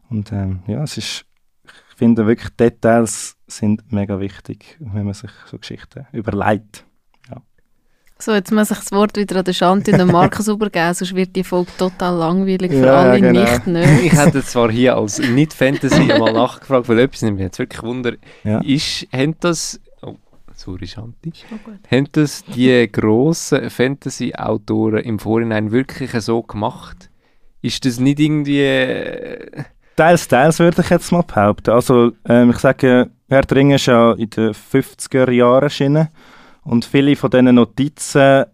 Und 0.09 0.31
ähm, 0.31 0.63
ja, 0.65 0.81
es 0.81 0.97
ist, 0.97 1.25
ich 1.63 1.95
finde 1.95 2.25
wirklich, 2.25 2.49
Details 2.55 3.37
sind 3.45 3.91
mega 3.91 4.19
wichtig, 4.19 4.77
wenn 4.79 5.05
man 5.05 5.13
sich 5.13 5.29
so 5.45 5.59
Geschichten 5.59 6.07
überlegt. 6.11 6.85
Ja. 7.29 7.37
So, 8.17 8.33
jetzt 8.33 8.51
muss 8.51 8.71
ich 8.71 8.79
das 8.79 8.91
Wort 8.91 9.15
wieder 9.15 9.37
an 9.37 9.45
den 9.45 9.53
Shanti 9.53 9.91
und 9.91 9.99
den 9.99 10.07
Markus 10.07 10.47
übergeben, 10.47 10.95
sonst 10.95 11.13
wird 11.13 11.35
die 11.35 11.43
Folge 11.43 11.69
total 11.77 12.15
langweilig 12.15 12.71
für 12.71 12.87
ja, 12.87 12.95
alle 12.95 13.21
genau. 13.21 13.41
nicht 13.41 13.67
nerds 13.67 14.03
Ich 14.03 14.13
hätte 14.13 14.43
zwar 14.43 14.71
hier 14.71 14.97
als 14.97 15.19
Nicht-Fantasy 15.19 16.05
mal 16.17 16.33
nachgefragt, 16.33 16.89
weil 16.89 16.97
etwas 16.97 17.21
mich 17.21 17.39
jetzt 17.41 17.59
wirklich 17.59 17.83
Wunder 17.83 18.13
ja. 18.43 18.59
ist, 18.61 19.07
haben 19.13 19.35
das 19.39 19.79
sorry 20.55 20.87
Shanti, 20.87 21.33
haben 21.91 22.07
das 22.11 22.43
die 22.45 22.89
grossen 22.91 23.69
Fantasy-Autoren 23.69 25.03
im 25.03 25.19
Vorhinein 25.19 25.71
wirklich 25.71 26.11
so 26.11 26.41
gemacht? 26.41 27.09
Ist 27.61 27.85
das 27.85 27.99
nicht 27.99 28.19
irgendwie... 28.19 28.61
Äh, 28.61 29.63
teils, 29.95 30.27
teils 30.27 30.59
würde 30.59 30.81
ich 30.81 30.89
jetzt 30.89 31.11
mal 31.11 31.23
behaupten. 31.23 31.71
Also 31.71 32.11
ähm, 32.27 32.51
ich 32.51 32.57
sage, 32.57 33.09
Herr 33.27 33.41
Dring 33.41 33.71
ist 33.71 33.87
ja 33.87 34.13
in 34.13 34.29
den 34.29 34.53
50er 34.53 35.31
Jahren 35.31 35.63
erschienen 35.63 36.09
und 36.63 36.85
viele 36.85 37.15
von 37.15 37.29
diesen 37.29 37.55
Notizen, 37.55 38.45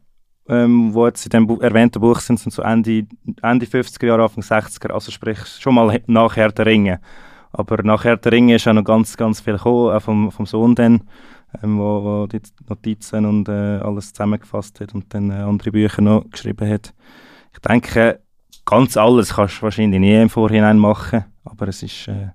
ähm, 0.48 0.94
die 0.94 1.00
jetzt 1.00 1.26
in 1.26 1.30
dem 1.30 1.62
erwähnten 1.62 2.00
Buch 2.00 2.20
sind, 2.20 2.40
sind 2.40 2.54
so 2.54 2.62
Ende, 2.62 3.06
Ende 3.42 3.66
50er 3.66 4.06
Jahre, 4.06 4.24
Anfang 4.24 4.44
60er, 4.44 4.92
also 4.92 5.12
sprich 5.12 5.40
schon 5.60 5.76
mal 5.76 6.02
nach 6.08 6.36
Herr 6.36 6.52
der 6.52 6.66
Ringe. 6.66 7.00
Aber 7.54 7.84
nach 7.84 8.06
Herr 8.06 8.18
der 8.18 8.32
Ringe 8.32 8.56
ist 8.56 8.68
auch 8.68 8.74
noch 8.74 8.84
ganz, 8.84 9.18
ganz 9.18 9.42
viel 9.42 9.54
gekommen, 9.58 9.94
auch 9.96 10.02
vom, 10.02 10.32
vom 10.32 10.46
Sohn 10.46 10.76
dann 10.76 11.02
ähm, 11.62 11.78
wo, 11.78 12.04
wo 12.04 12.28
die 12.28 12.42
Notizen 12.68 13.26
und 13.26 13.50
äh, 13.50 13.80
alles 13.80 14.14
zusammengefasst 14.14 14.80
hat 14.80 14.94
und 14.94 15.14
dann 15.14 15.32
äh, 15.32 15.36
andere 15.36 15.72
Bücher 15.72 16.02
noch 16.02 16.30
geschrieben 16.30 16.70
hat. 16.70 16.94
Ich 17.54 17.60
denke, 17.60 18.20
ganz 18.66 18.98
alles 18.98 19.36
kannst 19.36 19.60
du 19.60 19.64
wahrscheinlich 19.64 20.00
nie 20.00 20.22
im 20.22 20.30
Vorhinein 20.30 20.78
machen, 20.78 21.26
aber 21.44 21.68
es 21.68 21.84
ist, 21.84 22.08
äh, 22.08 22.30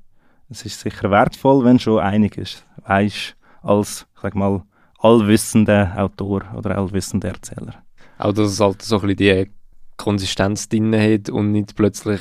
es 0.48 0.64
ist 0.64 0.80
sicher 0.80 1.10
wertvoll, 1.10 1.64
wenn 1.64 1.78
schon 1.78 2.00
einiges 2.00 2.64
weißt 2.86 3.36
als, 3.62 4.06
sag 4.20 4.34
mal, 4.34 4.62
allwissender 4.98 5.92
Autor 5.96 6.44
oder 6.56 6.78
allwissender 6.78 7.28
Erzähler. 7.28 7.74
Auch, 8.18 8.32
dass 8.32 8.52
es 8.52 8.60
halt 8.60 8.82
so 8.82 9.00
ein 9.00 9.08
bisschen 9.08 9.16
die 9.16 9.50
Konsistenz 9.96 10.68
drin 10.68 10.94
hat 10.94 11.30
und 11.30 11.52
nicht 11.52 11.74
plötzlich 11.74 12.20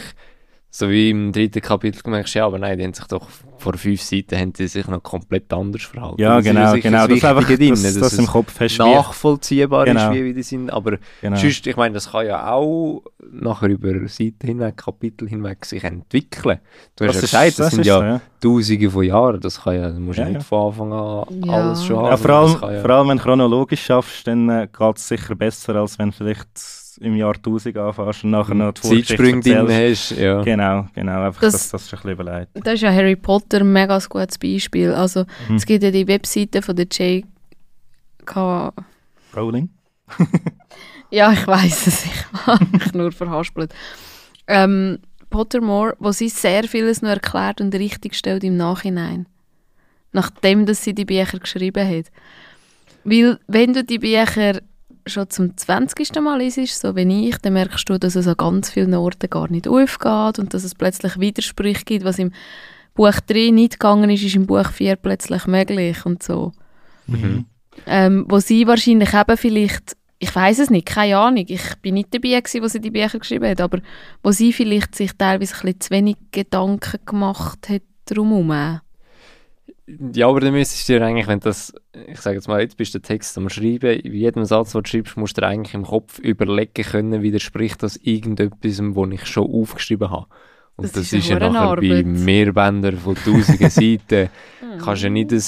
so 0.78 0.90
wie 0.90 1.10
im 1.10 1.32
dritten 1.32 1.62
Kapitel 1.62 2.02
gemerkt, 2.02 2.34
ja, 2.34 2.46
aber 2.46 2.60
nein, 2.60 2.78
die 2.78 2.84
haben 2.84 2.94
sich 2.94 3.06
doch 3.06 3.30
vor 3.58 3.76
fünf 3.76 4.02
Seiten 4.02 4.38
haben 4.38 4.52
die 4.52 4.68
sich 4.68 4.86
noch 4.88 5.02
komplett 5.02 5.54
anders 5.54 5.84
verhalten. 5.84 6.22
Ja, 6.22 6.42
genau, 6.42 6.74
das 6.74 6.84
genau. 6.84 7.08
Das, 7.08 7.24
einfach, 7.24 7.48
drin, 7.48 7.70
das, 7.70 7.82
das, 7.82 7.98
das 7.98 8.18
im 8.18 8.28
Kopf 8.28 8.60
hast 8.60 8.78
nachvollziehbar 8.80 9.86
genau. 9.86 10.12
ist, 10.12 10.22
wie, 10.22 10.34
die 10.34 10.44
sind. 10.44 10.70
Aber 10.70 10.98
genau. 11.22 11.38
sonst, 11.38 11.66
ich 11.66 11.78
meine, 11.78 11.94
das 11.94 12.12
kann 12.12 12.26
ja 12.26 12.52
auch 12.52 13.04
nachher 13.32 13.70
über 13.70 13.94
Seiten 14.10 14.48
hinweg, 14.48 14.76
Kapitel 14.76 15.30
hinweg 15.30 15.64
sich 15.64 15.82
entwickeln. 15.82 16.60
Du 16.98 17.06
hast 17.06 17.16
ja 17.16 17.22
gesagt, 17.22 17.58
das, 17.60 17.72
sind 17.72 17.86
ja, 17.86 17.98
so, 17.98 18.04
ja, 18.04 18.22
Tausende 18.42 18.92
von 18.92 19.04
Jahren. 19.04 19.40
Das 19.40 19.62
kann 19.62 19.76
ja, 19.76 19.90
du 19.90 20.00
musst 20.02 20.20
ja, 20.20 20.26
nicht 20.26 20.36
ja. 20.36 20.42
von 20.42 20.68
Anfang 20.68 20.92
an 20.92 21.42
ja. 21.42 21.54
alles 21.54 21.86
schon 21.86 22.06
haben. 22.06 22.18
vor, 22.18 22.32
allem, 22.32 22.82
vor 22.82 22.90
allem, 22.90 23.08
wenn 23.08 23.18
du 23.18 23.24
chronologisch 23.24 23.86
schaffst, 23.86 24.28
dann 24.28 24.50
äh, 24.50 24.68
geht 24.68 24.98
es 24.98 25.08
sicher 25.08 25.36
besser, 25.36 25.76
als 25.76 25.98
wenn 26.00 26.12
vielleicht 26.12 26.85
im 27.00 27.16
Jahr 27.16 27.36
1000 27.36 27.78
anfängst 27.78 28.24
und 28.24 28.32
nachher 28.32 28.56
noch 28.56 28.74
die 28.74 28.82
Zeitsprünge 28.82 29.42
drin 29.42 29.68
hast. 29.70 30.12
Ja. 30.12 30.42
Genau, 30.44 30.88
genau, 30.94 31.24
einfach, 31.24 31.42
das, 31.42 31.54
dass 31.54 31.70
das 31.70 31.90
schon 31.90 32.00
ein 32.00 32.18
bisschen 32.18 32.28
überlegt. 32.28 32.52
Das 32.54 32.74
ist 32.76 32.82
ja 32.82 32.92
Harry 32.92 33.16
Potter 33.16 33.62
ein 33.62 33.72
mega 33.72 34.00
gutes 34.10 34.38
Beispiel. 34.38 34.92
Also 34.92 35.26
mhm. 35.48 35.56
es 35.56 35.66
gibt 35.66 35.84
ja 35.84 35.92
die 35.92 36.08
Webseite 36.08 36.62
von 36.62 36.76
der 36.76 36.88
J.K. 36.92 38.74
Rowling? 39.36 39.70
ja, 41.10 41.32
ich 41.32 41.46
weiß 41.46 41.88
es, 41.88 42.06
ich 42.06 42.46
habe 42.46 42.66
mich 42.72 42.94
nur 42.94 43.12
verhaspelt. 43.12 43.74
Ähm, 44.48 45.00
Pottermore, 45.30 45.96
wo 46.00 46.12
sie 46.12 46.30
sehr 46.30 46.64
vieles 46.64 47.02
noch 47.02 47.10
erklärt 47.10 47.60
und 47.60 47.74
richtig 47.76 48.16
stellt 48.16 48.44
im 48.44 48.58
Nachhinein. 48.58 49.28
Nachdem 50.12 50.66
dass 50.66 50.84
sie 50.84 50.94
die 50.94 51.06
Bücher 51.06 51.40
geschrieben 51.40 51.88
hat. 51.88 52.06
Weil, 53.04 53.40
wenn 53.48 53.74
du 53.74 53.84
die 53.84 54.00
Bücher 54.00 54.62
schon 55.06 55.30
zum 55.30 55.56
20. 55.56 56.20
Mal 56.22 56.42
ist, 56.42 56.80
so 56.80 56.96
wie 56.96 57.28
ich, 57.30 57.38
dann 57.38 57.54
merkst 57.54 57.88
du, 57.90 57.98
dass 57.98 58.16
es 58.16 58.28
an 58.28 58.38
ganz 58.38 58.70
vielen 58.70 58.94
Orten 58.94 59.30
gar 59.30 59.50
nicht 59.50 59.68
aufgeht 59.68 60.40
und 60.40 60.54
dass 60.54 60.64
es 60.64 60.76
plötzlich 60.76 61.20
Widersprüche 61.20 61.86
gibt, 61.86 62.06
was 62.06 62.20
im 62.20 62.32
Buch 62.96 63.20
3 63.28 63.52
nicht 63.52 63.74
gegangen 63.74 64.10
ist, 64.10 64.24
ist 64.24 64.36
im 64.36 64.48
Buch 64.48 64.70
4 64.70 64.96
plötzlich 64.96 65.46
möglich 65.48 66.06
und 66.06 66.24
so. 66.24 66.54
Mhm. 67.08 67.46
ähm, 67.86 68.26
wo 68.28 68.40
sie 68.40 68.66
wahrscheinlich 68.66 69.14
eben 69.14 69.38
vielleicht, 69.38 69.96
ich 70.18 70.36
weiß 70.36 70.60
es 70.60 70.70
nicht, 70.72 70.88
keine 70.88 71.18
Ahnung, 71.18 71.46
ich 71.48 71.76
bin 71.82 71.96
nicht 71.96 72.14
dabei 72.14 72.40
gewesen, 72.40 72.64
wo 72.64 72.68
sie 72.68 72.82
die 72.82 72.90
Bücher 72.90 73.20
geschrieben 73.20 73.50
hat, 73.50 73.62
aber 73.62 73.80
wo 74.24 74.32
sie 74.32 74.54
vielleicht 74.54 74.96
sich 74.96 75.12
teilweise 75.14 75.54
ein 75.54 75.62
bisschen 75.62 75.82
zu 75.82 75.90
wenig 75.92 76.16
Gedanken 76.32 77.00
gemacht 77.06 77.70
hat 77.70 77.84
drumherum. 78.06 78.80
Ja, 79.88 80.28
aber 80.30 80.40
dann 80.40 80.54
müsstest 80.54 80.90
du 80.90 80.94
dir 80.94 81.06
eigentlich, 81.06 81.28
wenn 81.28 81.40
das, 81.40 81.72
ich 82.08 82.20
sage 82.20 82.38
jetzt 82.38 82.48
mal, 82.48 82.60
jetzt 82.60 82.76
bist 82.78 82.96
du 82.96 83.00
den 83.00 83.04
Text 83.04 83.38
am 83.38 83.50
Schreiben, 83.50 84.00
in 84.00 84.14
jedem 84.14 84.44
Satz, 84.46 84.72
den 84.72 84.82
du 84.82 84.90
schreibst, 84.90 85.16
musst 85.16 85.38
du 85.38 85.42
dir 85.42 85.48
eigentlich 85.48 85.76
im 85.76 85.84
Kopf 85.84 86.18
überlegen 86.20 86.84
können, 86.84 87.22
widerspricht 87.22 87.84
das 87.84 87.96
irgendetwas, 87.98 88.80
was 88.80 89.12
ich 89.12 89.26
schon 89.28 89.52
aufgeschrieben 89.52 90.10
habe. 90.10 90.26
Und 90.76 90.86
Das 90.86 90.92
das, 90.94 91.14
ist 91.14 91.14
ist, 91.14 91.30
ja 91.30 91.40
nachher 91.40 91.62
Arbeit. 91.62 91.80
bei 91.80 92.04
Mehrbändern 92.04 92.98
von 92.98 93.16
tausenden 93.16 93.70
Seiten, 93.70 94.30
kannst 94.80 95.04
du 95.04 95.08
ja 95.08 95.10
nicht 95.12 95.32
ein 95.32 95.44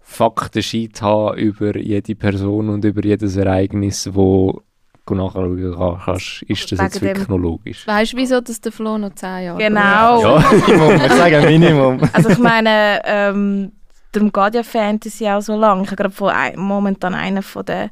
Faktensheet 0.00 1.00
haben 1.02 1.38
über 1.38 1.76
jede 1.78 2.14
Person 2.14 2.68
und 2.68 2.84
über 2.84 3.02
jedes 3.04 3.36
Ereignis, 3.36 4.10
wo 4.14 4.52
du 4.52 4.62
nachschauen 5.16 5.98
kannst, 6.04 6.42
ist 6.42 6.72
das 6.72 6.78
Wegen 6.78 6.82
jetzt 6.82 7.02
wirklich 7.02 7.28
noch 7.28 7.38
logisch. 7.38 7.86
Weißt 7.86 8.12
du, 8.12 8.16
wieso 8.16 8.40
dass 8.40 8.60
der 8.60 8.72
Flo 8.72 8.98
noch 8.98 9.14
10 9.14 9.44
Jahre 9.44 9.58
Genau. 9.58 10.22
Ja. 10.22 10.52
Minimum, 10.66 10.94
ich 10.96 11.12
sage 11.12 11.40
Minimum. 11.40 12.00
Also 12.12 12.30
ich 12.30 12.38
meine, 12.38 13.00
ähm, 13.04 13.72
darum 14.12 14.32
geht 14.32 14.54
ja 14.54 14.62
Fantasy 14.62 15.26
auch 15.28 15.40
so 15.40 15.56
lang. 15.56 15.82
Ich 15.82 15.88
habe 15.88 15.96
gerade 15.96 16.14
von 16.14 16.32
momentan 16.56 17.14
einer 17.14 17.42
von 17.42 17.64
den 17.64 17.90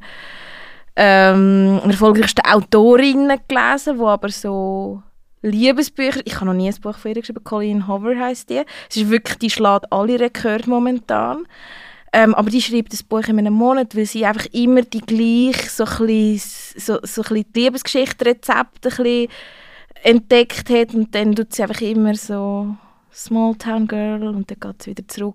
ähm, 0.96 1.80
erfolgreichsten 1.84 2.44
Autorinnen 2.46 3.38
gelesen, 3.48 3.98
wo 3.98 4.08
aber 4.08 4.30
so 4.30 5.02
Liebesbücher, 5.42 6.20
ich 6.24 6.36
habe 6.36 6.46
noch 6.46 6.54
nie 6.54 6.68
ein 6.68 6.80
Buch 6.80 6.96
von 6.96 7.10
ihr 7.10 7.20
geschrieben, 7.20 7.44
Colleen 7.44 7.86
Hoover 7.86 8.18
heißt 8.18 8.50
die. 8.50 8.62
Es 8.88 8.96
ist 8.96 9.10
wirklich, 9.10 9.38
die 9.38 9.50
schlägt 9.50 9.92
alle 9.92 10.18
Rekorde 10.18 10.68
momentan. 10.68 11.46
Ähm, 12.18 12.34
aber 12.34 12.48
die 12.48 12.62
schreibt 12.62 12.94
das 12.94 13.02
Buch 13.02 13.28
in 13.28 13.38
einem 13.38 13.52
Monat, 13.52 13.94
weil 13.94 14.06
sie 14.06 14.24
einfach 14.24 14.46
immer 14.52 14.80
die 14.80 15.02
gleich 15.02 15.68
so 15.68 15.84
bisschen, 15.84 16.40
so, 16.80 16.98
so 17.02 17.20
bisschen 17.20 17.44
die 17.54 17.60
Liebesgeschichte-Rezepte 17.60 18.90
ein 19.04 19.28
entdeckt 20.02 20.70
hat 20.70 20.94
und 20.94 21.14
dann 21.14 21.34
tut 21.34 21.52
sie 21.52 21.62
einfach 21.62 21.82
immer 21.82 22.14
so 22.14 22.74
Small 23.12 23.54
Town 23.56 23.86
Girl 23.86 24.28
und 24.28 24.50
dann 24.50 24.58
geht 24.58 24.82
sie 24.82 24.90
wieder 24.92 25.06
zurück. 25.06 25.34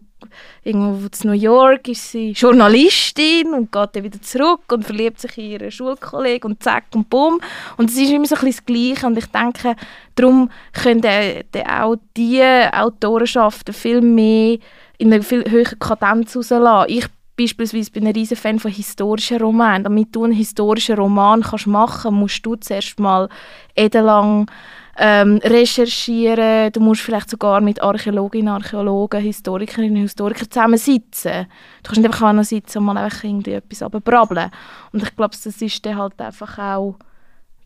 Irgendwo 0.64 1.06
in 1.06 1.30
New 1.30 1.36
York 1.36 1.88
ist 1.88 2.14
sie 2.14 2.32
Journalistin 2.32 3.54
und 3.54 3.72
geht 3.72 3.90
dann 3.94 4.04
wieder 4.04 4.22
zurück 4.24 4.62
und 4.72 4.84
verliebt 4.84 5.22
sich 5.22 5.38
in 5.38 5.52
ihren 5.52 5.70
Schulkollegen 5.70 6.50
und 6.50 6.64
zack 6.64 6.86
und 6.96 7.12
bumm. 7.12 7.40
Und 7.78 7.92
es 7.92 7.98
ist 7.98 8.10
immer 8.10 8.26
so 8.26 8.36
ein 8.38 8.46
das 8.48 8.66
Gleiche 8.66 9.06
und 9.06 9.20
ich 9.20 9.28
denke, 9.28 9.76
darum 10.16 10.50
können 10.74 11.44
auch 11.68 11.96
diese 12.18 12.72
Autorenschaften 12.74 13.72
viel 13.72 14.02
mehr 14.02 14.58
in 15.02 15.12
einer 15.12 15.24
viel 15.24 15.44
höheren 15.50 15.80
Kadenz 15.80 16.36
rauslassen. 16.36 16.94
Ich 16.94 17.08
beispielsweise 17.36 17.92
bin 17.92 18.06
ein 18.06 18.14
riesen 18.14 18.38
Fan 18.38 18.60
von 18.60 18.72
historischen 18.72 19.42
Romanen. 19.42 19.84
Damit 19.84 20.16
du 20.16 20.26
einen 20.26 20.34
historischen 20.34 20.96
Roman 20.96 21.42
kannst 21.42 21.66
machen 21.66 22.14
musst 22.14 22.46
du 22.46 22.56
zuerst 22.56 23.00
mal 23.00 23.28
edelang 23.76 24.46
ähm, 24.98 25.40
recherchieren. 25.44 26.72
Du 26.72 26.82
musst 26.82 27.02
vielleicht 27.02 27.32
sogar 27.32 27.62
mit 27.62 27.82
Archäologinnen, 27.82 28.54
Archäologen, 28.54 29.22
Historikerinnen 29.22 29.96
und 29.96 30.02
Historikern 30.04 30.52
zusammensitzen. 30.52 31.48
Du 31.82 31.88
kannst 31.88 32.02
nicht 32.02 32.06
einfach 32.06 32.28
an 32.28 32.44
sitzen 32.44 32.78
und 32.78 32.86
mal 32.86 32.98
einfach 32.98 33.24
irgendwie 33.24 33.54
etwas 33.54 33.82
abbrabbeln. 33.82 34.52
Und 34.92 35.02
ich 35.02 35.16
glaube, 35.16 35.36
das 35.44 35.62
ist 35.62 35.86
dann 35.86 35.98
halt 35.98 36.20
einfach 36.22 36.60
auch... 36.60 36.98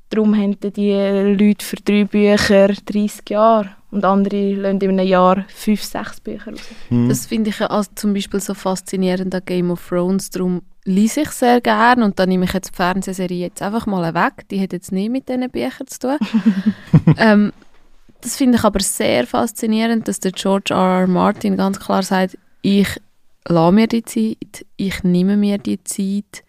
Darum 0.10 0.36
haben 0.36 0.58
die 0.60 1.36
Leute 1.38 1.66
für 1.66 1.78
drei 1.78 2.06
Bücher 2.06 2.68
30 2.68 3.28
Jahre 3.28 3.72
und 3.96 4.06
andere 4.06 4.54
lassen 4.54 4.82
in 4.82 5.00
einem 5.00 5.08
Jahr 5.08 5.46
fünf, 5.48 5.84
sechs 5.84 6.20
Bücher 6.20 6.52
raus. 6.52 6.62
Hm. 6.90 7.10
Das 7.10 7.26
finde 7.26 7.50
ich 7.50 7.60
ja 7.60 7.68
also 7.68 7.90
zum 7.96 8.14
Beispiel 8.14 8.40
so 8.40 8.54
faszinierend 8.54 9.34
an 9.34 9.42
Game 9.46 9.72
of 9.72 9.88
Thrones. 9.88 10.30
Darum 10.30 10.62
lese 10.84 11.22
ich 11.22 11.32
sehr 11.32 11.62
gerne 11.62 12.06
und 12.06 12.20
dann 12.20 12.30
nehme 12.30 12.46
ich 12.46 12.54
jetzt 12.54 12.72
die 12.72 12.76
Fernsehserie 12.76 13.48
jetzt 13.48 13.62
einfach 13.62 13.86
mal 13.86 14.14
weg. 14.14 14.48
Die 14.50 14.62
hat 14.62 14.74
jetzt 14.74 14.92
nicht 14.92 15.10
mit 15.10 15.30
diesen 15.30 15.50
Büchern 15.50 15.88
zu 15.88 16.00
tun. 16.00 16.18
ähm, 17.18 17.54
das 18.22 18.36
finde 18.36 18.58
ich 18.58 18.64
aber 18.64 18.82
sehr 18.82 19.26
faszinierend, 19.26 20.08
dass 20.08 20.20
der 20.20 20.32
George 20.32 20.74
R. 20.74 21.02
R. 21.02 21.08
Martin 21.08 21.58
ganz 21.58 21.80
klar 21.80 22.04
sagt, 22.04 22.38
ich 22.62 22.88
lasse 23.48 23.72
mir 23.72 23.88
die 23.88 24.04
Zeit, 24.04 24.66
ich 24.76 25.04
nehme 25.04 25.38
mir 25.38 25.58
die 25.58 25.84
Zeit, 25.84 26.44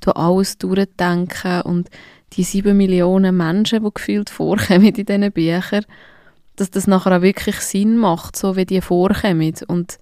tu 0.00 0.10
alles 0.12 0.58
durchdenken 0.58 1.62
und 1.62 1.88
die 2.34 2.44
sieben 2.44 2.76
Millionen 2.76 3.36
Menschen, 3.36 3.82
die 3.82 3.90
gefühlt 3.92 4.30
vorkommen 4.30 4.84
in 4.84 5.06
diesen 5.06 5.32
Büchern, 5.32 5.84
dass 6.56 6.70
das 6.70 6.86
nachher 6.86 7.18
auch 7.18 7.22
wirklich 7.22 7.56
Sinn 7.60 7.96
macht, 7.96 8.36
so 8.36 8.56
wie 8.56 8.64
die 8.66 8.80
vorkommen 8.80 9.54
und 9.68 9.98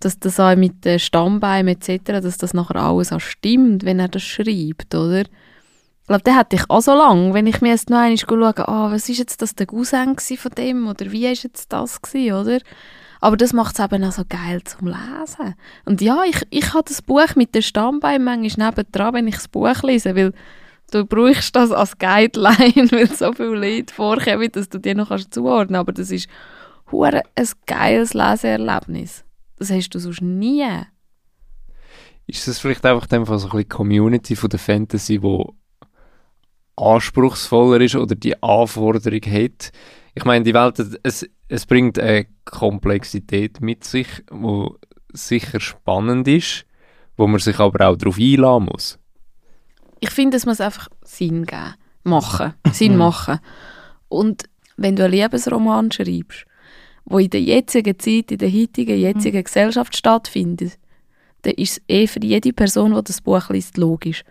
dass 0.00 0.18
das 0.18 0.38
auch 0.38 0.56
mit 0.56 0.84
den 0.84 0.98
Stammbeimen 0.98 1.76
etc., 1.76 2.20
dass 2.22 2.38
das 2.38 2.54
nachher 2.54 2.76
alles 2.76 3.12
auch 3.12 3.20
stimmt, 3.20 3.84
wenn 3.84 3.98
er 3.98 4.08
das 4.08 4.22
schreibt, 4.22 4.94
oder? 4.94 5.22
Ich 5.22 6.08
glaube, 6.08 6.22
der 6.22 6.38
hätte 6.38 6.56
ich 6.56 6.70
auch 6.70 6.82
so 6.82 6.94
lange, 6.94 7.34
wenn 7.34 7.46
ich 7.46 7.60
mir 7.60 7.70
jetzt 7.70 7.90
noch 7.90 7.98
einmal 7.98 8.18
schaue, 8.18 8.68
ah, 8.68 8.92
was 8.92 9.08
ist 9.08 9.18
jetzt 9.18 9.42
das 9.42 9.54
der 9.56 9.66
Cousin 9.66 10.16
von 10.16 10.52
dem 10.52 10.86
oder 10.86 11.10
wie 11.10 11.26
ist 11.26 11.42
jetzt 11.42 11.72
das 11.72 12.00
gsi, 12.00 12.32
oder? 12.32 12.60
Aber 13.20 13.36
das 13.36 13.52
macht 13.52 13.78
es 13.78 13.84
eben 13.84 14.04
auch 14.04 14.12
so 14.12 14.22
geil 14.28 14.62
zum 14.62 14.86
Lesen. 14.86 15.54
Und 15.84 16.00
ja, 16.00 16.22
ich, 16.24 16.42
ich 16.50 16.74
habe 16.74 16.84
das 16.86 17.02
Buch 17.02 17.34
mit 17.34 17.54
den 17.54 17.62
Stammbeimen 17.62 18.24
manchmal 18.24 18.68
nebendran, 18.68 19.14
wenn 19.14 19.26
ich 19.26 19.36
das 19.36 19.48
Buch 19.48 19.82
lese, 19.82 20.14
weil 20.14 20.32
du 20.90 21.04
brauchst 21.04 21.54
das 21.56 21.72
als 21.72 21.98
Guideline, 21.98 22.90
weil 22.90 23.08
so 23.08 23.32
viele 23.32 23.56
Leute 23.56 23.92
vorkommen, 23.92 24.50
dass 24.52 24.68
du 24.68 24.78
die 24.78 24.94
noch 24.94 25.08
kannst 25.08 25.32
zuordnen 25.32 25.76
kannst. 25.76 25.80
Aber 25.80 25.92
das 25.92 26.10
ist 26.10 26.28
hure 26.90 27.22
ein 27.34 27.48
geiles 27.66 28.14
Leseerlebnis. 28.14 29.24
Das 29.56 29.70
hast 29.70 29.90
du 29.90 29.98
sonst 29.98 30.22
nie. 30.22 30.66
Ist 32.26 32.48
das 32.48 32.58
vielleicht 32.58 32.84
einfach 32.84 33.06
dann 33.06 33.24
so 33.24 33.32
ein 33.32 33.38
bisschen 33.38 33.58
die 33.58 33.68
Community 33.68 34.36
von 34.36 34.50
der 34.50 34.58
Fantasy, 34.58 35.22
wo 35.22 35.54
anspruchsvoller 36.76 37.80
ist 37.80 37.94
oder 37.94 38.14
die 38.14 38.42
Anforderung 38.42 39.22
hat? 39.22 39.72
Ich 40.14 40.24
meine, 40.24 40.44
die 40.44 40.54
Welt, 40.54 40.78
es, 41.02 41.28
es 41.48 41.66
bringt 41.66 41.98
eine 41.98 42.26
Komplexität 42.44 43.60
mit 43.60 43.84
sich, 43.84 44.08
wo 44.30 44.76
sicher 45.12 45.60
spannend 45.60 46.26
ist, 46.26 46.66
wo 47.16 47.26
man 47.26 47.38
sich 47.38 47.58
aber 47.58 47.88
auch 47.88 47.96
darauf 47.96 48.18
einlassen 48.18 48.64
muss. 48.64 48.98
Ich 50.00 50.10
finde, 50.10 50.36
es 50.36 50.46
muss 50.46 50.60
einfach 50.60 50.88
Sinn 51.02 51.46
geben. 51.46 51.74
Machen. 52.04 52.54
Sinn 52.72 52.96
machen. 52.96 53.40
Und 54.08 54.44
wenn 54.76 54.96
du 54.96 55.04
einen 55.04 55.12
Liebesroman 55.12 55.90
schreibst, 55.90 56.44
wo 57.04 57.18
in 57.18 57.30
der 57.30 57.42
jetzigen 57.42 57.98
Zeit, 57.98 58.32
in 58.32 58.38
der 58.38 58.52
heutigen, 58.52 58.98
jetzigen 58.98 59.42
Gesellschaft 59.42 59.96
stattfindet, 59.96 60.78
dann 61.42 61.54
ist 61.54 61.78
es 61.78 61.82
eh 61.88 62.06
für 62.06 62.20
jede 62.20 62.52
Person, 62.52 62.94
die 62.94 63.04
das 63.04 63.20
Buch 63.20 63.48
liest, 63.50 63.76
logisch. 63.76 64.24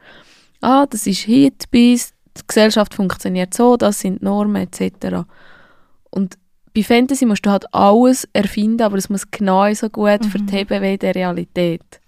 Ah, 0.62 0.86
das 0.86 1.08
ist 1.08 1.28
heute 1.28 1.68
bis, 1.72 2.14
die 2.38 2.42
Gesellschaft 2.48 2.94
funktioniert 2.94 3.54
so, 3.54 3.78
das 3.78 4.00
sind 4.02 4.22
Normen 4.22 4.68
etc. 4.68 5.26
Und 6.10 6.38
bei 6.76 6.84
Fantasy 6.84 7.26
musst 7.26 7.46
du 7.46 7.52
halt 7.52 7.74
alles 7.74 8.28
erfinden, 8.34 8.82
aber 8.82 8.98
es 8.98 9.10
muss 9.10 9.32
genau 9.32 9.74
so 9.74 9.90
gut 9.90 10.26
verheben 10.26 10.82
wie 10.82 10.94
in 10.94 11.00
der 11.00 11.16
Realität. 11.16 12.02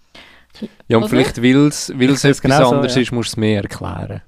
Ja, 0.88 0.96
und 0.96 1.04
Oder? 1.04 1.10
vielleicht, 1.10 1.42
weil 1.42 1.66
es 1.66 1.90
etwas 1.90 2.40
genau 2.40 2.64
so, 2.64 2.74
anderes 2.76 2.94
ja. 2.94 3.02
ist, 3.02 3.12
musst 3.12 3.30
du 3.30 3.32
es 3.32 3.36
mehr 3.36 3.62
erklären. 3.62 4.22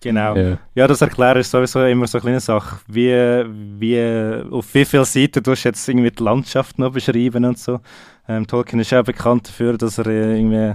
Genau. 0.00 0.36
Ja. 0.36 0.58
Ja, 0.74 0.86
das 0.88 1.00
Erklären 1.00 1.38
ist 1.38 1.50
sowieso 1.50 1.84
immer 1.84 2.06
so 2.08 2.18
eine 2.18 2.22
kleine 2.22 2.40
Sache. 2.40 2.80
Wie, 2.88 3.12
wie, 3.78 4.50
auf 4.50 4.74
wie 4.74 4.84
viele 4.84 5.04
Seiten 5.04 5.42
du 5.42 5.52
jetzt 5.52 5.88
irgendwie 5.88 6.10
die 6.10 6.22
Landschaft 6.22 6.78
noch 6.78 6.92
beschreiben 6.92 7.44
und 7.44 7.58
so. 7.58 7.80
Ähm, 8.28 8.46
Tolkien 8.46 8.80
ist 8.80 8.92
auch 8.92 9.04
bekannt 9.04 9.48
dafür, 9.48 9.78
dass 9.78 9.98
er 9.98 10.06
äh, 10.06 10.38
irgendwie 10.38 10.74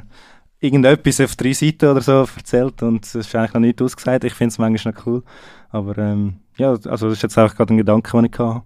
irgendetwas 0.59 1.21
auf 1.21 1.35
drei 1.35 1.53
Seiten 1.53 1.89
oder 1.89 2.01
so 2.01 2.25
erzählt 2.35 2.81
und 2.81 3.05
es 3.05 3.15
ist 3.15 3.35
eigentlich 3.35 3.53
noch 3.53 3.61
nicht 3.61 3.81
ausgesagt. 3.81 4.23
Ich 4.23 4.33
finde 4.33 4.53
es 4.53 4.57
manchmal 4.57 4.93
noch 4.93 5.05
cool. 5.05 5.23
Aber 5.69 5.97
ähm, 5.97 6.37
ja, 6.57 6.69
also 6.69 6.87
das 7.09 7.17
ist 7.17 7.23
jetzt 7.23 7.37
auch 7.37 7.53
gerade 7.53 7.73
ein 7.73 7.77
Gedanke, 7.77 8.11
den 8.11 8.25
ich 8.25 8.39
hatte. 8.39 8.63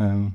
Ähm, 0.00 0.34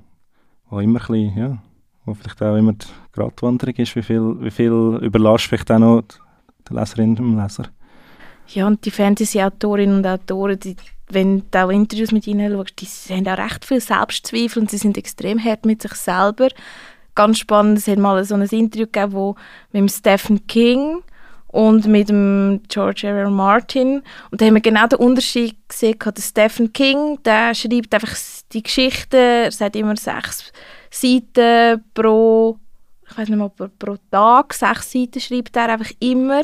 wo 0.70 0.80
immer 0.80 1.00
ein 1.00 1.08
bisschen, 1.08 1.38
ja, 1.38 1.58
wo 2.06 2.14
vielleicht 2.14 2.42
auch 2.42 2.56
immer 2.56 2.74
die 2.74 2.86
Gratwanderung 3.14 3.76
ist, 3.76 3.96
wie 3.96 4.04
viel, 4.04 4.36
wie 4.40 4.52
viel 4.52 5.00
überlässt 5.02 5.46
vielleicht 5.46 5.72
auch 5.72 5.80
noch 5.80 6.04
die 6.70 6.74
Leserin 6.74 7.16
dem 7.16 7.38
Leser. 7.40 7.66
Ja, 8.48 8.68
und 8.68 8.84
die 8.86 8.92
Fantasy-Autorinnen 8.92 9.98
und 9.98 10.08
Autoren, 10.08 10.60
die, 10.60 10.76
wenn 11.10 11.44
du 11.50 11.64
auch 11.64 11.70
Interviews 11.70 12.12
mit 12.12 12.28
ihnen 12.28 12.52
schaust, 12.52 13.10
die 13.10 13.14
haben 13.14 13.28
auch 13.28 13.38
recht 13.38 13.66
viel 13.66 13.80
Selbstzweifel 13.80 14.64
und 14.64 14.72
sie 14.72 14.78
sind 14.78 14.98
extrem 14.98 15.44
hart 15.44 15.66
mit 15.66 15.82
sich 15.82 15.94
selber. 15.94 16.50
Ganz 17.16 17.40
spannend, 17.40 17.78
es 17.78 17.88
hat 17.88 18.00
mal 18.00 18.24
so 18.26 18.36
ein 18.36 18.42
Interview 18.42 18.86
gegeben, 18.86 19.14
wo 19.14 19.36
mit 19.72 19.92
Stephen 19.92 20.46
King 20.48 21.04
und 21.48 21.86
mit 21.86 22.10
dem 22.10 22.62
George 22.68 23.08
R. 23.08 23.16
R. 23.16 23.30
Martin 23.30 24.02
und 24.32 24.42
da 24.42 24.46
haben 24.46 24.56
wir 24.56 24.62
genau 24.62 24.88
den 24.88 25.00
Unterschied 25.00 25.56
gesehen. 25.70 25.98
Der 26.04 26.22
Stephen 26.22 26.74
King, 26.74 27.20
der 27.24 27.54
schreibt 27.54 27.94
einfach 27.94 28.16
die 28.52 28.64
Geschichten, 28.64 29.16
er 29.16 29.52
sagt 29.52 29.76
immer 29.76 29.96
sechs 29.96 30.52
Seiten 30.94 31.84
pro, 31.94 32.58
ich 33.10 33.18
weiß 33.18 33.30
nicht 33.30 33.38
mal, 33.38 33.50
pro, 33.50 33.96
Tag, 34.12 34.54
sechs 34.54 34.92
Seiten 34.92 35.20
schreibt 35.20 35.56
er 35.56 35.70
einfach 35.70 35.92
immer 36.00 36.44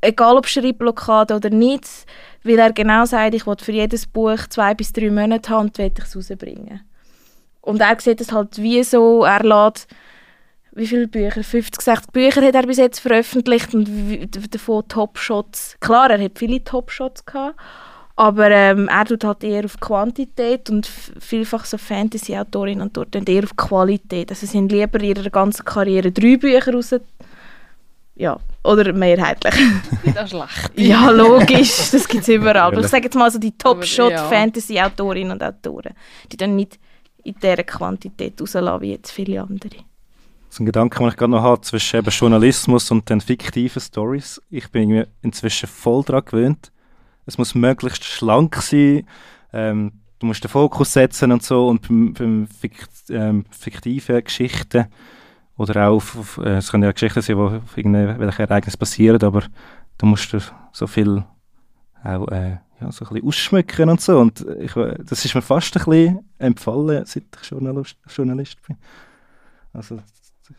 egal 0.00 0.36
ob 0.36 0.46
Schreibblockade 0.46 1.34
oder 1.34 1.50
nichts, 1.50 2.06
weil 2.42 2.58
er 2.58 2.72
genau 2.72 3.04
sagt, 3.04 3.34
ich 3.34 3.46
will 3.46 3.56
für 3.60 3.72
jedes 3.72 4.06
Buch 4.06 4.46
zwei 4.48 4.74
bis 4.74 4.92
drei 4.92 5.10
Monate 5.10 5.50
haben 5.50 5.66
und 5.66 5.78
will 5.78 5.92
ich 5.96 6.04
es 6.04 6.16
rausbringen. 6.16 6.80
Und 7.60 7.80
er 7.80 8.00
sieht 8.00 8.20
es 8.20 8.32
halt 8.32 8.58
wie 8.58 8.82
so, 8.82 9.24
er 9.24 9.42
lässt 9.42 9.88
wie 10.72 10.86
viele 10.86 11.08
Bücher? 11.08 11.42
50, 11.42 11.80
60 11.80 12.12
Bücher 12.12 12.46
hat 12.46 12.54
er 12.54 12.62
bis 12.62 12.76
jetzt 12.76 13.00
veröffentlicht 13.00 13.74
und 13.74 14.54
davon 14.54 14.86
Top-Shots. 14.86 15.76
Klar, 15.80 16.10
er 16.10 16.22
hat 16.22 16.38
viele 16.38 16.62
Top-Shots 16.62 17.26
gehabt, 17.26 17.58
aber 18.18 18.50
ähm, 18.50 18.88
er 18.88 19.04
tut 19.04 19.22
halt 19.22 19.44
eher 19.44 19.64
auf 19.64 19.78
Quantität 19.78 20.68
und 20.70 20.90
vielfach 21.20 21.64
so 21.64 21.78
Fantasy-Autorinnen 21.78 22.82
und 22.82 22.98
Autoren 22.98 23.24
eher 23.24 23.44
auf 23.44 23.56
Qualität. 23.56 24.30
Also 24.30 24.40
sie 24.40 24.52
sind 24.52 24.72
lieber 24.72 24.98
in 24.98 25.16
ihrer 25.16 25.30
ganzen 25.30 25.64
Karriere 25.64 26.10
drei 26.10 26.36
Bücher 26.36 26.72
raus 26.72 26.96
ja, 28.16 28.36
oder 28.64 28.92
mehrheitlich. 28.92 29.54
das 30.14 30.30
schlecht. 30.30 30.72
ja, 30.74 31.10
logisch, 31.10 31.92
das 31.92 32.08
gibt 32.08 32.22
es 32.24 32.28
überall. 32.28 32.56
Aber 32.56 32.80
ich 32.80 32.88
sage 32.88 33.04
jetzt 33.04 33.14
mal 33.14 33.30
so 33.30 33.38
die 33.38 33.56
Top-Shot-Fantasy-Autorinnen 33.56 35.30
und 35.30 35.44
Autoren, 35.44 35.94
die 36.32 36.36
dann 36.36 36.56
nicht 36.56 36.76
in 37.22 37.36
dieser 37.40 37.62
Quantität 37.62 38.40
rauslassen 38.40 38.80
wie 38.80 38.90
jetzt 38.90 39.12
viele 39.12 39.40
andere. 39.40 39.76
Das 40.48 40.56
ist 40.56 40.60
ein 40.60 40.66
Gedanke, 40.66 40.98
den 40.98 41.08
ich 41.08 41.16
gerade 41.16 41.30
noch 41.30 41.42
habe, 41.42 41.60
zwischen 41.60 42.00
eben 42.00 42.10
Journalismus 42.10 42.90
und 42.90 43.08
den 43.08 43.20
fiktiven 43.20 43.80
Stories. 43.80 44.42
Ich 44.50 44.68
bin 44.72 45.06
inzwischen 45.22 45.68
voll 45.68 46.02
daran 46.02 46.24
gewöhnt. 46.24 46.72
Es 47.28 47.36
muss 47.36 47.54
möglichst 47.54 48.04
schlank 48.04 48.56
sein. 48.56 49.06
Ähm, 49.52 49.92
du 50.18 50.26
musst 50.26 50.42
den 50.42 50.48
Fokus 50.48 50.94
setzen 50.94 51.30
und 51.30 51.42
so. 51.42 51.68
Und 51.68 51.86
beim, 51.86 52.14
beim 52.14 52.46
Fikt, 52.46 52.88
ähm, 53.10 53.44
fiktiven 53.50 54.24
Geschichten 54.24 54.86
oder 55.58 55.88
auch 55.88 55.96
auf, 55.96 56.38
äh, 56.42 56.56
es 56.56 56.70
können 56.70 56.84
ja 56.84 56.92
Geschichten 56.92 57.20
sein, 57.20 57.36
wo 57.36 57.48
auf 57.48 57.76
irgendwelche 57.76 58.44
Ereignisse 58.44 58.78
passieren, 58.78 59.22
aber 59.22 59.42
da 59.98 60.06
musst 60.06 60.32
du 60.32 60.38
so 60.72 60.86
viel 60.86 61.22
auch 62.02 62.28
äh, 62.28 62.56
ja, 62.80 62.90
so 62.92 63.04
ein 63.04 63.12
bisschen 63.12 63.28
ausschmücken 63.28 63.90
und 63.90 64.00
so. 64.00 64.20
Und 64.20 64.46
ich, 64.60 64.72
das 64.72 65.22
ist 65.22 65.34
mir 65.34 65.42
fast 65.42 65.76
ein 65.76 65.84
bisschen 65.84 66.24
empfallen, 66.38 67.04
seit 67.04 67.24
ich 67.42 67.50
Journalist, 67.50 67.96
Journalist 68.08 68.56
bin. 68.66 68.78
Also, 69.74 69.98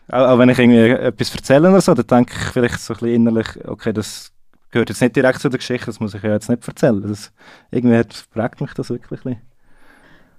auch, 0.10 0.28
auch, 0.28 0.38
wenn 0.38 0.50
ich 0.50 0.60
irgendwie 0.60 0.90
etwas 0.90 1.34
erzähle 1.34 1.70
oder 1.70 1.82
so, 1.82 1.96
dann 1.96 2.06
denke 2.06 2.34
ich 2.38 2.48
vielleicht 2.50 2.80
so 2.80 2.94
ein 2.94 3.00
bisschen 3.00 3.16
innerlich, 3.16 3.48
okay, 3.68 3.92
das 3.92 4.32
gehört 4.72 4.90
jetzt 4.90 5.02
nicht 5.02 5.16
direkt 5.16 5.40
zu 5.40 5.50
der 5.50 5.60
Geschichte, 5.60 5.88
das 5.88 6.00
muss 6.00 6.14
ich 6.14 6.24
ja 6.24 6.32
jetzt 6.32 6.50
nicht 6.50 6.68
erzählen. 6.68 7.02
Das, 7.02 7.32
irgendwie 7.72 8.02
prägt 8.32 8.62
mich 8.62 8.74
das 8.74 8.90
wirklich 8.90 9.12
ein 9.12 9.16
bisschen. 9.16 9.42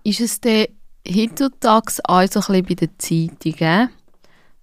Ist 0.05 0.21
es 0.21 0.41
denn 0.41 0.67
heutzutage 1.09 1.93
auch 2.05 2.27
so 2.27 2.41
ein 2.53 2.65
bisschen 2.65 2.67
bei 2.67 2.75
den 2.75 2.91
Zeitungen? 2.99 3.91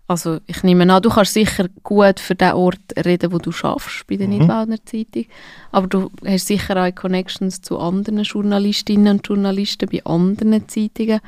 Also 0.10 0.40
ich 0.48 0.64
nehme 0.64 0.92
an, 0.92 1.02
du 1.02 1.10
kannst 1.10 1.34
sicher 1.34 1.68
gut 1.84 2.22
für 2.22 2.34
den 2.34 2.54
Ort 2.54 2.80
reden, 3.06 3.34
wo 3.34 3.40
du 3.40 3.52
schaffst 3.52 4.08
bei 4.08 4.16
der 4.16 4.28
mhm. 4.28 4.40
Nidwaldner 4.40 4.84
Zeitung, 4.86 5.26
aber 5.72 5.88
du 5.88 6.10
hast 6.26 6.48
sicher 6.48 6.82
auch 6.82 6.96
Connections 6.96 7.62
zu 7.62 7.78
anderen 7.78 8.24
Journalistinnen 8.24 9.18
und 9.18 9.28
Journalisten 9.28 9.90
bei 9.92 10.04
anderen 10.06 10.68
Zeitungen. 10.70 11.20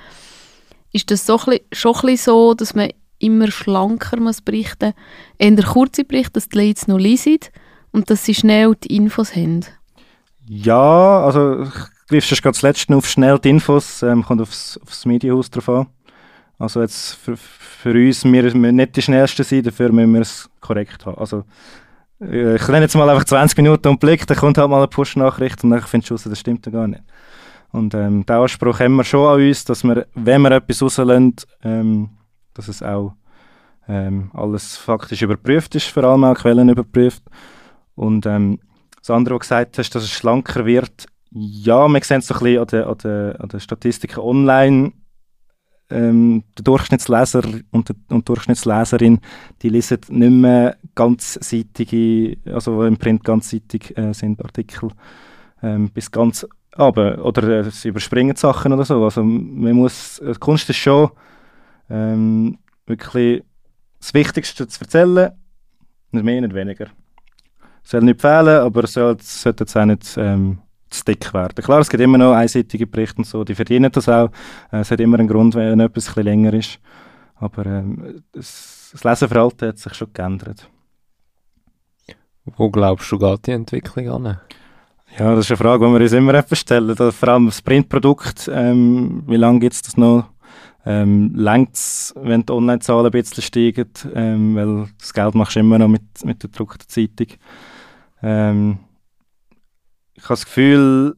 Ist 0.94 1.12
das 1.12 1.26
so 1.26 1.38
ein 1.40 1.46
bisschen, 1.46 1.66
schon 1.74 1.96
ein 1.96 2.02
bisschen 2.02 2.18
so, 2.18 2.54
dass 2.54 2.74
man 2.74 2.90
immer 3.20 3.52
schlanker 3.52 4.18
muss 4.18 4.42
berichten 4.42 4.94
muss, 4.94 5.50
eher 5.60 5.64
kurze 5.64 6.06
Berichte, 6.06 6.34
dass 6.34 6.48
die 6.48 6.68
Leute 6.68 6.90
noch 6.90 7.00
lesen 7.00 7.40
und 7.92 8.10
dass 8.10 8.26
sie 8.26 8.36
schnell 8.36 8.76
die 8.76 8.96
Infos 8.96 9.36
haben? 9.36 9.66
Ja, 10.48 11.24
also 11.24 11.64
ich 11.64 11.70
griff 12.08 12.30
gerade 12.30 12.54
das 12.54 12.62
letzte 12.62 12.96
auf 12.96 13.08
schnell 13.08 13.40
die 13.40 13.50
Infos, 13.50 14.02
ähm, 14.04 14.24
kommt 14.24 14.42
aufs, 14.42 14.80
aufs 14.82 15.06
Medienhaus 15.06 15.50
drauf 15.50 15.70
an. 15.70 15.88
Also 16.58 16.82
jetzt 16.82 17.14
für, 17.14 17.38
für 17.38 17.92
uns, 17.92 18.24
wir 18.26 18.32
müssen 18.32 18.76
nicht 18.76 18.96
die 18.96 19.02
Schnellsten 19.02 19.44
sein, 19.44 19.64
dafür 19.64 19.92
müssen 19.92 20.14
wir 20.14 20.22
es 20.22 20.50
korrekt 20.60 21.06
haben. 21.06 21.18
Also 21.18 21.46
äh, 22.22 22.56
ich 22.56 22.68
nenne 22.68 22.82
jetzt 22.82 22.96
mal 22.96 23.10
einfach 23.10 23.26
20 23.26 23.58
Minuten 23.58 23.88
und 23.88 24.00
Blick, 24.00 24.28
dann 24.28 24.38
kommt 24.38 24.58
halt 24.58 24.70
mal 24.70 24.78
eine 24.78 24.88
Push-Nachricht 24.88 25.64
und 25.64 25.70
dann 25.70 25.82
findest 25.82 26.10
du 26.10 26.16
raus, 26.16 26.24
das 26.24 26.40
stimmt 26.40 26.66
ja 26.66 26.72
gar 26.72 26.88
nicht. 26.88 27.04
Und 27.72 27.94
ähm, 27.94 28.26
den 28.26 28.36
Anspruch 28.36 28.80
haben 28.80 28.96
wir 28.96 29.04
schon 29.04 29.28
an 29.28 29.48
uns, 29.48 29.64
dass 29.64 29.84
wir, 29.84 30.08
wenn 30.16 30.42
wir 30.42 30.52
etwas 30.52 30.82
rauslassen, 30.82 31.36
ähm, 31.64 32.10
dass 32.54 32.68
es 32.68 32.82
auch 32.82 33.14
ähm, 33.88 34.32
alles 34.34 34.78
faktisch 34.78 35.22
überprüft 35.22 35.76
ist, 35.76 35.88
vor 35.88 36.04
allem 36.04 36.24
auch 36.24 36.36
Quellen 36.36 36.70
überprüft. 36.70 37.24
Und 38.00 38.26
ähm, 38.26 38.60
du 39.06 39.40
gesagt 39.40 39.78
hast, 39.78 39.90
dass 39.90 40.04
es 40.04 40.12
schlanker 40.12 40.66
wird, 40.66 41.08
ja, 41.32 41.86
wir 41.90 42.02
sehen 42.02 42.20
es 42.20 42.28
so 42.28 42.34
ein 42.36 42.40
bisschen 42.40 42.60
an 42.62 42.68
den, 42.68 42.84
an 42.84 42.98
den, 42.98 43.36
an 43.36 43.50
den 43.50 43.60
Statistiken 43.60 44.20
online, 44.22 44.94
ähm, 45.90 46.46
der 46.58 46.64
Durchschnittsleser 46.64 47.44
und, 47.72 47.90
die 47.90 48.24
Durchschnittsleserin, 48.24 49.20
die 49.62 49.70
lesen 49.70 50.00
nicht 50.08 50.32
mehr 50.32 50.78
ganzseitige, 50.96 52.38
also 52.46 52.84
im 52.84 52.96
Print 52.96 53.26
ganzseitig 53.26 53.98
äh, 53.98 54.14
sind 54.14 54.42
Artikel 54.46 54.92
ähm, 55.62 55.90
bis 55.90 56.10
ganz 56.10 56.48
aber 56.72 57.26
oder 57.26 57.66
äh, 57.66 57.70
sie 57.70 57.90
überspringen 57.90 58.38
Sachen 58.38 58.72
oder 58.72 58.86
so. 58.86 59.04
Also 59.04 59.24
man 59.24 59.74
muss, 59.74 60.20
äh, 60.20 60.34
Kunst 60.40 60.70
ist 60.70 60.78
schon 60.78 61.10
ähm, 61.90 62.60
wirklich 62.86 63.44
das 64.00 64.14
Wichtigste 64.14 64.68
zu 64.68 64.82
erzählen, 64.82 65.34
nicht 66.12 66.24
mehr, 66.24 66.40
nicht 66.40 66.54
weniger. 66.54 66.88
Soll 67.90 68.02
nicht 68.02 68.22
fehlen, 68.22 68.50
aber 68.50 68.84
es 68.84 68.94
sollte 68.94 69.64
jetzt 69.64 69.76
auch 69.76 69.86
nicht 69.86 70.16
ähm, 70.16 70.60
zu 70.92 71.04
dick 71.06 71.34
werden. 71.34 71.56
Klar, 71.56 71.80
es 71.80 71.90
gibt 71.90 72.04
immer 72.04 72.20
noch 72.20 72.34
einseitige 72.34 72.86
Berichte 72.86 73.18
und 73.18 73.24
so, 73.24 73.44
die 73.44 73.56
verdienen 73.56 73.92
das 73.92 74.08
auch. 74.08 74.30
Äh, 74.72 74.82
es 74.82 74.92
hat 74.92 75.00
immer 75.00 75.18
einen 75.18 75.28
Grund, 75.28 75.56
wenn 75.56 75.80
etwas 75.80 76.10
ein 76.10 76.14
bisschen 76.14 76.24
länger 76.24 76.54
ist. 76.54 76.80
Aber 77.38 77.66
ähm, 77.66 78.22
das, 78.32 78.90
das 78.92 79.04
Leseverhalten 79.04 79.70
hat 79.70 79.80
sich 79.80 79.96
schon 79.96 80.14
geändert. 80.14 80.70
Wo 82.58 82.70
glaubst 82.70 83.12
du, 83.12 83.18
geht 83.18 83.48
die 83.48 83.54
Entwicklung 83.54 84.08
an? 84.10 84.40
Ja, 85.18 85.34
das 85.34 85.46
ist 85.46 85.52
eine 85.52 85.58
Frage, 85.58 85.88
die 85.88 85.92
wir 85.92 86.02
uns 86.02 86.14
immer 86.14 86.44
stellen. 86.54 86.96
Vor 86.96 87.28
allem 87.28 87.48
das 87.48 87.64
Printprodukt, 87.64 88.52
ähm, 88.54 89.24
wie 89.26 89.36
lange 89.36 89.62
gibt 89.62 89.74
es 89.74 89.82
das 89.82 89.98
noch? 89.98 90.30
Ähm, 90.86 91.34
Längt 91.34 91.74
es, 91.74 92.14
wenn 92.16 92.46
die 92.46 92.54
Online-Zahlen 92.54 93.08
ein 93.08 93.12
bisschen 93.12 93.42
steigen? 93.42 93.90
Ähm, 94.14 94.56
weil 94.56 94.90
das 95.00 95.12
Geld 95.12 95.34
machst 95.34 95.56
du 95.56 95.62
immer 95.62 95.80
noch 95.80 95.88
mit, 95.88 96.04
mit 96.24 96.44
der 96.44 96.52
gedruckten 96.52 96.88
Zeitung. 96.88 97.36
Ähm, 98.22 98.80
ich 100.14 100.24
habe 100.24 100.34
das 100.34 100.46
Gefühl, 100.46 101.16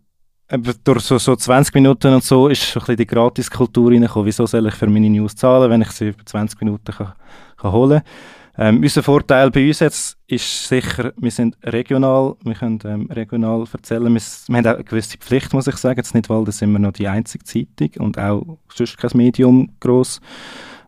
durch 0.84 1.04
so, 1.04 1.18
so 1.18 1.36
20 1.36 1.74
Minuten 1.76 2.14
und 2.14 2.24
so 2.24 2.48
ist 2.48 2.76
ein 2.76 2.80
bisschen 2.80 2.98
die 2.98 3.08
Gratiskultur 3.08 3.92
reingekommen. 3.92 4.26
Wieso 4.26 4.46
soll 4.46 4.68
ich 4.68 4.76
für 4.76 4.88
meine 4.88 5.10
News 5.10 5.36
zahlen, 5.36 5.70
wenn 5.70 5.82
ich 5.82 5.92
sie 5.92 6.10
über 6.10 6.26
20 6.26 6.60
Minuten 6.62 6.92
kann, 6.92 7.14
kann 7.58 7.72
holen 7.72 8.02
kann? 8.02 8.12
Ähm, 8.58 8.82
unser 8.82 9.02
Vorteil 9.02 9.50
bei 9.50 9.68
uns 9.68 9.80
jetzt 9.80 10.18
ist 10.28 10.68
sicher, 10.68 11.14
wir 11.16 11.32
sind 11.32 11.58
regional, 11.64 12.36
wir 12.44 12.54
können 12.54 12.80
ähm, 12.84 13.10
regional 13.10 13.64
erzählen. 13.72 14.14
Wir, 14.14 14.22
wir, 14.22 14.58
haben 14.58 14.68
auch 14.68 14.76
eine 14.76 14.84
gewisse 14.84 15.18
Pflicht, 15.18 15.54
muss 15.54 15.68
ich 15.68 15.78
sagen. 15.78 15.98
Jetzt 15.98 16.14
nicht, 16.14 16.30
weil 16.30 16.44
das 16.44 16.58
sind 16.58 16.72
wir 16.72 16.80
noch 16.80 16.92
die 16.92 17.08
einzige 17.08 17.46
Zeitung 17.46 18.06
und 18.06 18.20
auch 18.20 18.58
sonst 18.74 18.98
kein 18.98 19.12
Medium 19.14 19.70
groß. 19.80 20.20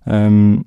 Ähm, 0.06 0.66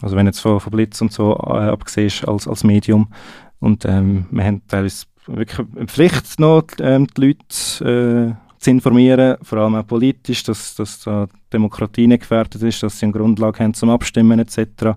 also 0.00 0.16
wenn 0.16 0.26
jetzt 0.26 0.40
von, 0.40 0.60
von 0.60 0.72
Blitz 0.72 1.00
und 1.02 1.12
so 1.12 1.34
äh, 1.34 1.68
abgesehen 1.68 2.10
als, 2.26 2.48
als 2.48 2.64
Medium. 2.64 3.12
Und 3.60 3.84
ähm, 3.84 4.26
wir 4.30 4.44
haben 4.44 4.62
teilweise 4.66 5.06
wirklich 5.26 5.66
eine 5.76 5.86
Pflicht, 5.86 6.40
noch, 6.40 6.64
ähm, 6.80 7.06
die 7.16 7.20
Leute 7.20 8.36
äh, 8.36 8.58
zu 8.58 8.70
informieren, 8.70 9.36
vor 9.42 9.58
allem 9.58 9.74
auch 9.76 9.86
politisch, 9.86 10.42
dass, 10.42 10.74
dass 10.74 11.00
da 11.00 11.28
Demokratie 11.52 12.06
nicht 12.06 12.20
gefährdet 12.20 12.62
ist, 12.62 12.82
dass 12.82 12.98
sie 12.98 13.06
eine 13.06 13.12
Grundlage 13.12 13.62
haben 13.62 13.74
zum 13.74 13.90
Abstimmen 13.90 14.38
etc. 14.38 14.96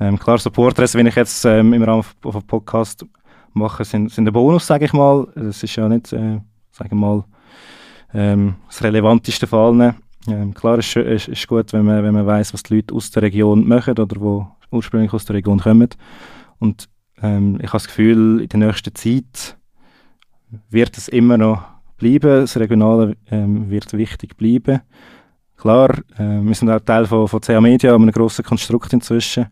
Ähm, 0.00 0.18
klar, 0.18 0.38
so 0.38 0.50
wie 0.50 1.08
ich 1.08 1.14
jetzt 1.14 1.44
ähm, 1.44 1.72
im 1.72 1.82
Rahmen 1.82 2.02
von 2.02 2.42
Podcast 2.42 3.04
mache, 3.52 3.84
sind, 3.84 4.10
sind 4.10 4.28
ein 4.28 4.32
Bonus, 4.32 4.66
sage 4.66 4.84
ich 4.84 4.92
mal. 4.92 5.26
Das 5.34 5.62
ist 5.62 5.76
ja 5.76 5.88
nicht, 5.88 6.12
äh, 6.12 6.40
sage 6.70 6.90
ich 6.90 6.92
mal, 6.92 7.24
ähm, 8.12 8.56
das 8.66 8.82
relevanteste 8.82 9.46
Fall. 9.46 9.94
Ähm, 10.28 10.54
klar, 10.54 10.78
es 10.78 10.88
ist, 10.88 10.96
ist, 10.96 11.28
ist, 11.28 11.46
gut, 11.46 11.72
wenn 11.72 11.84
man, 11.84 12.02
wenn 12.02 12.14
man 12.14 12.26
weiß, 12.26 12.52
was 12.54 12.62
die 12.64 12.76
Leute 12.76 12.94
aus 12.94 13.10
der 13.10 13.22
Region 13.22 13.66
machen 13.66 13.98
oder 13.98 14.20
wo 14.20 14.48
ursprünglich 14.70 15.12
aus 15.12 15.24
der 15.24 15.36
Region 15.36 15.60
kommen. 15.60 15.88
Und 16.58 16.88
ähm, 17.22 17.56
ich 17.56 17.68
habe 17.68 17.78
das 17.78 17.86
Gefühl, 17.86 18.40
in 18.40 18.48
der 18.48 18.68
nächsten 18.68 18.94
Zeit 18.94 19.56
wird 20.70 20.96
es 20.96 21.08
immer 21.08 21.38
noch 21.38 21.62
bleiben. 21.96 22.40
Das 22.42 22.56
Regionale 22.56 23.16
ähm, 23.30 23.70
wird 23.70 23.92
wichtig 23.92 24.36
bleiben. 24.36 24.80
Klar, 25.56 25.90
äh, 26.18 26.40
wir 26.42 26.54
sind 26.54 26.70
auch 26.70 26.80
Teil 26.80 27.06
von, 27.06 27.28
von 27.28 27.40
CA 27.40 27.60
Media, 27.60 27.94
einem 27.94 28.10
grossen 28.10 28.44
Konstrukt 28.44 28.92
inzwischen. 28.92 29.46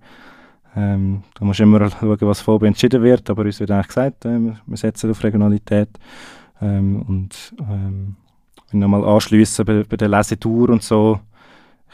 Ähm, 0.77 1.23
da 1.39 1.45
muss 1.45 1.61
immer 1.61 1.89
schauen, 1.89 2.17
was 2.21 2.41
vorher 2.41 2.67
entschieden 2.67 3.03
wird, 3.03 3.31
aber 3.31 3.45
uns 3.45 3.61
wird 3.61 3.71
eigentlich 3.71 3.89
gesagt, 3.89 4.25
äh, 4.25 4.39
wir 4.67 4.77
setzen 4.77 5.11
auf 5.11 5.23
Regionalität. 5.23 5.89
Ähm, 6.61 7.03
und 7.03 7.55
ähm, 7.61 8.17
nochmal 8.73 9.05
anschliessen 9.05 9.65
bei, 9.65 9.85
bei 9.85 9.97
der 9.97 10.09
Lesetour 10.09 10.71
und 10.71 10.83
so, 10.83 11.21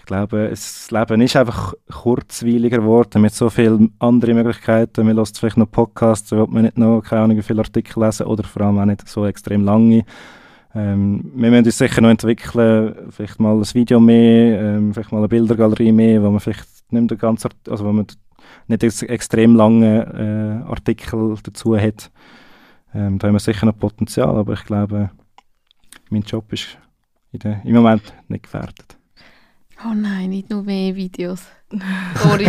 ich 0.01 0.07
glaube, 0.07 0.49
das 0.49 0.91
Leben 0.91 1.21
ist 1.21 1.37
einfach 1.37 1.75
kurzweiliger 1.91 2.79
geworden 2.79 3.21
mit 3.23 3.35
so 3.35 3.51
vielen 3.51 3.93
anderen 3.99 4.35
Möglichkeiten. 4.35 5.07
Man 5.07 5.15
lässt 5.15 5.39
vielleicht 5.39 5.59
noch 5.59 5.71
Podcasts, 5.71 6.33
will 6.33 6.47
man 6.49 6.63
nicht 6.63 6.79
noch, 6.79 7.03
keine 7.03 7.23
Ahnung, 7.23 7.43
viele 7.43 7.61
Artikel 7.61 8.03
lesen 8.03 8.27
oder 8.27 8.43
vor 8.43 8.63
allem 8.63 8.79
auch 8.79 8.87
nicht 8.87 9.07
so 9.07 9.27
extrem 9.27 9.63
lange. 9.63 10.05
Ähm, 10.75 11.31
wir 11.35 11.51
müssen 11.51 11.67
uns 11.67 11.79
sicher 11.79 12.01
noch 12.01 12.09
entwickeln, 12.09 12.95
vielleicht 13.11 13.39
mal 13.41 13.57
ein 13.57 13.75
Video 13.75 14.01
mehr, 14.01 14.61
ähm, 14.61 14.95
vielleicht 14.95 15.13
mal 15.13 15.19
eine 15.19 15.29
Bildergalerie 15.29 15.93
mehr, 15.93 16.23
wo 16.23 16.31
man 16.31 16.41
vielleicht 16.41 16.67
nicht 16.91 17.11
mehr 17.11 17.19
ganz, 17.19 17.47
also 17.69 17.85
wo 17.85 17.93
man 17.93 18.07
nicht 18.67 19.03
extrem 19.03 19.55
lange 19.55 20.65
äh, 20.67 20.71
Artikel 20.71 21.37
dazu 21.43 21.77
hat. 21.77 22.11
Ähm, 22.95 23.19
da 23.19 23.29
haben 23.29 23.35
wir 23.35 23.41
sicher 23.41 23.67
noch 23.67 23.79
Potenzial, 23.79 24.35
aber 24.35 24.55
ich 24.55 24.65
glaube, 24.65 25.11
mein 26.09 26.23
Job 26.23 26.53
ist 26.53 26.79
der, 27.33 27.61
im 27.65 27.75
Moment 27.75 28.03
nicht 28.29 28.45
gefährdet. 28.45 29.00
Oh 29.85 29.95
nein, 29.95 30.31
nicht 30.31 30.51
nur 30.51 30.63
mehr 30.63 30.95
Videos. 30.95 31.43
Sorry. 32.17 32.49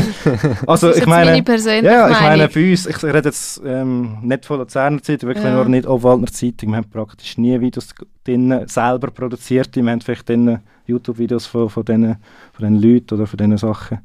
Also 0.65 0.91
ich 0.93 1.05
meine, 1.05 1.31
meine 1.31 1.43
persönliche 1.43 1.93
ja, 1.93 2.09
ich 2.09 2.19
meine 2.21 2.47
bei 2.47 2.71
uns, 2.71 2.87
ich 2.87 3.03
rede 3.03 3.29
jetzt 3.29 3.61
ähm, 3.63 4.17
nicht 4.23 4.45
von 4.45 4.59
Luzerner 4.59 5.01
Zeitung, 5.01 5.29
wirklich 5.29 5.45
Ja. 5.45 5.53
nur 5.53 5.65
nicht 5.65 5.85
Obwaldner 5.85 6.27
Zeitung, 6.27 6.71
wir 6.71 6.77
haben 6.77 6.89
praktisch 6.89 7.37
nie 7.37 7.59
Videos 7.61 7.89
drin, 8.23 8.63
selber 8.65 9.11
produziert, 9.11 9.75
wir 9.75 9.91
haben 9.91 10.01
vielleicht 10.01 10.27
YouTube-Videos 10.87 11.45
von, 11.45 11.69
von, 11.69 11.85
diesen, 11.85 12.15
von 12.53 12.73
diesen 12.73 12.81
Leuten 12.81 13.13
oder 13.13 13.27
von 13.27 13.37
diesen 13.37 13.57
Sachen. 13.57 13.99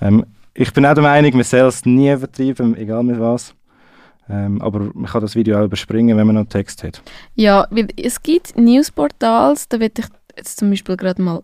Ähm, 0.00 0.24
ich 0.54 0.72
bin 0.72 0.86
auch 0.86 0.94
der 0.94 1.02
Meinung, 1.02 1.32
man 1.34 1.44
soll 1.44 1.68
es 1.68 1.84
nie 1.84 2.10
übertreiben, 2.10 2.76
egal 2.76 3.02
mit 3.02 3.20
was. 3.20 3.54
Ähm, 4.28 4.60
aber 4.60 4.90
man 4.94 5.04
kann 5.04 5.20
das 5.20 5.36
Video 5.36 5.60
auch 5.60 5.64
überspringen, 5.64 6.16
wenn 6.16 6.26
man 6.26 6.36
noch 6.36 6.46
Text 6.46 6.82
hat. 6.82 7.00
Ja, 7.34 7.66
weil 7.70 7.88
es 7.96 8.22
gibt 8.22 8.56
Newsportals, 8.56 9.68
da 9.68 9.78
würde 9.78 10.00
ich 10.00 10.06
jetzt 10.36 10.58
zum 10.58 10.70
Beispiel 10.70 10.96
gerade 10.96 11.22
mal 11.22 11.42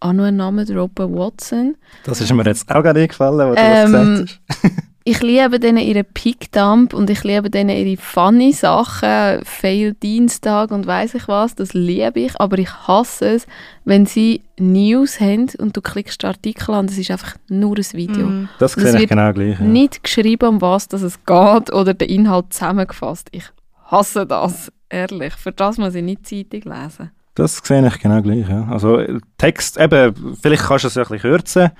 auch 0.00 0.12
noch 0.12 0.24
einen 0.24 0.36
Namen 0.36 0.66
droppen, 0.66 1.14
Watson. 1.14 1.76
Das 2.04 2.20
ist 2.20 2.32
mir 2.32 2.44
jetzt 2.44 2.70
auch 2.70 2.82
gerade 2.82 3.00
eingefallen, 3.00 3.50
was 3.50 3.56
du 3.56 3.62
Ähm, 3.62 3.92
das 3.92 4.20
gesagt 4.20 4.40
hast. 4.64 4.78
Ich 5.08 5.22
liebe 5.22 5.58
denen 5.58 5.78
ihren 5.78 6.04
Pickdump 6.04 6.92
und 6.92 7.08
ich 7.08 7.24
liebe 7.24 7.48
denen 7.48 7.74
ihre 7.74 7.96
funny 7.96 8.52
Sachen, 8.52 9.42
Fail 9.42 9.94
Dienstag 9.94 10.70
und 10.70 10.86
weiß 10.86 11.14
ich 11.14 11.26
was, 11.28 11.54
das 11.54 11.72
liebe 11.72 12.20
ich, 12.20 12.38
aber 12.38 12.58
ich 12.58 12.70
hasse 12.70 13.36
es, 13.36 13.46
wenn 13.86 14.04
sie 14.04 14.42
News 14.58 15.18
haben 15.18 15.46
und 15.56 15.74
du 15.74 15.80
klickst 15.80 16.22
den 16.22 16.28
Artikel 16.28 16.74
an, 16.74 16.88
das 16.88 16.98
ist 16.98 17.10
einfach 17.10 17.36
nur 17.48 17.78
ein 17.78 17.92
Video. 17.94 18.26
Mhm. 18.26 18.48
Das 18.58 18.74
das 18.74 18.84
sehe 18.84 18.92
ich 18.92 18.98
wird 18.98 19.08
genau 19.08 19.32
gleich. 19.32 19.58
Ja. 19.58 19.64
Nicht 19.64 20.04
geschrieben, 20.04 20.46
um 20.46 20.60
was 20.60 20.88
dass 20.88 21.00
es 21.00 21.24
geht 21.24 21.72
oder 21.72 21.94
der 21.94 22.10
Inhalt 22.10 22.52
zusammengefasst. 22.52 23.28
Ich 23.32 23.44
hasse 23.86 24.26
das, 24.26 24.70
ehrlich. 24.90 25.32
Für 25.36 25.52
das 25.52 25.78
muss 25.78 25.94
ich 25.94 26.04
nicht 26.04 26.26
Zeitung 26.26 26.70
lesen. 26.70 27.12
Das 27.38 27.58
sehe 27.62 27.86
ich 27.86 28.00
genau 28.00 28.20
gleich, 28.20 28.48
ja. 28.48 28.66
Also 28.68 29.00
Text, 29.36 29.78
eben, 29.78 30.12
vielleicht 30.42 30.64
kannst 30.64 30.82
du 30.82 30.88
es 30.88 30.96
ja 30.96 31.02
ein 31.02 31.08
bisschen 31.08 31.30
kürzen. 31.30 31.70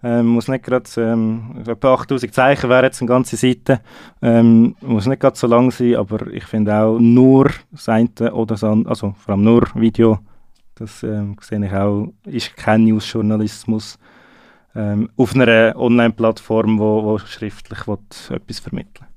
Ähm, 0.00 0.26
muss 0.26 0.46
nicht 0.46 0.64
gerade, 0.64 0.88
ähm, 0.96 1.64
etwa 1.66 1.94
8000 1.94 2.32
Zeichen 2.32 2.70
wäre 2.70 2.84
jetzt 2.84 3.00
eine 3.00 3.08
ganze 3.08 3.36
Seite. 3.36 3.80
Ähm, 4.22 4.76
muss 4.80 5.08
nicht 5.08 5.20
gerade 5.20 5.36
so 5.36 5.48
lang 5.48 5.72
sein, 5.72 5.96
aber 5.96 6.28
ich 6.28 6.44
finde 6.44 6.72
auch 6.72 7.00
nur 7.00 7.50
Seiten 7.72 8.28
oder 8.28 8.56
so, 8.56 8.68
also 8.86 9.16
vor 9.18 9.34
allem 9.34 9.42
nur 9.42 9.66
Video, 9.74 10.20
das 10.76 11.02
ähm, 11.02 11.34
sehe 11.40 11.66
ich 11.66 11.72
auch, 11.72 12.12
ist 12.24 12.56
kein 12.56 12.84
Newsjournalismus 12.84 13.98
ähm, 14.76 15.10
auf 15.16 15.34
einer 15.34 15.74
Online-Plattform, 15.74 16.78
wo, 16.78 17.02
wo 17.02 17.18
schriftlich 17.18 17.88
will, 17.88 17.98
etwas 18.30 18.60
vermitteln 18.60 19.08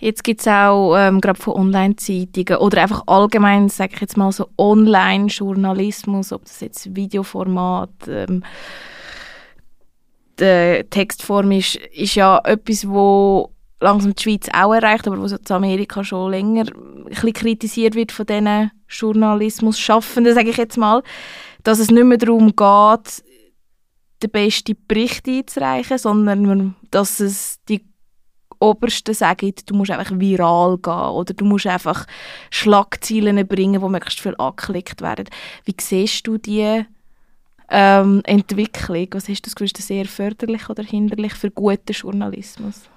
Jetzt 0.00 0.24
gibt 0.24 0.40
es 0.40 0.48
auch 0.48 0.96
ähm, 0.96 1.20
gerade 1.20 1.38
von 1.38 1.54
Online-Zeitungen 1.54 2.56
oder 2.60 2.82
einfach 2.82 3.02
allgemein, 3.06 3.68
sage 3.68 3.92
ich 3.94 4.00
jetzt 4.00 4.16
mal 4.16 4.32
so 4.32 4.48
Online-Journalismus, 4.56 6.32
ob 6.32 6.44
das 6.44 6.60
jetzt 6.60 6.96
Videoformat, 6.96 7.90
ähm, 8.08 8.42
die 10.38 10.84
Textform 10.88 11.52
ist, 11.52 11.76
ist 11.76 12.14
ja 12.14 12.40
etwas, 12.44 12.88
wo 12.88 13.50
langsam 13.80 14.14
die 14.14 14.22
Schweiz 14.22 14.48
auch 14.54 14.72
erreicht, 14.72 15.06
aber 15.06 15.20
wo 15.20 15.26
so 15.26 15.36
in 15.36 15.54
Amerika 15.54 16.02
schon 16.02 16.30
länger 16.30 16.64
ein 16.64 17.32
kritisiert 17.32 17.94
wird 17.94 18.12
von 18.12 18.26
diesen 18.26 18.70
Journalismus-Schaffenden, 18.88 20.34
sage 20.34 20.50
ich 20.50 20.56
jetzt 20.56 20.78
mal, 20.78 21.02
dass 21.62 21.78
es 21.78 21.90
nicht 21.90 22.04
mehr 22.04 22.18
darum 22.18 22.54
geht, 22.56 23.22
den 24.22 24.30
besten 24.30 24.76
Bericht 24.86 25.28
einzureichen, 25.28 25.98
sondern 25.98 26.74
dass 26.90 27.20
es 27.20 27.58
die 27.68 27.84
Obersten 28.60 29.14
sagen, 29.14 29.52
du 29.66 29.74
musst 29.74 29.90
einfach 29.90 30.18
viral 30.18 30.78
gehen 30.78 30.92
oder 30.92 31.34
du 31.34 31.44
musst 31.44 31.66
einfach 31.66 32.06
Schlagzeilen 32.50 33.46
bringen, 33.46 33.80
die 33.80 33.88
möglichst 33.88 34.20
viel 34.20 34.36
angeklickt 34.38 35.00
werden. 35.00 35.26
Wie 35.64 35.74
siehst 35.80 36.26
du 36.26 36.38
die 36.38 36.84
ähm, 37.70 38.20
Entwicklung? 38.24 39.08
Was 39.12 39.28
hast 39.28 39.42
du 39.42 39.48
das 39.48 39.54
Gefühl, 39.54 39.66
ist 39.66 39.78
das 39.78 39.90
eher 39.90 40.06
förderlich 40.06 40.68
oder 40.68 40.82
hinderlich 40.82 41.34
für 41.34 41.50
guten 41.50 41.92
Journalismus? 41.92 42.88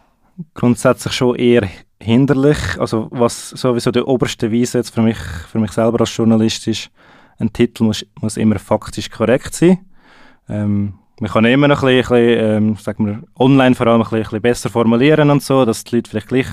grundsätzlich 0.54 1.14
schon 1.14 1.36
eher 1.36 1.70
hinderlich. 2.00 2.58
Also 2.80 3.08
was 3.12 3.50
sowieso 3.50 3.92
der 3.92 4.08
oberste 4.08 4.52
Weise 4.52 4.80
jetzt 4.80 4.94
für 4.94 5.02
mich, 5.02 5.18
für 5.18 5.60
mich 5.60 5.72
selber 5.72 6.02
als 6.02 6.16
Journalist 6.16 6.68
ist, 6.68 6.90
ein 7.38 7.52
Titel 7.52 7.84
muss, 7.84 8.06
muss 8.22 8.38
immer 8.38 8.60
faktisch 8.60 9.10
korrekt 9.10 9.54
sein. 9.54 9.80
Ähm, 10.50 10.96
man 11.24 11.32
kann 11.32 11.46
immer 11.46 11.70
noch 11.70 11.84
ein 11.84 12.00
bisschen, 12.00 12.18
ähm, 12.18 12.76
sagen 12.76 13.06
wir, 13.06 13.24
online 13.40 13.76
vor 13.76 13.88
allem 13.88 14.02
ein 14.02 14.10
bisschen, 14.10 14.42
besser 14.42 14.70
formulieren 14.70 15.30
und 15.30 15.42
so, 15.42 15.64
dass 15.64 15.86
die 15.86 15.96
Leute 15.96 16.10
vielleicht 16.10 16.28
gleich 16.28 16.48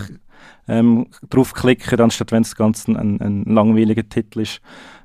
ähm, 0.68 1.08
draufklicken, 1.28 2.00
anstatt 2.00 2.30
wenn 2.30 2.42
es 2.42 2.54
ganz 2.54 2.86
ein, 2.86 3.20
ein, 3.20 3.42
langweiliger 3.46 4.08
Titel 4.08 4.42
ist. 4.42 4.60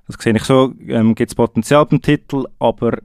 Das 0.05 0.18
sehe 0.22 0.36
ich 0.36 0.43
so, 0.43 0.72
ähm, 0.88 1.16
gibt 1.16 1.32
es 1.32 1.36
Potenzial 1.36 1.84
beim 1.88 1.99
Titel, 1.99 2.45
aber 2.59 2.99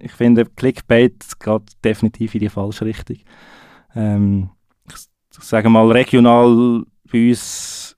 ich 0.00 0.12
finde, 0.12 0.44
Clickbait 0.44 1.16
geht 1.40 1.84
definitiv 1.84 2.32
in 2.32 2.40
die 2.42 2.48
falsche 2.48 2.84
Richtung. 2.84 3.16
Ähm, 3.96 4.50
ich 4.88 5.08
sage 5.44 5.68
mal, 5.68 5.90
regional 5.90 6.84
bei 7.10 7.30
uns 7.30 7.96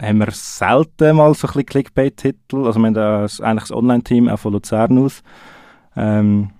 haben 0.00 0.18
wir 0.18 0.30
selten 0.30 1.16
mal 1.16 1.34
so 1.34 1.48
ein 1.48 1.66
Clickbait-Titel. 1.66 2.64
Also 2.64 2.78
wir 2.78 2.86
haben 2.86 2.94
da 2.94 3.22
eigentlich 3.22 3.62
das 3.62 3.72
Online-Team 3.72 4.28
auch 4.28 4.38
von 4.38 4.52
Luzern 4.52 4.98
aus. 4.98 5.24
Ähm, 5.96 6.52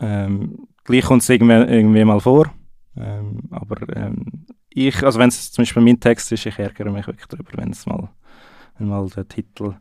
ähm, 0.00 0.66
gleich 0.84 1.04
kommt 1.04 1.22
es 1.22 1.28
irgendwie, 1.28 1.52
irgendwie 1.52 2.04
mal 2.04 2.20
vor. 2.20 2.52
Ähm, 2.96 3.40
aber 3.50 3.96
ähm, 3.96 4.46
ich, 4.70 5.02
also 5.02 5.18
wenn 5.18 5.28
es 5.28 5.52
zum 5.52 5.62
Beispiel 5.62 5.82
mein 5.82 6.00
Text 6.00 6.32
ist, 6.32 6.46
ich 6.46 6.58
ärgere 6.58 6.90
mich 6.90 7.06
wirklich 7.06 7.26
darüber, 7.26 7.50
wenn 7.54 7.70
es 7.70 7.86
mal, 7.86 8.08
wenn 8.78 8.88
mal 8.88 9.08
der 9.08 9.26
Titel 9.28 9.74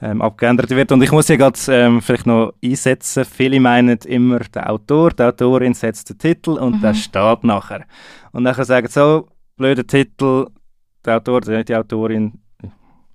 ähm, 0.00 0.22
abgeändert 0.22 0.70
wird. 0.70 0.92
Und 0.92 1.02
ich 1.02 1.12
muss 1.12 1.26
hier 1.26 1.38
gerade 1.38 1.58
ähm, 1.68 2.00
vielleicht 2.00 2.26
noch 2.26 2.52
einsetzen, 2.62 3.24
viele 3.24 3.60
meinen 3.60 3.98
immer, 3.98 4.40
der 4.40 4.70
Autor, 4.70 5.10
die 5.10 5.22
Autorin 5.22 5.74
setzt 5.74 6.10
den 6.10 6.18
Titel 6.18 6.50
und 6.52 6.82
der 6.82 6.94
steht 6.94 7.44
nachher. 7.44 7.84
Und 8.32 8.44
nachher 8.44 8.64
sagen 8.64 8.86
sie 8.86 8.94
so, 8.94 9.28
blöder 9.56 9.86
Titel, 9.86 10.46
der 11.04 11.16
Autor, 11.16 11.40
die 11.40 11.74
Autorin 11.74 12.40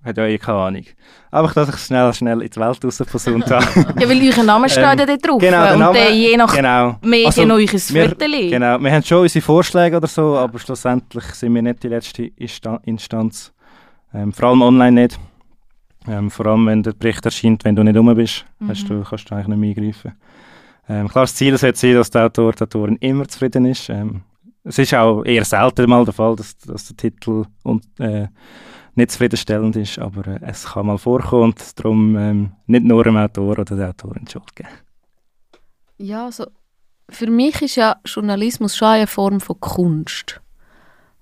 hat 0.04 0.16
ja 0.16 0.26
eh 0.26 0.38
keine 0.38 0.58
Ahnung. 0.58 0.84
Einfach, 1.30 1.54
dass 1.54 1.68
ich 1.70 1.76
schnell, 1.76 2.12
schnell 2.14 2.42
in 2.42 2.50
die 2.50 2.60
Welt 2.60 2.84
rausversucht 2.84 3.50
habe. 3.50 3.64
Ja, 4.00 4.08
weil 4.08 4.20
euer 4.22 4.44
Name 4.44 4.68
steht 4.68 4.84
Ähm, 4.84 4.98
ja 4.98 5.06
da 5.06 5.16
drauf. 5.16 5.40
genau, 5.40 5.62
der 5.64 5.72
und 5.74 5.78
Name- 5.80 5.98
dann 5.98 6.14
je 6.14 6.36
nach 6.36 6.54
genau. 6.54 6.96
Medien 7.02 7.26
Also, 7.26 7.44
noch 7.44 7.56
euer 7.56 7.68
Viertel. 7.68 8.50
Genau, 8.50 8.78
wir 8.78 8.92
haben 8.92 9.02
schon 9.02 9.22
unsere 9.22 9.42
Vorschläge 9.42 9.96
oder 9.96 10.06
so, 10.06 10.36
aber 10.36 10.58
schlussendlich 10.58 11.24
sind 11.34 11.54
wir 11.54 11.62
nicht 11.62 11.82
die 11.82 11.88
letzte 11.88 12.22
Insta- 12.24 12.80
Instanz. 12.84 13.52
Ähm, 14.12 14.32
vor 14.32 14.50
allem 14.50 14.62
online 14.62 15.02
nicht. 15.02 15.18
Ähm, 16.06 16.30
vor 16.30 16.46
allem, 16.46 16.66
wenn 16.66 16.82
der 16.82 16.92
Bericht 16.92 17.24
erscheint, 17.24 17.64
wenn 17.64 17.74
du 17.74 17.82
nicht 17.82 17.96
rum 17.96 18.14
bist, 18.14 18.44
hast 18.68 18.88
du, 18.90 19.02
kannst 19.02 19.30
du 19.30 19.34
eigentlich 19.34 19.48
nicht 19.48 19.58
mehr 19.58 19.70
eingreifen. 19.86 20.12
Ähm, 20.88 21.08
klar, 21.08 21.24
das 21.24 21.34
Ziel 21.34 21.56
sollte 21.56 21.78
sein, 21.78 21.94
dass 21.94 22.10
der 22.10 22.26
Autor, 22.26 22.52
die 22.52 22.62
Autorin 22.62 22.96
immer 22.96 23.26
zufrieden 23.26 23.64
ist. 23.64 23.88
Ähm, 23.88 24.20
es 24.64 24.78
ist 24.78 24.94
auch 24.94 25.22
eher 25.24 25.44
selten 25.44 25.88
mal 25.88 26.04
der 26.04 26.12
Fall, 26.14 26.36
dass, 26.36 26.56
dass 26.58 26.86
der 26.88 26.96
Titel 26.96 27.44
und, 27.62 27.84
äh, 27.98 28.28
nicht 28.96 29.10
zufriedenstellend 29.10 29.76
ist, 29.76 29.98
aber 29.98 30.26
äh, 30.26 30.40
es 30.42 30.64
kann 30.64 30.86
mal 30.86 30.98
vorkommen 30.98 31.44
und 31.44 31.78
darum 31.78 32.16
ähm, 32.16 32.52
nicht 32.66 32.84
nur 32.84 33.04
dem 33.04 33.16
Autor 33.16 33.58
oder 33.58 33.76
der 33.76 33.90
Autorin 33.90 34.26
Schuld 34.28 34.54
geben. 34.54 34.68
Ja, 35.98 36.26
also 36.26 36.46
für 37.08 37.30
mich 37.30 37.60
ist 37.62 37.76
ja 37.76 37.96
Journalismus 38.04 38.76
schon 38.76 38.88
eine 38.88 39.06
Form 39.06 39.40
von 39.40 39.60
Kunst. 39.60 40.40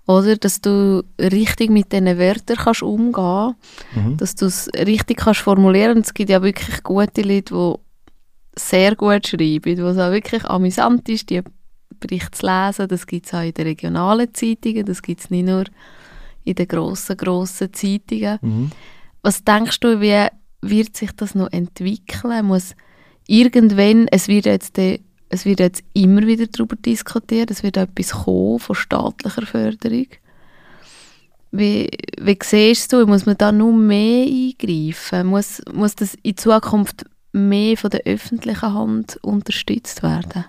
Oder? 0.07 0.37
Dass 0.37 0.61
du 0.61 1.05
richtig 1.19 1.71
mit 1.71 1.93
diesen 1.93 2.19
Wörtern 2.19 2.57
kannst 2.57 2.83
umgehen 2.83 3.55
Mhm. 3.95 4.17
dass 4.17 4.35
du 4.35 4.47
es 4.47 4.69
richtig 4.75 5.19
kannst 5.19 5.41
formulieren. 5.41 5.97
Und 5.97 6.07
es 6.07 6.15
gibt 6.15 6.31
ja 6.31 6.43
wirklich 6.43 6.83
gute 6.83 7.23
Leute, 7.23 7.55
die 7.55 7.75
sehr 8.59 8.97
gut 8.97 9.27
schreiben, 9.27 9.79
wo 9.79 9.87
es 9.87 9.99
auch 9.99 10.11
wirklich 10.11 10.45
amüsant 10.45 11.09
ist, 11.09 11.31
die 11.31 11.43
Berichte 12.01 12.31
zu 12.33 12.47
lesen. 12.47 12.89
Das 12.89 13.07
gibt 13.07 13.27
es 13.27 13.35
auch 13.35 13.43
in 13.43 13.55
den 13.55 13.67
regionalen 13.67 14.33
Zeitungen, 14.35 14.85
das 14.85 15.03
gibt 15.03 15.21
es 15.21 15.31
nicht 15.31 15.47
nur 15.47 15.65
in 16.45 16.55
den 16.55 16.69
grossen, 16.69 17.17
grossen 17.17 17.73
Zeitungen. 17.73 18.39
Mhm. 18.41 18.71
Was 19.23 19.45
denkst 19.45 19.81
du, 19.81 20.01
wie 20.01 20.27
wird 20.63 20.97
sich 20.97 21.13
das 21.13 21.35
noch 21.35 21.51
entwickeln? 21.53 22.47
Muss 22.47 22.75
irgendwann, 23.27 24.09
es 24.09 24.29
wird 24.29 24.47
jetzt, 24.47 24.77
de, 24.77 25.01
es 25.29 25.45
wird 25.45 25.61
jetzt 25.61 25.83
immer 25.95 26.27
wieder 26.27 26.47
darüber 26.47 26.77
diskutiert, 26.77 27.51
es 27.51 27.63
wird 27.63 27.77
etwas 27.77 28.11
kommen 28.11 28.59
von 28.59 28.77
staatlicher 28.77 29.47
Förderung. 29.47 30.07
Wie, 31.51 31.91
wie 32.19 32.39
siehst 32.43 32.93
du, 32.93 33.07
muss 33.07 33.27
man 33.27 33.37
da 33.37 33.53
nur 33.53 33.75
mehr 33.75 34.25
eingreifen? 34.25 35.27
Muss, 35.27 35.61
muss 35.73 35.95
das 35.95 36.15
in 36.23 36.37
Zukunft 36.37 37.05
mehr 37.33 37.77
von 37.77 37.91
der 37.91 38.03
öffentlichen 38.05 38.75
Hand 38.75 39.19
unterstützt 39.23 40.03
werden? 40.03 40.47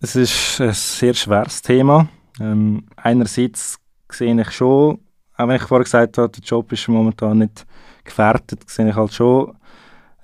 Es 0.00 0.14
ist 0.14 0.60
ein 0.60 0.74
sehr 0.74 1.14
schweres 1.14 1.62
Thema. 1.62 2.08
Ähm, 2.38 2.84
einerseits 2.96 3.78
sehe 4.12 4.40
ich 4.40 4.50
schon, 4.50 4.98
auch 5.36 5.48
wenn 5.48 5.56
ich 5.56 5.62
vorher 5.62 5.84
gesagt 5.84 6.18
habe, 6.18 6.28
der 6.28 6.42
Job 6.42 6.72
ist 6.72 6.88
momentan 6.88 7.38
nicht 7.38 7.66
gefährdet, 8.04 8.68
sehe 8.68 8.88
ich 8.88 8.96
halt 8.96 9.12
schon 9.12 9.54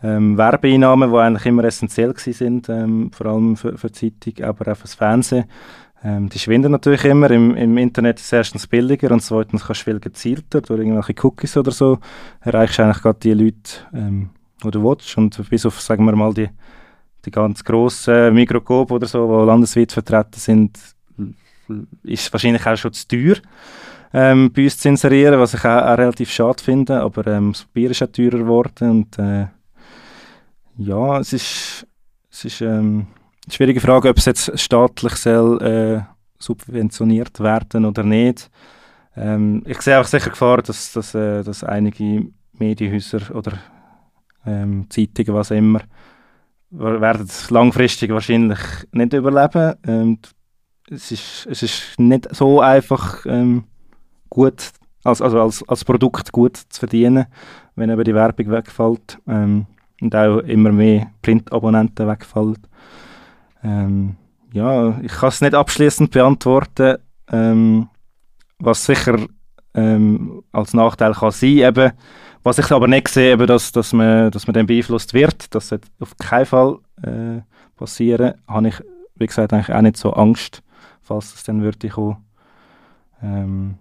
ähm, 0.02 0.36
Werbeeinnahmen, 0.36 1.10
die 1.10 1.16
eigentlich 1.16 1.46
immer 1.46 1.64
essentiell 1.64 2.14
sind, 2.16 2.68
ähm, 2.68 3.10
vor 3.12 3.26
allem 3.26 3.56
für, 3.56 3.78
für 3.78 3.90
die 3.90 4.18
Zeitung, 4.18 4.44
aber 4.44 4.72
auch 4.72 4.76
für 4.76 4.82
das 4.82 4.94
Fernsehen. 4.94 5.46
Ähm, 6.04 6.28
die 6.28 6.38
schwinden 6.38 6.72
natürlich 6.72 7.04
immer. 7.06 7.30
Im, 7.30 7.56
Im 7.56 7.78
Internet 7.78 8.18
ist 8.20 8.26
es 8.26 8.32
erstens 8.32 8.66
billiger 8.66 9.10
und 9.10 9.20
zweitens 9.20 9.64
kannst 9.64 9.80
du 9.80 9.84
viel 9.84 10.00
gezielter 10.00 10.60
durch 10.60 10.80
irgendwelche 10.80 11.14
Cookies 11.22 11.56
oder 11.56 11.70
so 11.70 11.98
erreichst 12.40 12.78
du 12.78 12.82
eigentlich 12.82 13.02
gerade 13.02 13.18
die 13.20 13.32
Leute, 13.32 13.70
ähm, 13.94 14.30
wo 14.60 14.70
du 14.70 14.84
willst. 14.84 15.16
Und 15.16 15.48
bis 15.48 15.64
auf, 15.64 15.80
sagen 15.80 16.04
wir 16.04 16.14
mal, 16.14 16.34
die, 16.34 16.50
die 17.24 17.30
ganz 17.30 17.64
grossen 17.64 18.34
Mikroskop 18.34 18.90
oder 18.90 19.06
so, 19.06 19.40
die 19.40 19.46
landesweit 19.46 19.92
vertreten 19.92 20.38
sind, 20.38 20.78
ist 22.02 22.32
wahrscheinlich 22.32 22.66
auch 22.66 22.76
schon 22.76 22.92
zu 22.92 23.08
teuer, 23.08 23.36
ähm, 24.12 24.52
bei 24.52 24.64
uns 24.64 24.78
zu 24.78 24.88
inserieren, 24.88 25.40
was 25.40 25.54
ich 25.54 25.64
auch, 25.64 25.82
auch 25.82 25.98
relativ 25.98 26.30
schade 26.30 26.62
finde. 26.62 27.00
Aber 27.00 27.26
ähm, 27.26 27.52
das 27.52 27.64
Bier 27.64 27.90
ist 27.90 28.02
auch 28.02 28.08
teurer 28.08 28.38
geworden 28.38 28.90
und 28.90 29.18
äh, 29.18 29.46
ja, 30.76 31.18
es 31.18 31.32
ist, 31.32 31.86
es 32.30 32.44
ist 32.44 32.60
ähm, 32.60 33.06
eine 33.44 33.52
schwierige 33.52 33.80
Frage, 33.80 34.08
ob 34.08 34.18
es 34.18 34.24
jetzt 34.24 34.58
staatlich 34.58 35.14
soll, 35.14 35.62
äh, 35.62 36.00
subventioniert 36.38 37.40
werden 37.40 37.84
oder 37.84 38.02
nicht. 38.02 38.50
Ähm, 39.16 39.62
ich 39.66 39.80
sehe 39.82 40.00
auch 40.00 40.06
sicher 40.06 40.30
Gefahr, 40.30 40.62
dass, 40.62 40.92
dass, 40.92 41.14
äh, 41.14 41.42
dass 41.42 41.62
einige 41.62 42.26
Medienhäuser 42.52 43.34
oder 43.34 43.52
ähm, 44.46 44.86
Zeitungen, 44.90 45.34
was 45.34 45.50
immer, 45.50 45.80
werden 46.70 47.28
langfristig 47.50 48.10
wahrscheinlich 48.10 48.58
nicht 48.92 49.12
überleben. 49.12 49.74
Ähm, 49.86 50.18
es, 50.90 51.10
ist, 51.10 51.46
es 51.50 51.62
ist 51.62 51.98
nicht 51.98 52.34
so 52.34 52.60
einfach 52.60 53.24
ähm, 53.26 53.64
gut, 54.30 54.70
als, 55.02 55.22
also 55.22 55.40
als, 55.40 55.66
als 55.68 55.84
Produkt 55.84 56.32
gut 56.32 56.56
zu 56.56 56.80
verdienen, 56.80 57.26
wenn 57.76 57.90
eben 57.90 58.04
die 58.04 58.14
Werbung 58.14 58.50
wegfällt 58.50 59.18
ähm, 59.26 59.66
und 60.00 60.14
auch 60.14 60.38
immer 60.38 60.72
mehr 60.72 61.10
Printabonnenten 61.22 62.06
wegfallen. 62.08 62.58
Ähm, 63.62 64.16
ja, 64.52 64.98
ich 65.00 65.12
kann 65.12 65.30
es 65.30 65.40
nicht 65.40 65.54
abschließend 65.54 66.10
beantworten. 66.10 66.98
Ähm, 67.30 67.88
was 68.58 68.84
sicher 68.84 69.18
ähm, 69.74 70.42
als 70.52 70.74
Nachteil 70.74 71.12
kann 71.12 71.32
sein, 71.32 71.58
eben, 71.58 71.92
was 72.42 72.58
ich 72.58 72.70
aber 72.70 72.86
nicht 72.86 73.08
sehe, 73.08 73.32
eben, 73.32 73.46
dass, 73.46 73.72
dass, 73.72 73.92
man, 73.92 74.30
dass 74.30 74.46
man 74.46 74.54
dann 74.54 74.66
beeinflusst 74.66 75.14
wird, 75.14 75.54
das 75.54 75.70
wird 75.70 75.84
auf 75.98 76.16
keinen 76.18 76.46
Fall 76.46 76.78
äh, 77.02 77.40
passieren, 77.76 78.34
habe 78.46 78.68
ich, 78.68 78.74
wie 79.16 79.26
gesagt, 79.26 79.52
eigentlich 79.52 79.74
auch 79.74 79.82
nicht 79.82 79.96
so 79.96 80.12
Angst, 80.12 80.62
falls 81.04 81.32
das 81.32 81.44
dann 81.44 81.62
würde 81.62 81.88
kommen. 81.88 82.16
Ähm, 83.22 83.78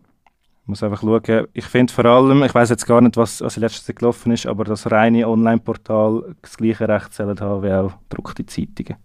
muss 0.65 0.83
einfach 0.83 1.01
schauen. 1.01 1.47
Ich 1.53 1.65
finde 1.65 1.91
vor 1.91 2.05
allem, 2.05 2.43
ich 2.43 2.55
weiß 2.55 2.69
jetzt 2.69 2.85
gar 2.85 3.01
nicht, 3.01 3.17
was, 3.17 3.41
in 3.57 3.61
letzter 3.61 3.83
Zeit 3.83 3.97
gelaufen 3.97 4.31
ist, 4.31 4.45
aber 4.45 4.63
das 4.63 4.89
reine 4.89 5.27
Online-Portal 5.27 6.35
das 6.41 6.57
gleiche 6.57 6.87
Recht 6.87 7.17
haben 7.19 7.63
wie 7.63 7.71
auch 7.73 7.93
gedruckte 8.09 8.45
Zeitungen. 8.45 8.97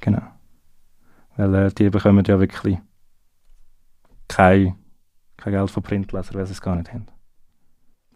Genau. 0.00 0.22
Weil 1.36 1.54
äh, 1.54 1.72
die 1.72 1.90
bekommen 1.90 2.24
ja 2.24 2.38
wirklich 2.38 2.78
kein, 4.28 4.76
kein 5.36 5.52
Geld 5.52 5.70
von 5.70 5.82
Printlesern, 5.82 6.34
weil 6.36 6.46
sie 6.46 6.52
es 6.52 6.62
gar 6.62 6.76
nicht 6.76 6.92
haben. 6.92 7.06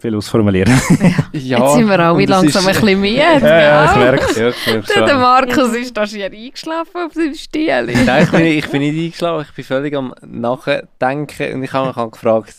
Viel 0.05 0.17
ausformulieren. 0.17 0.79
Ja. 1.01 1.09
Jetzt 1.33 1.75
sind 1.77 1.89
wir 1.89 1.99
alle 1.99 2.27
langsam 2.27 2.67
ein 2.67 2.75
bisschen 2.75 3.01
müde. 3.01 3.17
ja, 3.17 3.39
ja, 3.39 3.91
ich 3.91 3.97
merke 3.97 4.25
es. 4.27 4.95
Ja, 4.95 5.07
der 5.07 5.17
Markus 5.17 5.75
ist 5.75 5.97
da 5.97 6.07
schier 6.07 6.27
eingeschlafen 6.27 7.07
auf 7.07 7.15
seinem 7.15 7.33
Stiel. 7.33 7.87
Nein, 8.05 8.25
ich 8.25 8.31
bin, 8.31 8.45
ich 8.45 8.69
bin 8.69 8.83
nicht 8.83 9.03
eingeschlafen, 9.03 9.47
ich 9.49 9.55
bin 9.57 9.65
völlig 9.65 9.97
am 9.97 10.15
Nachdenken 10.21 11.55
und 11.55 11.63
ich 11.63 11.73
habe 11.73 11.87
mich 11.87 11.97
halt 11.97 12.13
gefragt, 12.13 12.55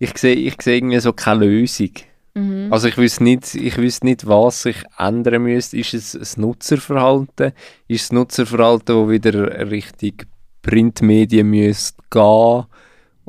ich 0.00 0.18
sehe, 0.18 0.34
ich 0.34 0.60
sehe 0.60 0.78
irgendwie 0.78 0.98
so 0.98 1.12
keine 1.12 1.44
Lösung. 1.44 1.92
Mhm. 2.34 2.66
Also 2.72 2.88
ich 2.88 2.98
wüsste 2.98 3.22
nicht, 3.22 3.54
ich 3.54 3.76
wüsste 3.76 4.06
nicht, 4.06 4.26
was 4.26 4.62
sich 4.62 4.82
ändern 4.98 5.44
müsste. 5.44 5.78
Ist 5.78 5.94
es 5.94 6.16
das 6.18 6.36
Nutzerverhalten? 6.36 7.52
Ist 7.86 8.06
das 8.06 8.12
Nutzerverhalten, 8.12 8.96
wo 8.96 9.08
wieder 9.08 9.70
Richtung 9.70 10.14
Printmedien 10.62 11.48
müsste 11.48 12.02
gehen 12.10 12.64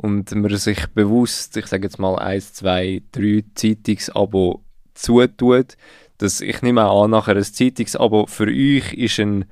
und 0.00 0.34
man 0.34 0.56
sich 0.56 0.86
bewusst, 0.88 1.56
ich 1.58 1.66
sage 1.66 1.84
jetzt 1.84 1.98
mal 1.98 2.18
eins, 2.18 2.54
zwei, 2.54 3.02
drei 3.12 3.44
Zeitungsabo 3.54 4.64
zutut, 4.94 5.76
dass 6.16 6.40
ich 6.40 6.62
nehme 6.62 6.88
auch 6.88 7.04
an, 7.04 7.10
nachher 7.10 7.36
ein 7.36 7.44
Zeitungsabo 7.44 8.26
für 8.26 8.46
euch 8.46 8.94
ist 8.94 9.20
ein 9.20 9.44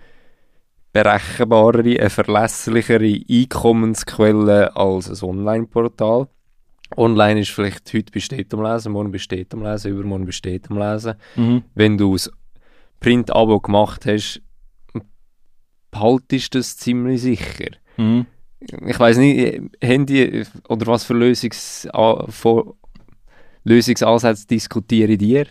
berechenbarere, 0.92 2.00
eine 2.00 2.08
verlässlichere 2.08 3.20
Einkommensquelle 3.28 4.74
als 4.74 5.22
ein 5.22 5.28
Online-Portal. 5.28 6.28
Online 6.96 7.40
ist 7.40 7.50
vielleicht 7.50 7.92
heute 7.92 8.10
besteht 8.10 8.54
am 8.54 8.62
Lesen, 8.62 8.92
morgen 8.92 9.10
besteht 9.10 9.52
am 9.52 9.62
Lesen, 9.62 9.92
übermorgen 9.92 10.24
besteht 10.24 10.70
am 10.70 10.78
Lesen. 10.78 11.14
Mhm. 11.36 11.62
Wenn 11.74 11.98
du 11.98 12.14
das 12.14 12.30
Print-Abo 13.00 13.60
gemacht 13.60 14.06
hast, 14.06 14.40
behaltest 15.90 16.54
du 16.54 16.58
das 16.58 16.78
ziemlich 16.78 17.20
sicher. 17.20 17.72
Mhm. 17.98 18.26
Ich 18.60 18.98
weiß 18.98 19.18
nicht, 19.18 19.60
haben 19.82 20.06
die, 20.06 20.44
oder 20.68 20.86
was 20.86 21.04
für 21.04 21.14
Lösungs 21.14 21.88
vor 22.28 22.74
Lösungsansätze 23.64 24.46
diskutieren 24.46 25.18
dir? 25.18 25.46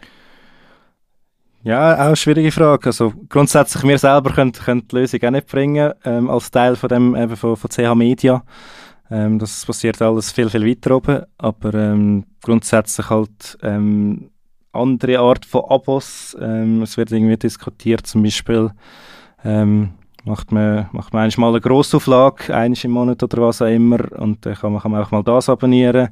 Ja, 1.64 1.96
auch 1.96 2.08
eine 2.08 2.16
schwierige 2.16 2.52
Frage. 2.52 2.88
Also 2.88 3.14
grundsätzlich, 3.30 3.84
wir 3.84 3.98
selber 3.98 4.32
können, 4.32 4.52
können 4.52 4.88
die 4.88 4.96
Lösung 4.96 5.22
auch 5.24 5.32
nicht 5.32 5.48
bringen, 5.48 5.94
ähm, 6.06 6.30
als 6.30 6.52
Teil 6.52 6.76
von, 6.76 6.90
dem, 6.90 7.16
eben 7.16 7.36
von, 7.36 7.56
von 7.56 7.70
CH 7.70 7.96
Media. 7.96 8.44
Ähm, 9.10 9.40
das 9.40 9.66
passiert 9.66 10.02
alles 10.02 10.32
viel, 10.32 10.50
viel 10.50 10.66
weiter 10.66 10.96
oben, 10.96 11.24
aber 11.38 11.74
ähm, 11.74 12.26
grundsätzlich 12.42 13.10
halt 13.10 13.58
ähm, 13.64 14.30
andere 14.72 15.20
Art 15.20 15.46
von 15.46 15.66
Abos. 15.70 16.38
Ähm, 16.40 16.84
es 16.84 16.98
wird 16.98 17.12
irgendwie 17.12 17.38
diskutiert, 17.38 18.06
zum 18.06 18.24
Beispiel 18.24 18.72
ähm, 19.44 19.94
macht 20.28 20.52
man, 20.52 20.88
macht 20.92 21.14
man 21.14 21.30
mal 21.38 21.50
eine 21.50 21.62
Grossauflage, 21.62 22.56
eines 22.56 22.84
im 22.84 22.92
Monat 22.92 23.24
oder 23.24 23.42
was 23.42 23.62
auch 23.62 23.68
immer, 23.68 24.00
und 24.20 24.46
dann 24.46 24.56
kann 24.56 24.74
man, 24.74 24.82
kann 24.82 24.92
man 24.92 25.04
auch 25.04 25.12
mal 25.12 25.24
das 25.24 25.50
abonnieren. 25.50 26.10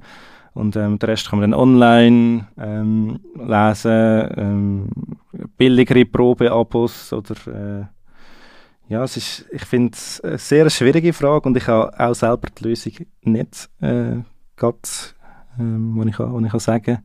Und 0.54 0.78
ähm, 0.78 0.98
den 0.98 1.10
Rest 1.10 1.30
kann 1.30 1.40
man 1.40 1.52
dann 1.52 1.60
online 1.60 2.48
ähm, 2.58 3.20
lesen, 3.36 4.30
ähm, 4.38 4.88
billigere 5.58 6.06
Probeabos 6.06 7.12
oder 7.12 7.36
äh, 7.48 7.86
ja, 8.88 9.04
es 9.04 9.18
ist, 9.18 9.46
ich 9.52 9.66
finde 9.66 9.94
es 9.94 10.22
eine 10.22 10.38
sehr 10.38 10.70
schwierige 10.70 11.12
Frage 11.12 11.50
und 11.50 11.58
ich 11.58 11.68
habe 11.68 11.92
auch 12.00 12.14
selber 12.14 12.48
die 12.58 12.70
Lösung 12.70 12.94
nicht 13.24 13.70
äh, 13.82 14.22
grad, 14.56 15.16
ähm, 15.60 15.94
wo 15.98 16.04
ich, 16.04 16.18
wo 16.18 16.40
ich 16.40 16.52
kann 16.52 16.60
sagen 16.60 17.00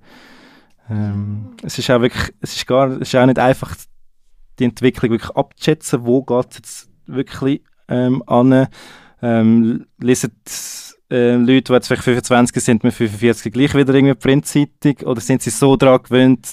ähm, 0.91 1.51
es 1.63 1.79
ist 1.79 1.91
auch 1.91 2.01
wirklich, 2.01 2.33
es 2.41 2.57
ist 2.57 2.67
gar, 2.67 2.89
es 2.89 3.09
ist 3.09 3.17
auch 3.17 3.27
nicht 3.27 3.39
einfach 3.39 3.77
die 4.59 4.65
Entwicklung 4.65 5.13
wirklich 5.13 5.31
abzuschätzen, 5.37 6.05
wo 6.05 6.23
geht 6.23 6.51
es 6.51 6.57
jetzt 6.57 6.90
wirklich 7.15 7.63
ähm, 7.89 8.23
an. 8.27 8.69
Ähm, 9.23 9.87
lesen 9.99 10.33
äh, 11.11 11.35
Leute, 11.35 11.63
die 11.63 11.73
jetzt 11.73 11.89
vielleicht 11.89 12.05
25 12.05 12.63
sind, 12.63 12.85
mit 12.85 12.95
45 12.95 13.53
gleich 13.53 13.75
wieder 13.75 13.93
irgendwie 13.93 14.15
Printzeitung 14.15 14.97
oder 15.07 15.21
sind 15.21 15.43
sie 15.43 15.51
so 15.51 15.77
daran 15.77 16.03
gewöhnt, 16.03 16.53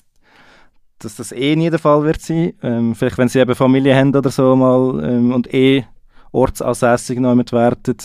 dass 1.00 1.16
das 1.16 1.32
eh 1.32 1.56
nie 1.56 1.70
der 1.70 1.80
Fall 1.80 2.04
wird 2.04 2.22
sein. 2.22 2.54
Ähm, 2.64 2.96
vielleicht, 2.96 3.18
wenn 3.18 3.30
sie 3.30 3.40
eben 3.40 3.56
Familie 3.56 3.96
haben 3.96 4.16
oder 4.16 4.30
so 4.32 4.56
mal 4.56 5.04
ähm, 5.04 5.32
und 5.32 5.54
eh 5.54 5.86
ortsansässig 6.32 7.20
mit 7.20 7.52
werden, 7.52 7.98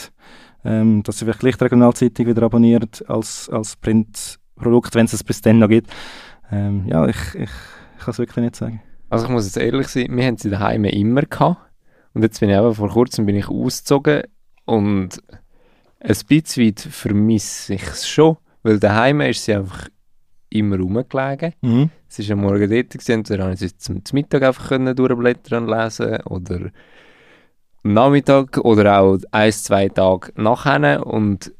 ähm, 0.65 1.03
dass 1.03 1.19
sie 1.19 1.25
vielleicht 1.25 1.61
die 1.61 1.65
Regionalzeitung 1.65 2.27
wieder 2.27 2.43
abonnieren 2.43 2.89
als, 3.09 3.49
als 3.49 3.77
Printprodukt, 3.77 4.95
wenn 4.95 5.07
es 5.07 5.15
es 5.15 5.25
bis 5.25 5.41
dann 5.41 5.59
noch 5.59 5.69
gibt. 5.69 5.91
Ähm, 6.51 6.85
ja, 6.87 7.07
ich, 7.07 7.35
ich, 7.35 7.51
ich 7.97 8.05
kann 8.05 8.13
es 8.13 8.19
wirklich 8.19 8.45
nicht 8.45 8.57
sagen. 8.57 8.83
Also 9.09 9.27
ich 9.27 9.31
muss 9.31 9.47
jetzt 9.47 9.57
ehrlich 9.57 9.89
sein, 9.89 10.07
wir 10.11 10.25
haben 10.25 10.37
sie 10.37 10.51
daheim 10.51 10.85
immer 10.85 11.23
gehabt. 11.23 11.72
Und 12.15 12.23
jetzt 12.23 12.41
bin 12.41 12.51
ich 12.51 12.57
eben, 12.57 12.75
vor 12.75 12.91
kurzem 12.91 13.27
bin 13.27 13.37
ich 13.37 13.49
ausgezogen 13.49 14.23
und 14.65 15.23
ein 16.01 16.17
bisschen 16.29 16.67
weit 16.67 16.81
vermisse 16.81 17.75
ich 17.75 17.83
es 17.83 18.09
schon, 18.09 18.37
weil 18.63 18.79
daheim 18.79 19.21
ist 19.21 19.45
sie 19.45 19.55
einfach 19.55 19.89
immer 20.51 20.79
rumgelegen. 20.79 21.55
Mhm. 21.63 21.91
Es 22.09 22.19
war 22.19 22.35
am 22.35 22.43
Morgen 22.43 22.71
dort, 22.71 22.91
gewesen, 22.91 23.13
entweder 23.13 23.45
konnte 23.45 23.65
ich 23.65 23.71
sie 23.71 23.79
zum, 23.79 24.03
Mittag 24.13 24.43
einfach 24.43 24.69
können 24.69 24.95
durchblättern 24.95 25.65
und 25.65 25.71
lesen 25.71 26.21
oder 26.25 26.71
am 27.85 27.93
Nachmittag 27.95 28.59
oder 28.59 29.01
auch 29.01 29.19
ein, 29.31 29.53
zwei 29.53 29.89
Tage 29.89 30.33
nachher. 30.37 31.07
Und 31.07 31.53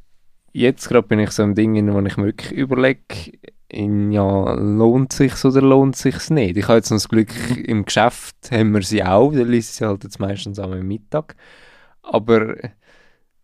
jetzt 0.53 0.89
gerade 0.89 1.07
bin 1.07 1.21
ich 1.21 1.31
so 1.31 1.43
ein 1.43 1.55
Ding, 1.55 1.93
wo 1.93 2.01
ich 2.01 2.17
mir 2.17 2.27
wirklich 2.27 2.53
überlege, 2.53 3.33
ja, 3.73 4.55
lohnt 4.55 5.13
sich's 5.13 5.45
oder 5.45 5.63
lohnt 5.63 5.97
sich's 5.97 6.31
nicht? 6.31 6.57
Ich 6.57 6.65
habe 6.69 6.77
jetzt 6.77 6.91
noch 6.91 6.97
das 6.97 7.09
Glück, 7.09 7.31
im 7.57 7.85
Geschäft 7.85 8.37
haben 8.51 8.73
wir 8.73 8.83
sie 8.83 9.03
auch, 9.03 9.33
da 9.33 9.43
liest 9.43 9.77
sie 9.77 9.87
halt 9.87 10.05
jetzt 10.05 10.21
meistens 10.21 10.59
am 10.59 10.79
Mittag. 10.87 11.37
Aber 12.03 12.57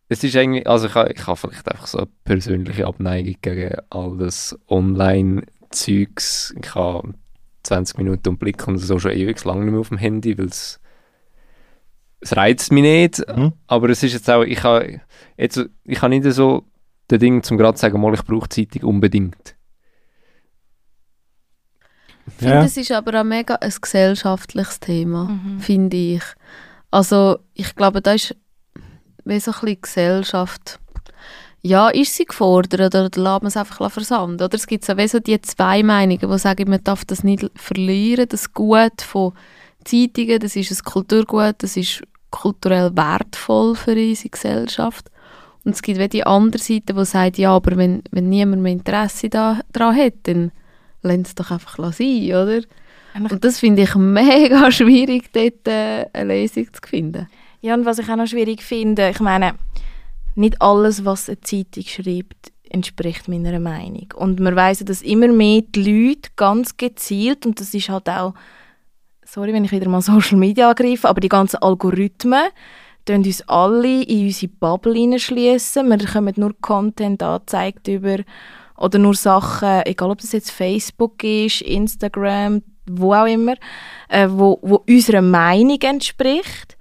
es 0.08 0.24
ist 0.24 0.36
eigentlich, 0.36 0.66
also 0.66 0.86
ich 0.86 0.94
habe, 0.94 1.12
ich 1.12 1.26
habe 1.26 1.36
vielleicht 1.36 1.70
einfach 1.70 1.86
so 1.86 1.98
eine 1.98 2.08
persönliche 2.24 2.86
Abneigung 2.86 3.36
gegen 3.40 3.74
all 3.90 4.16
das 4.18 4.58
Online-Zeugs. 4.68 6.54
Ich 6.62 6.74
habe 6.74 7.14
20 7.62 7.98
Minuten 7.98 8.28
und 8.30 8.38
Blick 8.38 8.66
und 8.66 8.78
so 8.78 8.98
schon 8.98 9.12
ewig 9.12 9.42
lang 9.44 9.64
nicht 9.64 9.70
mehr 9.72 9.80
auf 9.80 9.88
dem 9.88 9.98
Handy, 9.98 10.36
weil 10.38 10.46
es 10.46 10.80
es 12.20 12.36
reizt 12.36 12.72
mich 12.72 12.82
nicht, 12.82 13.22
Mhm. 13.36 13.52
aber 13.68 13.90
es 13.90 14.02
ist 14.02 14.12
jetzt 14.12 14.28
auch, 14.28 14.42
ich 14.42 14.64
habe 14.64 15.00
jetzt, 15.36 15.68
ich 15.84 16.02
habe 16.02 16.10
nicht 16.18 16.24
so 16.34 16.64
den 17.12 17.20
Ding 17.20 17.42
zum 17.44 17.56
gerade 17.56 17.78
sagen, 17.78 18.00
mal 18.00 18.12
ich 18.12 18.24
brauche 18.24 18.48
Zeitung 18.48 18.82
unbedingt. 18.82 19.54
Ich 22.28 22.34
finde, 22.34 22.54
Ja. 22.54 22.64
es 22.64 22.76
ist 22.76 22.92
aber 22.92 23.20
auch 23.20 23.24
mega 23.24 23.54
ein 23.56 23.72
gesellschaftliches 23.80 24.80
Thema, 24.80 25.24
Mhm. 25.24 25.60
finde 25.60 25.96
ich. 25.96 26.22
Also 26.90 27.38
ich 27.54 27.74
glaube, 27.74 28.00
da 28.00 28.12
ist 28.12 28.34
wie 29.24 29.40
so 29.40 29.50
ein 29.50 29.60
bisschen 29.60 29.80
Gesellschaft, 29.82 30.78
ja, 31.60 31.88
ist 31.88 32.14
sie 32.14 32.24
gefordert 32.24 32.94
oder 32.94 33.02
lässt 33.04 33.16
man 33.42 33.46
es 33.46 33.56
einfach 33.56 33.90
versanden? 33.90 34.42
Oder 34.42 34.54
es 34.54 34.66
gibt 34.66 34.84
so, 34.84 34.94
so 35.06 35.18
die 35.18 35.40
zwei 35.42 35.82
Meinungen, 35.82 36.30
die 36.30 36.38
sagen, 36.38 36.70
man 36.70 36.82
darf 36.84 37.04
das 37.04 37.24
nicht 37.24 37.50
verlieren, 37.56 38.28
das 38.28 38.52
Gut 38.52 39.02
von 39.02 39.32
Zeitungen, 39.84 40.38
das 40.38 40.56
ist 40.56 40.70
ein 40.70 40.84
Kulturgut, 40.84 41.56
das 41.58 41.76
ist 41.76 42.02
kulturell 42.30 42.94
wertvoll 42.96 43.74
für 43.74 43.92
unsere 43.92 44.28
Gesellschaft. 44.28 45.10
Und 45.64 45.74
es 45.74 45.82
gibt 45.82 45.98
wie 45.98 46.08
die 46.08 46.24
andere 46.24 46.62
Seite, 46.62 46.94
die 46.94 47.04
sagt, 47.04 47.38
ja, 47.38 47.52
aber 47.54 47.76
wenn, 47.76 48.02
wenn 48.12 48.28
niemand 48.28 48.62
mehr 48.62 48.72
Interesse 48.72 49.28
da, 49.28 49.60
daran 49.72 49.96
hat, 49.96 50.14
dann 50.24 50.52
lass 51.02 51.18
es 51.28 51.34
doch 51.34 51.50
einfach 51.50 51.78
sein, 51.92 52.26
oder? 52.26 52.60
Und 53.14 53.44
das 53.44 53.58
finde 53.58 53.82
ich 53.82 53.94
mega 53.94 54.70
schwierig, 54.70 55.32
dort 55.32 55.66
äh, 55.66 56.06
eine 56.12 56.40
Lösung 56.40 56.68
zu 56.72 56.80
finden. 56.86 57.28
Ja, 57.60 57.74
und 57.74 57.84
was 57.84 57.98
ich 57.98 58.08
auch 58.08 58.16
noch 58.16 58.26
schwierig 58.26 58.62
finde, 58.62 59.10
ich 59.10 59.20
meine, 59.20 59.54
nicht 60.34 60.60
alles, 60.62 61.04
was 61.04 61.28
eine 61.28 61.40
Zeitung 61.40 61.84
schreibt, 61.84 62.52
entspricht 62.70 63.28
meiner 63.28 63.58
Meinung. 63.58 64.12
Und 64.14 64.40
man 64.40 64.54
weiss, 64.54 64.78
dass 64.84 65.02
immer 65.02 65.28
mehr 65.28 65.62
die 65.62 65.82
Leute 65.82 66.30
ganz 66.36 66.76
gezielt, 66.76 67.46
und 67.46 67.60
das 67.60 67.74
ist 67.74 67.88
halt 67.88 68.08
auch, 68.08 68.34
sorry, 69.24 69.52
wenn 69.52 69.64
ich 69.64 69.72
wieder 69.72 69.88
mal 69.88 70.00
Social 70.02 70.38
Media 70.38 70.70
angreife, 70.70 71.08
aber 71.08 71.20
die 71.20 71.28
ganzen 71.28 71.56
Algorithmen, 71.56 72.44
tun 73.04 73.24
uns 73.24 73.42
alle 73.48 74.02
in 74.02 74.26
unsere 74.26 74.52
Bubble 74.52 74.94
hineinschliessen. 74.94 75.88
Wir 75.88 75.96
bekommen 75.96 76.34
nur 76.36 76.54
Content 76.60 77.22
angezeigt 77.22 77.88
über 77.88 78.18
oder 78.78 78.98
nur 78.98 79.14
Sachen, 79.14 79.82
egal 79.86 80.10
ob 80.10 80.20
das 80.20 80.32
jetzt 80.32 80.50
Facebook 80.50 81.22
ist, 81.24 81.62
Instagram, 81.62 82.62
wo 82.86 83.14
auch 83.14 83.26
immer, 83.26 83.54
äh, 84.08 84.28
wo, 84.30 84.58
wo 84.62 84.82
unserer 84.88 85.22
Meinung 85.22 85.80
entspricht. 85.80 86.76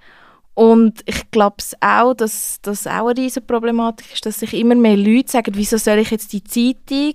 Und 0.54 1.02
ich 1.06 1.30
glaube 1.30 1.56
auch, 1.80 2.14
dass 2.14 2.58
das 2.62 2.86
auch 2.86 3.08
eine 3.08 3.16
riesige 3.16 3.46
Problematik 3.46 4.12
ist, 4.12 4.26
dass 4.26 4.40
sich 4.40 4.54
immer 4.54 4.74
mehr 4.74 4.96
Leute 4.96 5.30
sagen, 5.30 5.54
wieso 5.54 5.76
soll 5.76 5.98
ich 5.98 6.10
jetzt 6.10 6.32
die 6.32 6.42
Zeitung, 6.42 7.14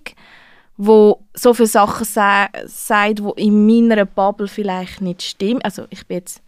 wo 0.77 1.25
so 1.33 1.53
viele 1.53 1.67
Sachen 1.67 2.05
sa 2.05 2.47
sagt, 2.65 3.19
die 3.19 3.43
in 3.43 3.65
meiner 3.65 4.05
Bubble 4.05 4.47
vielleicht 4.47 5.01
nicht 5.01 5.21
stimmen. 5.21 5.61
Also 5.61 5.85
ich 5.89 6.07
bin 6.07 6.17
jetzt 6.17 6.42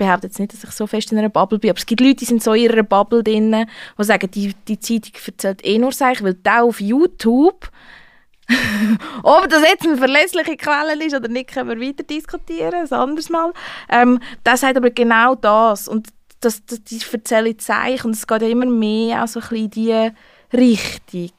behaupte 0.00 0.26
jetzt 0.26 0.38
nicht, 0.38 0.52
dass 0.52 0.64
ich 0.64 0.70
so 0.70 0.86
fest 0.86 1.12
in 1.12 1.18
einer 1.18 1.28
Bubble 1.28 1.58
bin, 1.58 1.70
aber 1.70 1.78
es 1.78 1.86
gibt 1.86 2.00
Leute, 2.00 2.16
die 2.16 2.24
sind 2.24 2.42
so 2.42 2.54
in 2.54 2.64
ihrer 2.64 2.82
Bubble 2.82 3.22
drin, 3.22 3.66
die 3.98 4.04
sagen, 4.04 4.30
die, 4.30 4.54
die 4.66 4.80
Zeitung 4.80 5.12
erzählt 5.24 5.64
eh 5.64 5.78
nur 5.78 5.92
Sachen, 5.92 6.26
weil 6.26 6.34
da 6.34 6.62
auf 6.62 6.80
YouTube 6.80 7.70
ob 9.22 9.48
das 9.48 9.62
jetzt 9.62 9.86
eine 9.86 9.96
verlässliche 9.96 10.56
Quelle 10.56 11.04
ist 11.04 11.14
oder 11.14 11.28
nicht, 11.28 11.52
können 11.52 11.68
wir 11.68 11.88
weiter 11.88 12.02
diskutieren, 12.02 12.74
ein 12.74 12.92
anderes 12.92 13.30
Mal. 13.30 13.52
Ähm, 13.88 14.18
das 14.42 14.62
sagt 14.62 14.76
aber 14.76 14.90
genau 14.90 15.36
das 15.36 15.86
und 15.86 16.08
das, 16.40 16.64
das, 16.64 16.82
die 16.82 16.98
erzählen 17.12 17.56
Zeichen 17.60 18.08
und 18.08 18.16
es 18.16 18.26
geht 18.26 18.42
ja 18.42 18.48
immer 18.48 18.66
mehr 18.66 19.24
so 19.28 19.38
ein 19.38 19.48
bisschen 19.48 19.64
in 19.64 19.70
diese 19.70 20.12
Richtung. 20.52 21.30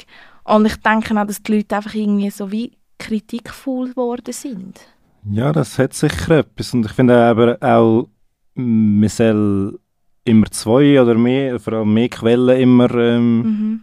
Und 0.46 0.66
ich 0.68 0.78
denke 0.78 1.20
auch, 1.20 1.28
dass 1.28 1.44
die 1.44 1.58
Leute 1.58 1.76
einfach 1.76 1.94
irgendwie 1.94 2.30
so 2.30 2.50
wie 2.50 2.78
kritikvoll 2.98 3.90
geworden 3.90 4.32
sind. 4.32 4.80
Ja, 5.30 5.52
das 5.52 5.78
hat 5.78 5.94
sicher 5.94 6.40
etwas 6.40 6.74
und 6.74 6.86
ich 6.86 6.94
finde 6.94 7.16
aber 7.16 7.58
auch 7.62 8.08
man 8.56 9.10
soll 9.10 9.80
immer 10.24 10.48
zwei 10.52 11.02
oder 11.02 11.16
mehr, 11.16 11.60
vor 11.60 11.74
allem 11.74 11.94
mehr 11.94 12.10
Quellen 12.10 12.60
immer 12.60 12.94
ähm, 12.96 13.38
mhm. 13.42 13.82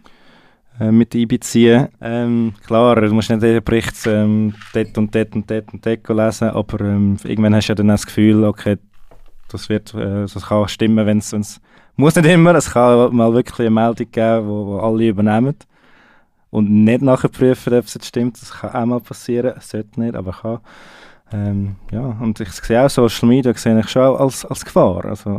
äh, 0.79 0.91
mit 0.91 1.15
einbeziehen. 1.15 1.89
Ähm, 2.01 2.53
klar, 2.65 3.01
du 3.01 3.13
musst 3.13 3.29
nicht 3.29 3.43
jeden 3.43 3.63
Bericht 3.63 3.95
ähm, 4.07 4.53
dort 4.73 4.97
und 4.97 5.13
dort 5.13 5.35
und 5.35 5.49
dort 5.49 5.73
und 5.73 5.85
dort 5.85 6.09
lesen, 6.09 6.49
aber 6.49 6.81
ähm, 6.81 7.17
irgendwann 7.23 7.55
hast 7.55 7.67
du 7.67 7.71
ja 7.71 7.75
dann 7.75 7.89
das 7.89 8.05
Gefühl, 8.05 8.43
okay, 8.43 8.77
das 9.49 9.69
wird, 9.69 9.93
äh, 9.93 10.21
das 10.21 10.45
kann 10.45 10.67
stimmen, 10.67 11.05
wenn 11.05 11.17
es, 11.17 11.59
muss 11.95 12.15
nicht 12.15 12.27
immer, 12.27 12.55
es 12.55 12.71
kann 12.71 13.13
mal 13.15 13.33
wirklich 13.33 13.59
eine 13.59 13.71
Meldung 13.71 14.09
geben, 14.11 14.47
wo, 14.47 14.67
wo 14.67 14.77
alle 14.79 15.07
übernehmen 15.07 15.55
und 16.49 16.69
nicht 16.69 17.01
nachher 17.01 17.29
prüfen, 17.29 17.73
ob 17.73 17.85
es 17.85 17.93
jetzt 17.93 18.07
stimmt. 18.07 18.41
Das 18.41 18.51
kann 18.51 18.71
auch 18.71 18.85
mal 18.85 18.99
passieren, 19.01 19.53
es 19.57 19.69
sollte 19.69 19.99
nicht, 19.99 20.15
aber 20.15 20.31
kann. 20.31 20.59
Ähm, 21.31 21.75
ja, 21.91 22.01
und 22.01 22.39
ich 22.39 22.51
sehe 22.51 22.83
auch 22.83 22.89
Social 22.89 23.29
Media 23.29 23.53
sehe 23.53 23.79
ich 23.79 23.89
schon 23.89 24.15
als, 24.15 24.45
als 24.45 24.65
Gefahr. 24.65 25.05
Also, 25.05 25.29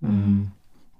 mhm. 0.00 0.08
ähm, 0.08 0.52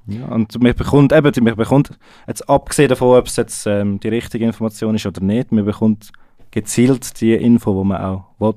ja, 0.06 0.26
und 0.26 0.62
man 0.62 0.74
bekommt 0.74 1.12
eben, 1.12 1.44
man 1.44 1.56
bekommt, 1.56 1.90
jetzt 2.26 2.48
abgesehen 2.48 2.88
davon, 2.88 3.16
ob 3.16 3.26
es 3.26 3.36
jetzt 3.36 3.66
ähm, 3.66 4.00
die 4.00 4.08
richtige 4.08 4.44
Information 4.44 4.94
ist 4.94 5.06
oder 5.06 5.22
nicht, 5.22 5.52
man 5.52 5.64
bekommt 5.64 6.12
gezielt 6.50 7.20
die 7.20 7.34
Info, 7.34 7.80
die 7.80 7.88
man 7.88 8.02
auch 8.02 8.24
will. 8.38 8.54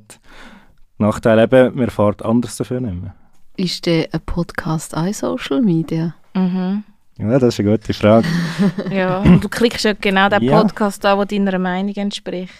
Nachteil 0.97 1.39
eben, 1.39 1.75
man 1.75 1.85
erfährt 1.85 2.23
anders 2.23 2.57
dafür 2.57 2.79
nicht 2.79 3.01
mehr. 3.01 3.15
Ist 3.55 3.85
der 3.85 4.09
ein 4.11 4.21
Podcast 4.21 4.95
auch 4.95 5.13
Social 5.13 5.61
Media? 5.61 6.15
Mhm. 6.33 6.83
Ja, 7.17 7.39
das 7.39 7.55
ist 7.55 7.59
eine 7.59 7.71
gute 7.71 7.93
Frage. 7.93 8.27
ja, 8.91 9.19
und 9.19 9.43
du 9.43 9.49
klickst 9.49 9.85
ja 9.85 9.93
genau 9.93 10.29
den 10.29 10.47
Podcast 10.47 11.03
ja. 11.03 11.13
an, 11.13 11.27
der 11.27 11.39
deiner 11.39 11.59
Meinung 11.59 11.95
entspricht. 11.95 12.53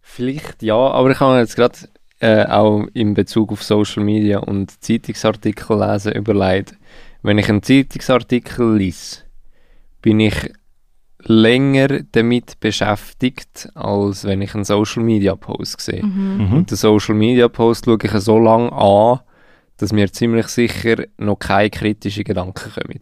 Vielleicht 0.00 0.62
ja, 0.62 0.74
aber 0.74 1.10
ich 1.10 1.20
habe 1.20 1.38
jetzt 1.38 1.56
gerade 1.56 1.76
äh, 2.20 2.44
auch 2.44 2.86
in 2.92 3.14
Bezug 3.14 3.52
auf 3.52 3.62
Social 3.62 4.04
Media 4.04 4.38
und 4.38 4.82
Zeitungsartikel 4.82 5.78
lesen 5.78 6.12
überlegt. 6.12 6.74
Wenn 7.22 7.38
ich 7.38 7.48
einen 7.48 7.62
Zeitungsartikel 7.62 8.76
lese, 8.76 9.22
bin 10.02 10.20
ich 10.20 10.52
länger 11.22 12.00
damit 12.12 12.60
beschäftigt, 12.60 13.68
als 13.74 14.24
wenn 14.24 14.40
ich 14.42 14.54
einen 14.54 14.64
Social 14.64 15.02
Media 15.02 15.34
Post 15.34 15.80
sehe. 15.80 16.04
Mhm. 16.04 16.36
mhm. 16.36 16.52
Und 16.52 16.70
den 16.70 16.76
Social 16.76 17.14
Media 17.14 17.48
Post 17.48 17.84
schaue 17.86 17.98
ich 18.02 18.12
so 18.12 18.38
lange 18.38 18.72
an, 18.72 19.20
dass 19.76 19.92
mir 19.92 20.12
ziemlich 20.12 20.48
sicher 20.48 21.04
noch 21.16 21.38
keine 21.38 21.70
kritischen 21.70 22.24
Gedanken 22.24 22.70
kommen. 22.70 23.00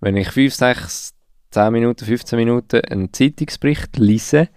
Wenn 0.00 0.16
ich 0.16 0.30
5, 0.30 0.54
6, 0.54 1.14
10 1.50 1.72
Minuten, 1.72 2.04
15 2.04 2.38
Minuten 2.38 2.80
einen 2.80 3.12
Zeitungsbericht 3.12 3.98
lese, 3.98 4.48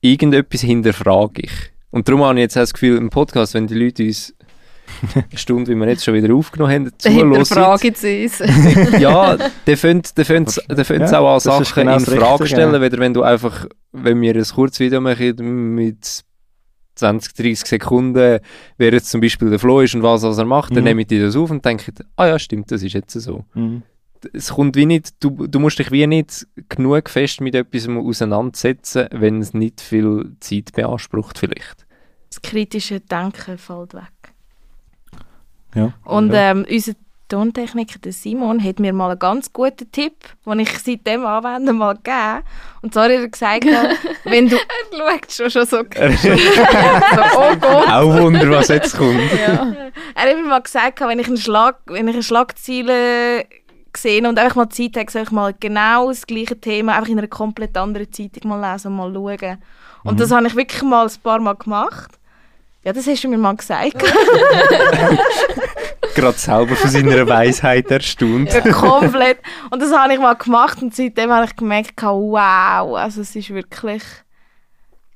irgendetwas 0.00 0.60
hinterfrage 0.60 1.42
ich. 1.42 1.72
Und 1.90 2.08
darum 2.08 2.22
habe 2.22 2.34
ich 2.38 2.42
jetzt 2.42 2.56
das 2.56 2.72
Gefühl, 2.72 2.96
im 2.96 3.10
Podcast, 3.10 3.54
wenn 3.54 3.66
die 3.66 3.74
Leute 3.74 4.04
uns 4.04 4.34
eine 5.14 5.38
Stunde, 5.38 5.70
wie 5.70 5.74
wir 5.76 5.88
jetzt 5.88 6.04
schon 6.04 6.14
wieder 6.14 6.34
aufgenommen 6.34 6.72
haben, 6.72 6.90
zuhören. 6.98 7.44
Fragen 7.44 7.94
sie 7.94 8.24
uns. 8.24 8.38
ja, 9.00 9.36
dann 9.36 9.76
fängt 9.76 10.12
es 10.16 11.10
ja, 11.10 11.18
auch 11.18 11.34
an 11.34 11.40
Sachen 11.40 11.82
genau 11.82 11.94
in 11.94 12.00
Frage 12.00 12.46
stellen, 12.46 12.82
ja. 12.82 12.98
wenn 12.98 13.14
du 13.14 13.22
einfach, 13.22 13.66
wenn 13.92 14.20
wir 14.20 14.34
ein 14.34 14.44
Kurzvideo 14.44 15.00
machen 15.00 15.74
mit 15.74 16.24
20, 16.94 17.34
30 17.34 17.68
Sekunden, 17.68 18.40
wer 18.76 18.92
jetzt 18.92 19.10
zum 19.10 19.20
Beispiel 19.20 19.50
der 19.50 19.58
Flo 19.58 19.80
ist 19.80 19.94
und 19.94 20.02
was, 20.02 20.22
was 20.22 20.38
er 20.38 20.44
macht, 20.44 20.70
mhm. 20.70 20.76
dann 20.76 20.84
nehme 20.84 21.02
ich 21.02 21.06
dir 21.06 21.24
das 21.24 21.36
auf 21.36 21.50
und 21.50 21.64
denke, 21.64 21.92
ah 22.16 22.26
ja, 22.26 22.38
stimmt, 22.38 22.70
das 22.70 22.82
ist 22.82 22.92
jetzt 22.92 23.12
so. 23.12 23.44
Mhm. 23.54 23.82
Es 24.32 24.52
kommt 24.52 24.76
wie 24.76 24.86
nicht, 24.86 25.14
du, 25.20 25.46
du 25.46 25.58
musst 25.58 25.78
dich 25.78 25.90
wie 25.90 26.06
nicht 26.06 26.46
genug 26.68 27.08
fest 27.08 27.40
mit 27.40 27.54
etwas 27.54 27.88
auseinandersetzen, 27.88 29.08
wenn 29.12 29.40
es 29.40 29.54
nicht 29.54 29.80
viel 29.80 30.36
Zeit 30.40 30.72
beansprucht 30.72 31.38
vielleicht. 31.38 31.86
Das 32.28 32.42
kritische 32.42 33.00
Denken 33.00 33.58
fällt 33.58 33.94
weg. 33.94 34.34
Ja. 35.74 35.92
Und 36.04 36.32
ja. 36.32 36.50
Ähm, 36.50 36.66
unser 36.68 36.92
Tontechniker, 37.28 37.98
der 37.98 38.12
Simon, 38.12 38.62
hat 38.62 38.80
mir 38.80 38.94
mal 38.94 39.10
einen 39.10 39.18
ganz 39.18 39.52
guten 39.52 39.92
Tipp, 39.92 40.14
den 40.46 40.60
ich 40.60 40.78
seitdem 40.78 41.26
anwende, 41.26 41.74
mal 41.74 41.94
gegeben. 41.94 42.42
Und 42.80 42.94
zwar 42.94 43.04
hat 43.04 43.10
er 43.10 43.28
gesagt, 43.28 43.66
wenn 44.24 44.48
du... 44.48 44.56
er 44.56 45.20
schaut 45.20 45.32
schon, 45.32 45.50
schon 45.50 45.66
so... 45.66 45.76
so 46.22 46.30
oh 47.38 47.56
Gott. 47.60 47.88
Auch 47.88 48.18
Wunder, 48.18 48.50
was 48.50 48.68
jetzt 48.68 48.96
kommt. 48.96 49.20
Ja. 49.32 49.74
Er 50.14 50.22
hat 50.22 50.36
mir 50.36 50.48
mal 50.48 50.62
gesagt, 50.62 51.00
wenn 51.00 51.18
ich 51.18 51.28
eine, 51.28 51.36
Schlag, 51.36 51.76
wenn 51.86 52.08
ich 52.08 52.14
eine 52.14 52.22
Schlagzeile 52.22 53.44
gesehen 53.92 54.26
und 54.26 54.38
einfach 54.38 54.56
mal 54.56 54.68
Zeit 54.68 54.96
habe, 54.96 55.10
soll 55.10 55.22
ich 55.22 55.30
mal 55.30 55.54
genau 55.58 56.08
das 56.08 56.26
gleiche 56.26 56.60
Thema 56.60 56.96
einfach 56.96 57.08
in 57.08 57.18
einer 57.18 57.28
komplett 57.28 57.76
anderen 57.76 58.12
Zeitung 58.12 58.50
mal 58.50 58.72
lesen 58.72 58.88
und 58.88 58.96
mal 58.96 59.12
schauen. 59.12 59.58
Und 60.04 60.14
mhm. 60.14 60.18
das 60.18 60.30
habe 60.30 60.46
ich 60.46 60.56
wirklich 60.56 60.82
mal 60.82 61.06
ein 61.06 61.12
paar 61.22 61.40
Mal 61.40 61.54
gemacht. 61.54 62.18
Ja, 62.84 62.92
das 62.92 63.06
hast 63.06 63.24
du 63.24 63.28
mir 63.28 63.38
mal 63.38 63.56
gesagt. 63.56 63.98
Gerade 66.14 66.38
selber 66.38 66.76
von 66.76 66.90
seiner 66.90 67.28
Weisheit 67.28 67.90
erstaunt. 67.90 68.52
Ja, 68.52 68.60
komplett. 68.72 69.40
Und 69.70 69.82
das 69.82 69.92
habe 69.92 70.14
ich 70.14 70.20
mal 70.20 70.34
gemacht 70.34 70.80
und 70.80 70.94
seitdem 70.94 71.30
habe 71.32 71.46
ich 71.46 71.56
gemerkt, 71.56 72.00
wow, 72.02 72.96
also 72.96 73.20
es 73.20 73.34
ist 73.36 73.50
wirklich, 73.50 74.02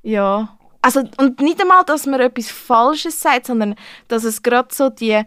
ja. 0.01 0.55
Also, 0.81 1.03
und 1.17 1.39
nicht 1.39 1.61
einmal, 1.61 1.83
dass 1.85 2.05
man 2.05 2.19
etwas 2.19 2.51
Falsches 2.51 3.19
sagt, 3.21 3.47
sondern 3.47 3.75
dass 4.09 4.25
es 4.25 4.43
gerade 4.43 4.67
so 4.71 4.89
die 4.89 5.23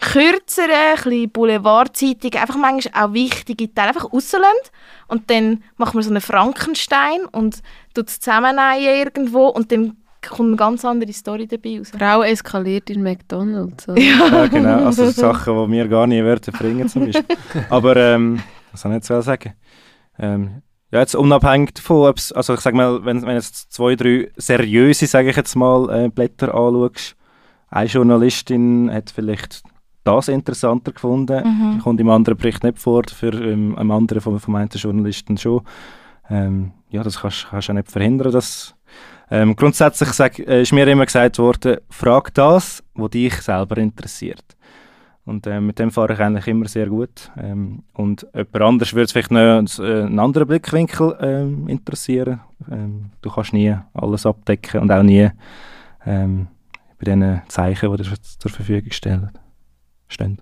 kürzeren, 0.00 1.30
Boulevardzeitungen 1.30 2.40
einfach 2.40 2.56
manchmal 2.56 3.04
auch 3.04 3.12
wichtige 3.12 3.72
Teile 3.72 3.88
einfach 3.88 4.12
rauslässt 4.12 4.72
und 5.08 5.30
dann 5.30 5.62
macht 5.76 5.94
man 5.94 6.02
so 6.02 6.10
einen 6.10 6.20
Frankenstein 6.20 7.24
und 7.30 7.62
tut 7.94 8.08
es 8.08 8.20
irgendwo 8.26 9.46
und 9.46 9.70
dann 9.70 9.96
kommt 10.28 10.48
eine 10.48 10.56
ganz 10.56 10.84
andere 10.84 11.12
Story 11.12 11.46
dabei 11.46 11.78
raus. 11.78 11.90
Frau 11.96 12.22
eskaliert 12.22 12.90
in 12.90 13.02
McDonalds. 13.02 13.88
Oder? 13.88 14.00
Ja. 14.00 14.26
ja, 14.28 14.46
genau. 14.46 14.84
Also 14.86 15.10
Sachen, 15.10 15.66
die 15.66 15.72
wir 15.72 15.88
gar 15.88 16.06
nicht 16.06 16.22
würden 16.22 16.52
bringen 16.52 16.88
zum 16.88 17.06
Beispiel. 17.06 17.36
Aber, 17.70 17.96
ähm, 17.96 18.40
was 18.70 18.82
soll 18.82 18.92
ich 18.92 18.96
jetzt 18.96 19.08
sagen? 19.08 19.54
Ähm, 20.18 20.62
ja, 20.92 21.00
jetzt 21.00 21.16
unabhängig 21.16 21.74
davon, 21.74 22.08
ob's, 22.08 22.32
also 22.32 22.54
ich 22.54 22.60
sag 22.60 22.74
mal, 22.74 23.04
wenn, 23.04 23.22
wenn 23.22 23.34
jetzt 23.34 23.72
zwei, 23.72 23.96
drei 23.96 24.30
seriöse, 24.36 25.06
sage 25.06 25.30
ich 25.30 25.36
jetzt 25.36 25.56
mal, 25.56 25.88
äh, 25.90 26.08
Blätter 26.08 26.54
anschaust, 26.54 27.16
eine 27.70 27.88
Journalistin 27.88 28.90
hat 28.92 29.10
vielleicht 29.10 29.62
das 30.04 30.28
interessanter 30.28 30.92
gefunden. 30.92 31.42
Mhm. 31.44 31.78
Kommt 31.80 32.00
im 32.00 32.08
anderen 32.10 32.36
Bericht 32.36 32.64
nicht 32.64 32.78
vor, 32.78 33.02
für 33.12 33.32
ähm, 33.32 33.76
einem 33.76 33.90
anderen 33.90 34.20
vom, 34.20 34.38
vom 34.40 34.54
einen 34.54 34.68
Journalisten 34.68 35.36
schon. 35.38 35.62
Ähm, 36.28 36.72
ja, 36.90 37.02
das 37.02 37.20
kannst 37.20 37.46
du 37.50 37.56
auch 37.56 37.74
nicht 37.74 37.90
verhindern. 37.90 38.32
Dass, 38.32 38.74
ähm, 39.30 39.56
grundsätzlich 39.56 40.10
sag, 40.10 40.38
äh, 40.38 40.62
ist 40.62 40.72
mir 40.72 40.86
immer 40.88 41.06
gesagt 41.06 41.38
worden, 41.38 41.78
frag 41.90 42.34
das, 42.34 42.82
was 42.94 43.10
dich 43.10 43.34
selber 43.34 43.78
interessiert. 43.78 44.44
Und 45.24 45.46
äh, 45.46 45.60
mit 45.60 45.78
dem 45.78 45.90
fahre 45.90 46.14
ich 46.14 46.20
eigentlich 46.20 46.48
immer 46.48 46.66
sehr 46.66 46.86
gut. 46.86 47.30
Ähm, 47.36 47.84
und 47.92 48.26
jemand 48.34 48.60
anders 48.60 48.92
würde 48.92 49.04
es 49.04 49.12
vielleicht 49.12 49.30
noch 49.30 49.62
äh, 49.78 50.02
einen 50.02 50.18
anderen 50.18 50.48
Blickwinkel 50.48 51.16
ähm, 51.20 51.68
interessieren. 51.68 52.40
Ähm, 52.70 53.10
du 53.20 53.30
kannst 53.30 53.52
nie 53.52 53.74
alles 53.94 54.26
abdecken 54.26 54.80
und 54.80 54.90
auch 54.90 55.02
nie 55.02 55.30
ähm, 56.04 56.48
bei 56.98 57.04
diesen 57.04 57.42
Zeichen, 57.48 57.96
die 57.96 58.02
dir 58.02 58.14
zur 58.20 58.50
Verfügung 58.50 58.90
stellen, 58.90 59.30
stehen. 60.12 60.40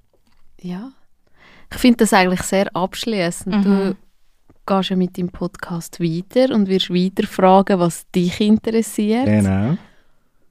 Ja. 0.61 0.93
Ich 1.73 1.79
finde 1.79 1.99
das 1.99 2.13
eigentlich 2.13 2.43
sehr 2.43 2.75
abschließend. 2.75 3.65
Mhm. 3.65 3.97
Du 4.49 4.77
gehst 4.77 4.91
ja 4.91 4.97
mit 4.97 5.17
deinem 5.17 5.31
Podcast 5.31 6.01
weiter 6.01 6.55
und 6.55 6.69
wirst 6.69 6.91
weiter 6.91 7.27
fragen, 7.27 7.79
was 7.79 8.09
dich 8.11 8.41
interessiert. 8.41 9.27
Genau. 9.27 9.77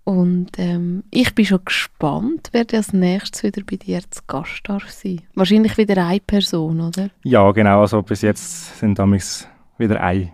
Und 0.09 0.57
ähm, 0.57 1.03
ich 1.11 1.35
bin 1.35 1.45
schon 1.45 1.63
gespannt, 1.63 2.49
wer 2.51 2.65
als 2.73 2.93
nächstes 2.93 3.43
wieder 3.43 3.61
bei 3.63 3.75
dir 3.75 4.01
zu 4.09 4.21
Gast 4.25 4.61
darf 4.63 4.89
sein. 4.89 5.21
Wahrscheinlich 5.35 5.77
wieder 5.77 6.03
eine 6.03 6.19
Person, 6.19 6.81
oder? 6.81 7.11
Ja, 7.23 7.51
genau. 7.51 7.81
Also 7.81 8.01
bis 8.01 8.23
jetzt 8.23 8.79
sind 8.79 8.97
damals 8.97 9.47
wieder 9.77 10.01
eine, 10.01 10.31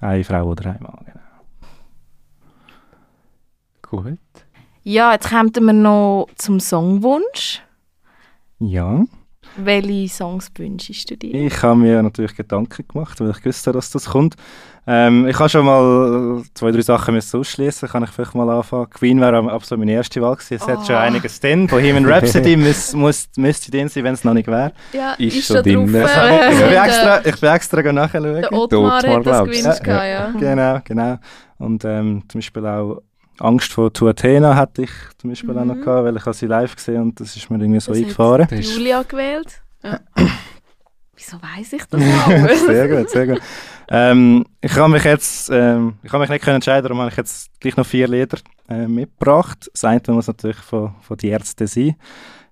eine 0.00 0.24
Frau 0.24 0.44
oder 0.44 0.70
ein 0.70 0.78
Mann. 0.80 1.04
Genau. 1.04 1.20
Gut. 3.82 4.18
Ja, 4.84 5.12
jetzt 5.12 5.28
kommen 5.28 5.52
wir 5.54 5.72
noch 5.74 6.28
zum 6.36 6.58
Songwunsch. 6.58 7.60
Ja, 8.60 9.04
Welche 9.56 10.08
Songs 10.14 10.50
wünschst 10.56 11.10
du 11.10 11.16
dir? 11.16 11.34
ich 11.46 11.62
habe 11.62 11.80
mir 11.80 12.02
natürlich 12.02 12.36
Gedanken 12.36 12.84
gemacht, 12.86 13.18
weil 13.20 13.30
ich 13.30 13.44
wusste, 13.44 13.72
dass 13.72 13.90
das 13.90 14.06
kommt. 14.10 14.36
Ähm, 14.86 15.26
ich 15.28 15.38
habe 15.38 15.48
schon 15.48 15.64
mal 15.66 16.42
zwei, 16.54 16.70
drei 16.70 16.80
Sachen 16.82 17.14
müssen 17.14 17.38
ausschließen. 17.40 17.88
Kann 17.88 18.02
ich 18.02 18.10
vielleicht 18.10 18.34
mal 18.34 18.48
anfangen? 18.50 18.88
Queen 18.90 19.20
wäre 19.20 19.38
ab 19.50 19.64
so 19.64 19.76
meine 19.76 19.92
erste 19.92 20.20
Wahl 20.22 20.34
gewesen. 20.36 20.54
Es 20.54 20.66
hat 20.66 20.86
schon 20.86 20.96
Oh. 20.96 20.98
einiges 20.98 21.38
drin. 21.40 21.66
Bohemian 21.66 22.06
Rhapsody 22.06 22.56
muss, 22.56 22.92
muss, 22.94 23.28
müsste 23.36 23.70
drin 23.70 23.88
sein, 23.88 24.04
wenn 24.04 24.14
es 24.14 24.24
noch 24.24 24.34
nicht 24.34 24.46
wäre. 24.48 24.72
Ja, 24.92 25.12
Ist 25.14 25.46
schon 25.46 25.62
drin. 25.62 25.84
Ich 25.88 25.94
Äh, 25.94 26.50
bin 26.50 26.58
der- 26.70 26.84
extra, 26.84 27.20
ich 27.24 27.40
bin 27.40 27.50
extra 27.50 27.92
nachschauen. 27.92 28.22
Der 28.24 28.52
Ottmar, 28.52 28.98
Ottmar 28.98 29.16
hat 29.18 29.26
das 29.26 29.44
gewünscht, 29.44 29.86
Ja, 29.86 30.04
ja. 30.06 30.30
Genau, 30.38 30.80
genau. 30.84 31.18
Und 31.58 31.84
ähm, 31.84 32.22
zum 32.28 32.38
Beispiel 32.40 32.66
auch 32.66 33.02
Angst 33.40 33.72
vor 33.72 33.92
Tu 33.92 34.08
Athena 34.08 34.54
hatte 34.56 34.82
ich 34.82 34.90
zum 35.18 35.30
Beispiel 35.30 35.56
auch 35.58 35.64
noch 35.64 35.74
Mhm. 35.76 35.82
gehabt, 35.82 36.04
weil 36.04 36.16
ich 36.16 36.24
habe 36.26 36.34
sie 36.36 36.46
live 36.46 36.76
gesehen 36.76 37.02
und 37.02 37.20
das 37.20 37.36
ist 37.36 37.50
mir 37.50 37.58
irgendwie 37.58 37.80
so 37.80 37.90
Das 37.92 37.98
hat 37.98 38.04
eingefahren. 38.04 38.48
Ist- 38.50 38.76
Julia 38.76 39.02
gewählt. 39.02 39.62
Ja. 39.82 40.00
Wieso 41.16 41.36
weiß 41.42 41.72
ich 41.74 41.84
das 41.84 42.00
alles? 42.26 42.66
sehr 42.66 42.88
gut, 42.88 43.10
sehr 43.10 43.26
gut. 43.26 43.40
Ähm, 43.90 44.46
ich 44.60 44.74
habe 44.76 44.88
mich 44.92 45.04
jetzt, 45.04 45.50
ähm, 45.52 45.94
ich 46.02 46.10
habe 46.12 46.20
mich 46.22 46.30
nicht 46.30 46.42
können 46.44 46.56
entscheiden, 46.56 46.84
darum 46.84 47.00
habe 47.00 47.10
ich 47.10 47.16
jetzt 47.16 47.50
gleich 47.60 47.76
noch 47.76 47.84
vier 47.86 48.08
Lieder 48.08 48.38
äh, 48.68 48.86
mitgebracht. 48.86 49.68
Das 49.72 49.84
eine 49.84 50.00
muss 50.08 50.28
natürlich 50.28 50.56
von, 50.58 50.94
von 51.02 51.16
die 51.18 51.28
Ärzte 51.28 51.66
sein. 51.66 51.96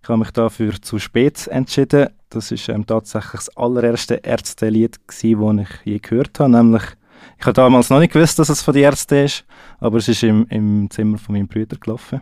Ich 0.02 0.08
habe 0.08 0.18
mich 0.18 0.30
dafür 0.32 0.72
zu 0.82 0.98
spät 0.98 1.46
entschieden. 1.48 2.08
Das 2.28 2.50
ist 2.50 2.68
ähm, 2.68 2.84
tatsächlich 2.86 3.32
das 3.32 3.56
allererste 3.56 4.16
Ärzte-Lied 4.16 4.96
das 5.06 5.22
ich 5.24 5.36
je 5.84 5.98
gehört 5.98 6.38
habe. 6.40 6.50
Nämlich, 6.50 6.82
ich 7.36 7.44
habe 7.44 7.52
damals 7.52 7.90
noch 7.90 7.98
nicht 7.98 8.12
gewusst, 8.12 8.38
dass 8.38 8.48
es 8.48 8.62
von 8.62 8.74
die 8.74 8.80
Ärzte 8.80 9.16
ist, 9.16 9.44
aber 9.78 9.98
es 9.98 10.08
ist 10.08 10.22
im, 10.22 10.46
im 10.48 10.90
Zimmer 10.90 11.18
von 11.18 11.34
meinem 11.34 11.48
Bruder 11.48 11.76
gelaufen. 11.76 12.20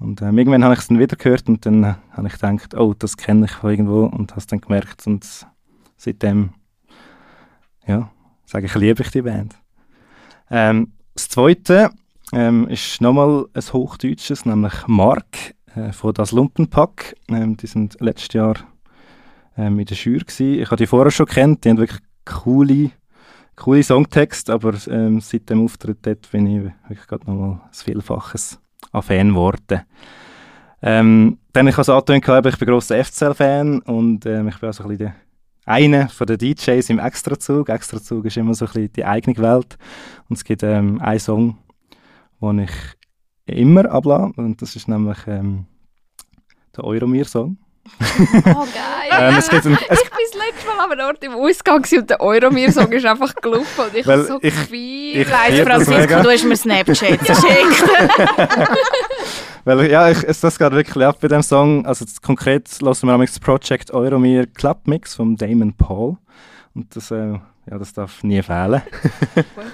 Und 0.00 0.22
ähm, 0.22 0.38
irgendwann 0.38 0.62
habe 0.62 0.74
ich 0.74 0.80
es 0.80 0.88
dann 0.88 0.98
wieder 0.98 1.16
gehört 1.16 1.48
und 1.48 1.66
dann 1.66 1.82
äh, 1.82 1.94
habe 2.12 2.28
ich 2.28 2.34
gedacht, 2.34 2.74
oh, 2.74 2.94
das 2.96 3.16
kenne 3.16 3.46
ich 3.46 3.52
von 3.52 3.70
irgendwo 3.70 4.04
und 4.04 4.30
habe 4.30 4.40
es 4.40 4.46
dann 4.46 4.60
gemerkt 4.60 5.06
und 5.06 5.26
seitdem, 5.96 6.50
ja, 7.86 8.10
sage 8.46 8.66
ich, 8.66 8.74
liebe 8.74 9.02
ich 9.02 9.10
die 9.10 9.22
Band. 9.22 9.56
Ähm, 10.50 10.92
das 11.14 11.28
zweite 11.28 11.90
ähm, 12.32 12.68
ist 12.68 13.00
nochmal 13.00 13.46
ein 13.52 13.62
Hochdeutsches, 13.72 14.46
nämlich 14.46 14.86
Mark 14.86 15.54
äh, 15.74 15.92
von 15.92 16.14
Das 16.14 16.32
Lumpenpack. 16.32 17.16
Ähm, 17.28 17.56
die 17.56 17.66
sind 17.66 17.96
letztes 18.00 18.32
Jahr 18.34 18.54
ähm, 19.56 19.78
in 19.78 19.86
der 19.86 19.94
Schür 19.94 20.20
gewesen. 20.20 20.60
Ich 20.60 20.66
habe 20.66 20.76
die 20.76 20.86
vorher 20.86 21.10
schon 21.10 21.26
kennt, 21.26 21.64
die 21.64 21.70
haben 21.70 21.78
wirklich 21.78 22.00
coole, 22.24 22.90
coole 23.58 23.82
Songtexte, 23.82 24.52
aber 24.52 24.74
ähm, 24.88 25.20
seit 25.20 25.50
dem 25.50 25.64
Auftritt 25.64 25.98
dort 26.02 26.30
bin 26.30 26.46
ich 26.46 26.72
wirklich 26.88 27.06
gerade 27.06 27.26
nochmal 27.26 27.60
ein 27.64 27.72
Vielfaches 27.72 28.60
an 28.92 29.02
Fan 29.02 29.28
geworden. 29.30 29.82
Ähm, 30.80 31.38
dann, 31.52 31.66
ich 31.66 31.76
es 31.76 31.88
angetönt, 31.88 32.46
ich 32.46 32.58
bin 32.58 32.68
grosser 32.68 33.04
FCL-Fan 33.04 33.80
und 33.80 34.26
ähm, 34.26 34.48
ich 34.48 34.58
bin 34.58 34.68
also 34.68 34.84
ein 34.84 34.90
bisschen 34.90 35.14
einer 35.68 36.08
von 36.08 36.26
den 36.26 36.38
DJs 36.38 36.88
im 36.88 36.98
Extrazug. 36.98 37.68
Extrazug 37.68 38.24
ist 38.24 38.36
immer 38.36 38.54
so 38.54 38.64
ein 38.64 38.72
bisschen 38.72 38.92
die 38.92 39.04
eigene 39.04 39.36
Welt. 39.36 39.76
Und 40.28 40.36
es 40.36 40.44
gibt 40.44 40.62
ähm, 40.62 41.00
einen 41.00 41.20
Song, 41.20 41.58
den 42.40 42.60
ich 42.60 42.70
immer 43.46 43.90
ablasse. 43.90 44.32
Und 44.36 44.62
das 44.62 44.76
ist 44.76 44.88
nämlich 44.88 45.18
ähm, 45.26 45.66
der 46.76 46.84
Euromir-Song. 46.84 47.58
Oh, 48.00 48.04
geil. 48.44 49.10
Ähm, 49.10 49.34
es 49.38 49.48
gibt 49.48 49.66
einen, 49.66 49.74
es, 49.88 50.00
ich 50.02 50.10
bin 50.10 50.18
das 50.32 50.46
letzte 50.46 50.66
Mal 50.66 50.84
an 50.84 50.92
einem 50.92 51.06
Ort 51.06 51.24
im 51.24 51.32
Ausgang 51.34 51.84
und 51.96 52.10
der 52.10 52.20
Euromir-Song 52.20 52.92
ist 52.92 53.06
einfach 53.06 53.34
gelaufen 53.36 53.80
und 53.86 53.94
ich 53.94 54.06
habe 54.06 54.24
so 54.24 54.36
ich- 54.42 54.54
gefeiert. 54.54 55.26
ich- 55.26 55.30
Weiss, 55.30 55.60
Franziska, 55.66 56.22
du 56.22 56.30
hast 56.30 56.44
mir 56.44 56.56
Snapchat 56.56 57.18
geschickt. 57.24 57.84
weil, 59.64 59.90
ja, 59.90 60.10
ich, 60.10 60.22
es, 60.24 60.40
das 60.40 60.58
geht 60.58 60.72
wirklich 60.72 61.04
ab 61.04 61.18
bei 61.20 61.28
dem 61.28 61.42
Song. 61.42 61.84
Also 61.86 62.04
konkret 62.22 62.68
lassen 62.80 63.06
wir 63.06 63.12
nämlich 63.12 63.30
das 63.30 63.40
Project 63.40 63.92
Euromir 63.92 64.46
Club 64.46 64.86
Mix 64.86 65.14
von 65.14 65.36
Damon 65.36 65.72
Paul. 65.74 66.16
Und 66.74 66.94
das, 66.94 67.10
äh, 67.10 67.32
ja, 67.70 67.78
das 67.78 67.92
darf 67.92 68.22
nie 68.22 68.42
fehlen. 68.42 68.82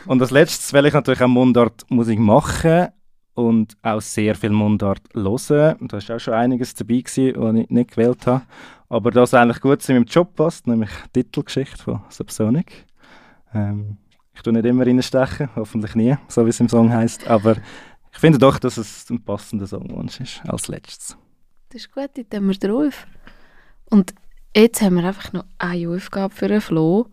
und 0.07 0.21
als 0.23 0.31
letztes 0.31 0.73
will 0.73 0.87
ich 0.87 0.93
natürlich 0.95 1.21
auch 1.23 1.29
Mundart 1.29 1.83
Musik 1.89 2.19
machen 2.19 2.89
und 3.35 3.77
auch 3.83 4.01
sehr 4.01 4.35
viel 4.35 4.51
Mundart 4.51 5.03
hören. 5.13 5.77
Da 5.89 5.99
ist 5.99 6.11
auch 6.11 6.19
schon 6.19 6.35
einiges 6.35 6.75
dabei 6.75 7.01
gewesen, 7.01 7.35
was 7.37 7.55
ich 7.57 7.71
nicht 7.71 7.91
gewählt 7.91 8.27
habe. 8.27 8.43
Aber 8.89 9.11
das 9.11 9.35
eigentlich 9.35 9.61
gut 9.61 9.83
zu 9.83 9.93
meinem 9.93 10.05
Job 10.05 10.35
passt, 10.37 10.67
nämlich 10.67 10.91
die 11.15 11.25
Titelgeschichte 11.25 11.83
von 11.83 12.01
Subsonic. 12.09 12.87
Ähm, 13.53 13.99
ich 14.35 14.43
tue 14.43 14.53
nicht 14.53 14.65
immer 14.65 14.87
reinstechen, 14.87 15.49
hoffentlich 15.57 15.95
nie, 15.95 16.17
so 16.29 16.45
wie 16.45 16.51
es 16.51 16.61
im 16.61 16.69
Song 16.69 16.93
heißt. 16.93 17.29
Aber 17.29 17.57
ich 18.13 18.19
finde 18.19 18.39
doch, 18.39 18.59
dass 18.59 18.77
es 18.77 19.09
ein 19.11 19.23
passender 19.23 19.67
Songwunsch 19.67 20.21
ist, 20.21 20.43
als 20.47 20.69
letztes. 20.69 21.17
Das 21.71 21.83
ist 21.83 21.93
gut, 21.93 22.11
dort 22.15 22.35
haben 22.35 22.47
wir 22.47 22.55
drauf. 22.55 23.07
Und 23.91 24.15
jetzt 24.55 24.81
haben 24.81 24.97
wir 24.97 25.05
einfach 25.05 25.33
noch 25.33 25.45
eine 25.59 25.89
Aufgabe 25.89 26.33
für 26.33 26.49
den 26.49 26.61
Flo. 26.61 27.09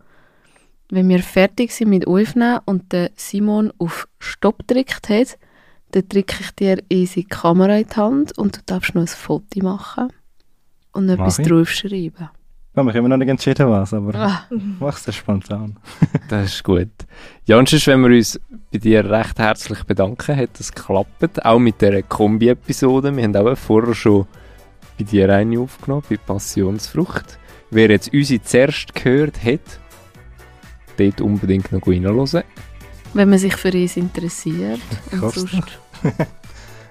Wenn 0.89 1.09
wir 1.09 1.23
fertig 1.23 1.71
sind 1.71 1.89
mit 1.89 2.05
Aufnehmen 2.05 2.59
und 2.65 2.93
Simon 3.15 3.71
auf 3.77 4.07
Stopp 4.19 4.67
gedrückt 4.67 5.09
hat, 5.09 5.37
dann 5.91 6.07
drücke 6.09 6.35
ich 6.39 6.51
dir 6.51 6.77
unsere 6.91 7.25
Kamera 7.27 7.77
in 7.77 7.87
die 7.87 7.95
Hand 7.95 8.37
und 8.37 8.57
du 8.57 8.61
darfst 8.65 8.95
noch 8.95 9.01
ein 9.01 9.07
Foto 9.07 9.61
machen 9.63 10.09
und 10.93 11.05
noch 11.05 11.17
Mach 11.17 11.25
etwas 11.25 11.39
ich. 11.39 11.47
draufschreiben. 11.47 12.29
Ich 12.73 12.77
habe 12.77 12.85
mich 12.87 12.95
immer 12.95 13.09
noch 13.09 13.17
nicht 13.17 13.27
entschieden, 13.27 13.69
was, 13.69 13.93
aber 13.93 14.15
Ah, 14.15 14.43
mach's 14.79 15.03
das 15.03 15.15
spontan. 15.15 15.77
Das 16.29 16.53
ist 16.53 16.63
gut. 16.63 16.87
Ja, 17.45 17.57
und 17.59 17.67
sonst, 17.67 17.85
wenn 17.87 17.99
wir 18.01 18.15
uns 18.15 18.39
bei 18.71 18.77
dir 18.77 19.09
recht 19.09 19.37
herzlich 19.39 19.83
bedanken, 19.83 20.37
hat 20.37 20.57
das 20.57 20.71
geklappt. 20.71 21.43
Auch 21.45 21.59
mit 21.59 21.81
dieser 21.81 22.01
Kombi-Episode. 22.01 23.13
Wir 23.15 23.23
haben 23.25 23.35
auch 23.35 23.57
vorher 23.57 23.93
schon 23.93 24.25
bei 24.97 25.03
dir 25.03 25.29
eine 25.33 25.59
aufgenommen, 25.59 26.03
bei 26.09 26.15
Passionsfrucht. 26.15 27.37
Wer 27.71 27.89
jetzt 27.89 28.13
unsere 28.13 28.41
zuerst 28.41 28.95
gehört 28.95 29.43
hat, 29.43 29.59
dort 30.97 31.19
unbedingt 31.19 31.71
noch 31.73 31.85
reinhören. 31.85 32.43
wenn 33.13 33.29
man 33.29 33.39
sich 33.39 33.55
für 33.57 33.71
uns 33.73 33.97
interessiert. 33.97 34.79
Ich 35.11 35.21
Und 35.21 35.33
sonst 35.33 35.79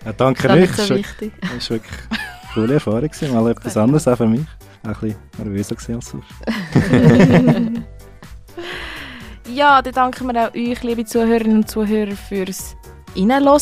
Ja, 0.03 0.15
danke 0.15 0.49
das 0.49 0.57
euch. 0.57 0.71
ist 0.71 0.77
so 0.89 0.95
wichtig. 0.95 1.33
das 1.43 1.71
war 1.71 1.77
wirklich 1.77 1.99
eine 2.09 2.55
coole 2.55 2.75
Erfahrung. 2.75 3.01
Gewesen. 3.03 3.35
Mal 3.35 3.51
etwas 3.51 3.77
anderes 3.77 4.09
auch 4.09 4.17
für 4.17 4.27
mich. 4.27 4.47
Auch 4.83 5.03
ein 5.03 5.15
bisschen 5.15 5.17
nervöser 5.37 5.77
als 5.95 6.07
sonst. 6.07 6.27
Ja, 9.53 9.83
dann 9.83 9.93
danken 9.93 10.33
wir 10.33 10.49
auch 10.49 10.55
euch, 10.55 10.83
liebe 10.85 11.05
Zuhörerinnen 11.05 11.59
und 11.59 11.71
Zuhörer, 11.71 12.13
fürs 12.13 12.77
Reinhören. 13.17 13.59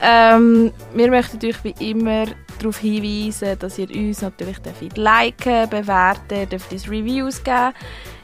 Ähm, 0.00 0.72
wir 0.94 1.10
möchten 1.10 1.44
euch 1.44 1.62
wie 1.62 1.90
immer 1.90 2.24
darauf 2.58 2.78
hinweisen, 2.78 3.58
dass 3.58 3.78
ihr 3.78 3.90
uns 3.90 4.22
natürlich 4.22 4.58
dürft 4.60 4.96
liken, 4.96 5.68
bewerten, 5.68 6.48
dürft 6.48 6.72
uns 6.72 6.88
Reviews 6.88 7.42
geben, 7.44 7.74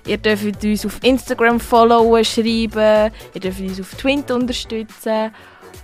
ihr 0.07 0.16
dürft 0.16 0.64
uns 0.64 0.86
auf 0.86 0.99
Instagram 1.03 1.61
followen, 1.61 2.24
schreiben, 2.24 3.12
ihr 3.34 3.41
dürft 3.41 3.61
uns 3.61 3.80
auf 3.80 3.95
Twint 3.97 4.30
unterstützen 4.30 5.32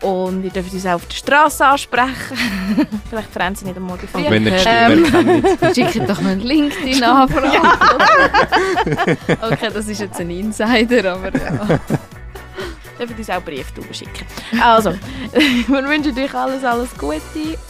und 0.03 0.44
ihr 0.44 0.51
dürft 0.51 0.72
uns 0.72 0.86
auch 0.86 0.94
auf 0.94 1.07
der 1.07 1.16
Straße 1.16 1.66
ansprechen. 1.66 2.36
Vielleicht 3.11 3.30
verändern 3.30 3.55
sie 3.57 3.64
nicht 3.66 3.76
am 3.76 3.84
Morgen 3.84 4.07
früh. 4.09 4.24
Wenn 4.28 4.44
ihr 4.44 4.53
die 4.53 4.64
Ähm, 4.66 5.07
Stimme 5.07 5.42
erkennt. 5.42 5.74
Schickt 5.74 6.11
doch 6.11 6.20
mal 6.20 6.32
einen 6.32 6.40
LinkedIn-Anfrage. 6.40 7.61
okay, 9.42 9.68
das 9.72 9.88
ist 9.88 10.01
jetzt 10.01 10.20
ein 10.20 10.30
Insider, 10.30 11.12
aber 11.14 11.32
ja. 11.36 11.78
dürft 12.99 13.18
uns 13.18 13.30
auch 13.30 13.42
Briefe 13.42 13.72
schicken. 13.92 14.26
Also, 14.62 14.94
wir 15.32 15.84
wünschen 15.88 16.18
euch 16.18 16.34
alles, 16.34 16.64
alles 16.64 16.97
Gute 16.97 17.20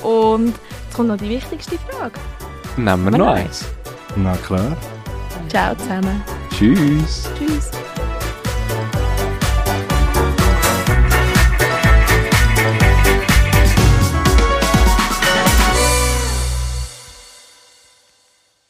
und 0.02 0.48
jetzt 0.48 0.94
kommt 0.94 1.08
noch 1.08 1.16
die 1.16 1.28
wichtigste 1.28 1.76
Frage. 1.90 2.14
Nehmen 2.76 3.10
wir 3.10 3.18
noch 3.18 3.34
eins. 3.34 3.64
Na 4.16 4.36
klar. 4.36 4.76
Ciao 5.48 5.74
zusammen. 5.76 6.22
Tschüss. 6.50 7.28
Tschüss. 7.38 7.70